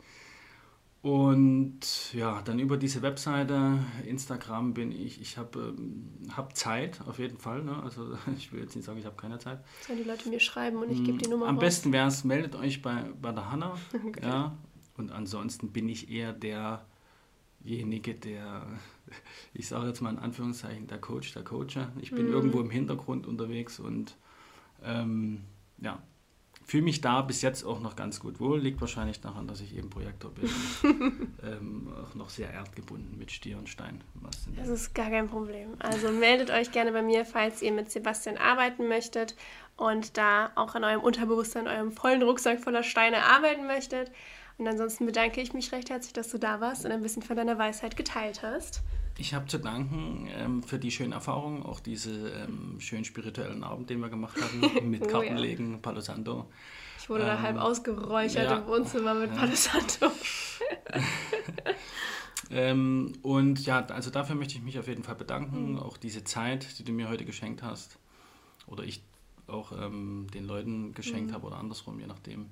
Und 1.03 2.13
ja, 2.13 2.41
dann 2.43 2.59
über 2.59 2.77
diese 2.77 3.01
Webseite, 3.01 3.77
Instagram 4.05 4.73
bin 4.73 4.93
ich, 4.93 5.19
ich 5.19 5.37
habe 5.37 5.75
ähm, 5.77 6.07
hab 6.31 6.55
Zeit 6.55 7.01
auf 7.05 7.19
jeden 7.19 7.37
Fall. 7.37 7.61
Ne? 7.61 7.83
Also 7.83 8.17
ich 8.37 8.53
will 8.53 8.61
jetzt 8.61 8.73
nicht 8.73 8.85
sagen, 8.85 8.99
ich 8.99 9.05
habe 9.05 9.17
keine 9.17 9.37
Zeit. 9.37 9.59
Sollen 9.85 9.99
die 10.01 10.05
Leute 10.05 10.29
mir 10.29 10.39
schreiben 10.39 10.77
und 10.77 10.89
ich 10.89 11.03
gebe 11.03 11.17
die 11.17 11.27
Nummer 11.29 11.47
Am 11.47 11.55
raus. 11.55 11.61
besten 11.61 11.91
wäre 11.91 12.07
es, 12.07 12.23
meldet 12.23 12.55
euch 12.55 12.81
bei, 12.81 13.11
bei 13.21 13.33
der 13.33 13.51
Hanna. 13.51 13.77
Okay. 13.93 14.21
Ja? 14.23 14.57
Und 14.95 15.11
ansonsten 15.11 15.73
bin 15.73 15.89
ich 15.89 16.09
eher 16.09 16.31
derjenige, 16.31 18.15
der, 18.15 18.65
ich 19.53 19.67
sage 19.67 19.87
jetzt 19.87 19.99
mal 19.99 20.09
in 20.09 20.19
Anführungszeichen, 20.19 20.87
der 20.87 20.99
Coach, 20.99 21.33
der 21.33 21.43
Coacher. 21.43 21.91
Ich 21.99 22.11
bin 22.11 22.27
mhm. 22.27 22.33
irgendwo 22.33 22.61
im 22.61 22.69
Hintergrund 22.69 23.27
unterwegs 23.27 23.77
und 23.77 24.15
ähm, 24.85 25.41
ja, 25.81 26.01
fühle 26.65 26.83
mich 26.83 27.01
da 27.01 27.21
bis 27.21 27.41
jetzt 27.41 27.63
auch 27.63 27.79
noch 27.79 27.95
ganz 27.95 28.19
gut 28.19 28.39
wohl. 28.39 28.59
Liegt 28.59 28.81
wahrscheinlich 28.81 29.21
daran, 29.21 29.47
dass 29.47 29.61
ich 29.61 29.75
eben 29.75 29.89
Projektor 29.89 30.31
bin. 30.31 30.49
ähm, 31.43 31.93
auch 32.03 32.15
noch 32.15 32.29
sehr 32.29 32.51
erdgebunden 32.51 33.17
mit 33.17 33.31
Stier 33.31 33.57
und 33.57 33.69
Stein. 33.69 34.03
das 34.55 34.69
ist 34.69 34.95
gar 34.95 35.09
kein 35.09 35.27
Problem. 35.27 35.75
Also 35.79 36.11
meldet 36.11 36.51
euch 36.51 36.71
gerne 36.71 36.91
bei 36.91 37.01
mir, 37.01 37.25
falls 37.25 37.61
ihr 37.61 37.71
mit 37.71 37.91
Sebastian 37.91 38.37
arbeiten 38.37 38.87
möchtet 38.87 39.35
und 39.75 40.17
da 40.17 40.51
auch 40.55 40.75
an 40.75 40.83
eurem 40.83 41.01
Unterbewusstsein, 41.01 41.67
eurem 41.67 41.91
vollen 41.91 42.21
Rucksack 42.21 42.61
voller 42.61 42.83
Steine 42.83 43.23
arbeiten 43.25 43.67
möchtet. 43.67 44.11
Und 44.57 44.67
ansonsten 44.67 45.05
bedanke 45.05 45.41
ich 45.41 45.53
mich 45.53 45.71
recht 45.71 45.89
herzlich, 45.89 46.13
dass 46.13 46.29
du 46.29 46.37
da 46.37 46.61
warst 46.61 46.85
und 46.85 46.91
ein 46.91 47.01
bisschen 47.01 47.23
von 47.23 47.35
deiner 47.35 47.57
Weisheit 47.57 47.97
geteilt 47.97 48.43
hast. 48.43 48.83
Ich 49.17 49.33
habe 49.33 49.45
zu 49.45 49.59
danken 49.59 50.27
ähm, 50.35 50.63
für 50.63 50.79
die 50.79 50.89
schönen 50.89 51.11
Erfahrungen, 51.11 51.63
auch 51.63 51.79
diese 51.79 52.29
ähm, 52.29 52.79
schönen 52.79 53.05
spirituellen 53.05 53.63
Abend, 53.63 53.89
den 53.89 53.99
wir 53.99 54.09
gemacht 54.09 54.37
hatten, 54.41 54.89
mit 54.89 55.03
oh, 55.03 55.07
Kartenlegen, 55.07 55.73
ja. 55.73 55.77
Palo 55.77 56.01
Santo. 56.01 56.49
Ich 56.97 57.09
wurde 57.09 57.23
ähm, 57.23 57.29
da 57.29 57.41
halb 57.41 57.57
ausgeräuchert 57.57 58.49
ja, 58.49 58.57
im 58.57 58.67
Wohnzimmer 58.67 59.13
mit 59.13 59.31
ja. 59.31 59.37
Palo 59.37 59.55
Santo. 59.55 60.07
ähm, 62.49 63.13
und 63.21 63.63
ja, 63.65 63.85
also 63.85 64.09
dafür 64.09 64.35
möchte 64.35 64.55
ich 64.55 64.63
mich 64.63 64.79
auf 64.79 64.87
jeden 64.87 65.03
Fall 65.03 65.15
bedanken. 65.15 65.73
Mhm. 65.73 65.79
Auch 65.79 65.97
diese 65.97 66.23
Zeit, 66.23 66.79
die 66.79 66.83
du 66.83 66.91
mir 66.91 67.07
heute 67.07 67.25
geschenkt 67.25 67.61
hast, 67.61 67.99
oder 68.65 68.83
ich 68.83 69.03
auch 69.45 69.73
ähm, 69.73 70.27
den 70.33 70.45
Leuten 70.45 70.93
geschenkt 70.93 71.29
mhm. 71.29 71.35
habe 71.35 71.47
oder 71.47 71.57
andersrum, 71.57 71.99
je 71.99 72.07
nachdem. 72.07 72.49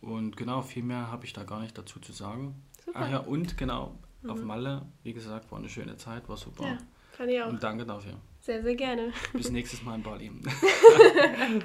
Und 0.00 0.36
genau, 0.36 0.62
viel 0.62 0.82
mehr 0.82 1.10
habe 1.10 1.24
ich 1.24 1.32
da 1.32 1.44
gar 1.44 1.60
nicht 1.60 1.76
dazu 1.78 2.00
zu 2.00 2.12
sagen. 2.12 2.54
Super. 2.84 3.00
Ach 3.00 3.10
ja, 3.10 3.18
und 3.18 3.56
genau, 3.56 3.96
mhm. 4.26 4.32
auf 4.32 4.42
Malle. 4.42 4.86
Wie 5.02 5.12
gesagt, 5.12 5.50
war 5.50 5.58
eine 5.58 5.68
schöne 5.68 5.96
Zeit, 5.96 6.28
war 6.28 6.36
super. 6.36 6.64
Ja, 6.64 6.78
fand 7.12 7.30
ich 7.30 7.40
auch. 7.40 7.48
Und 7.48 7.62
danke 7.62 7.84
dafür. 7.84 8.14
Sehr, 8.40 8.62
sehr 8.62 8.76
gerne. 8.76 9.12
Bis 9.32 9.50
nächstes 9.50 9.82
Mal 9.82 9.96
in 9.96 10.02
Bali. 10.02 10.30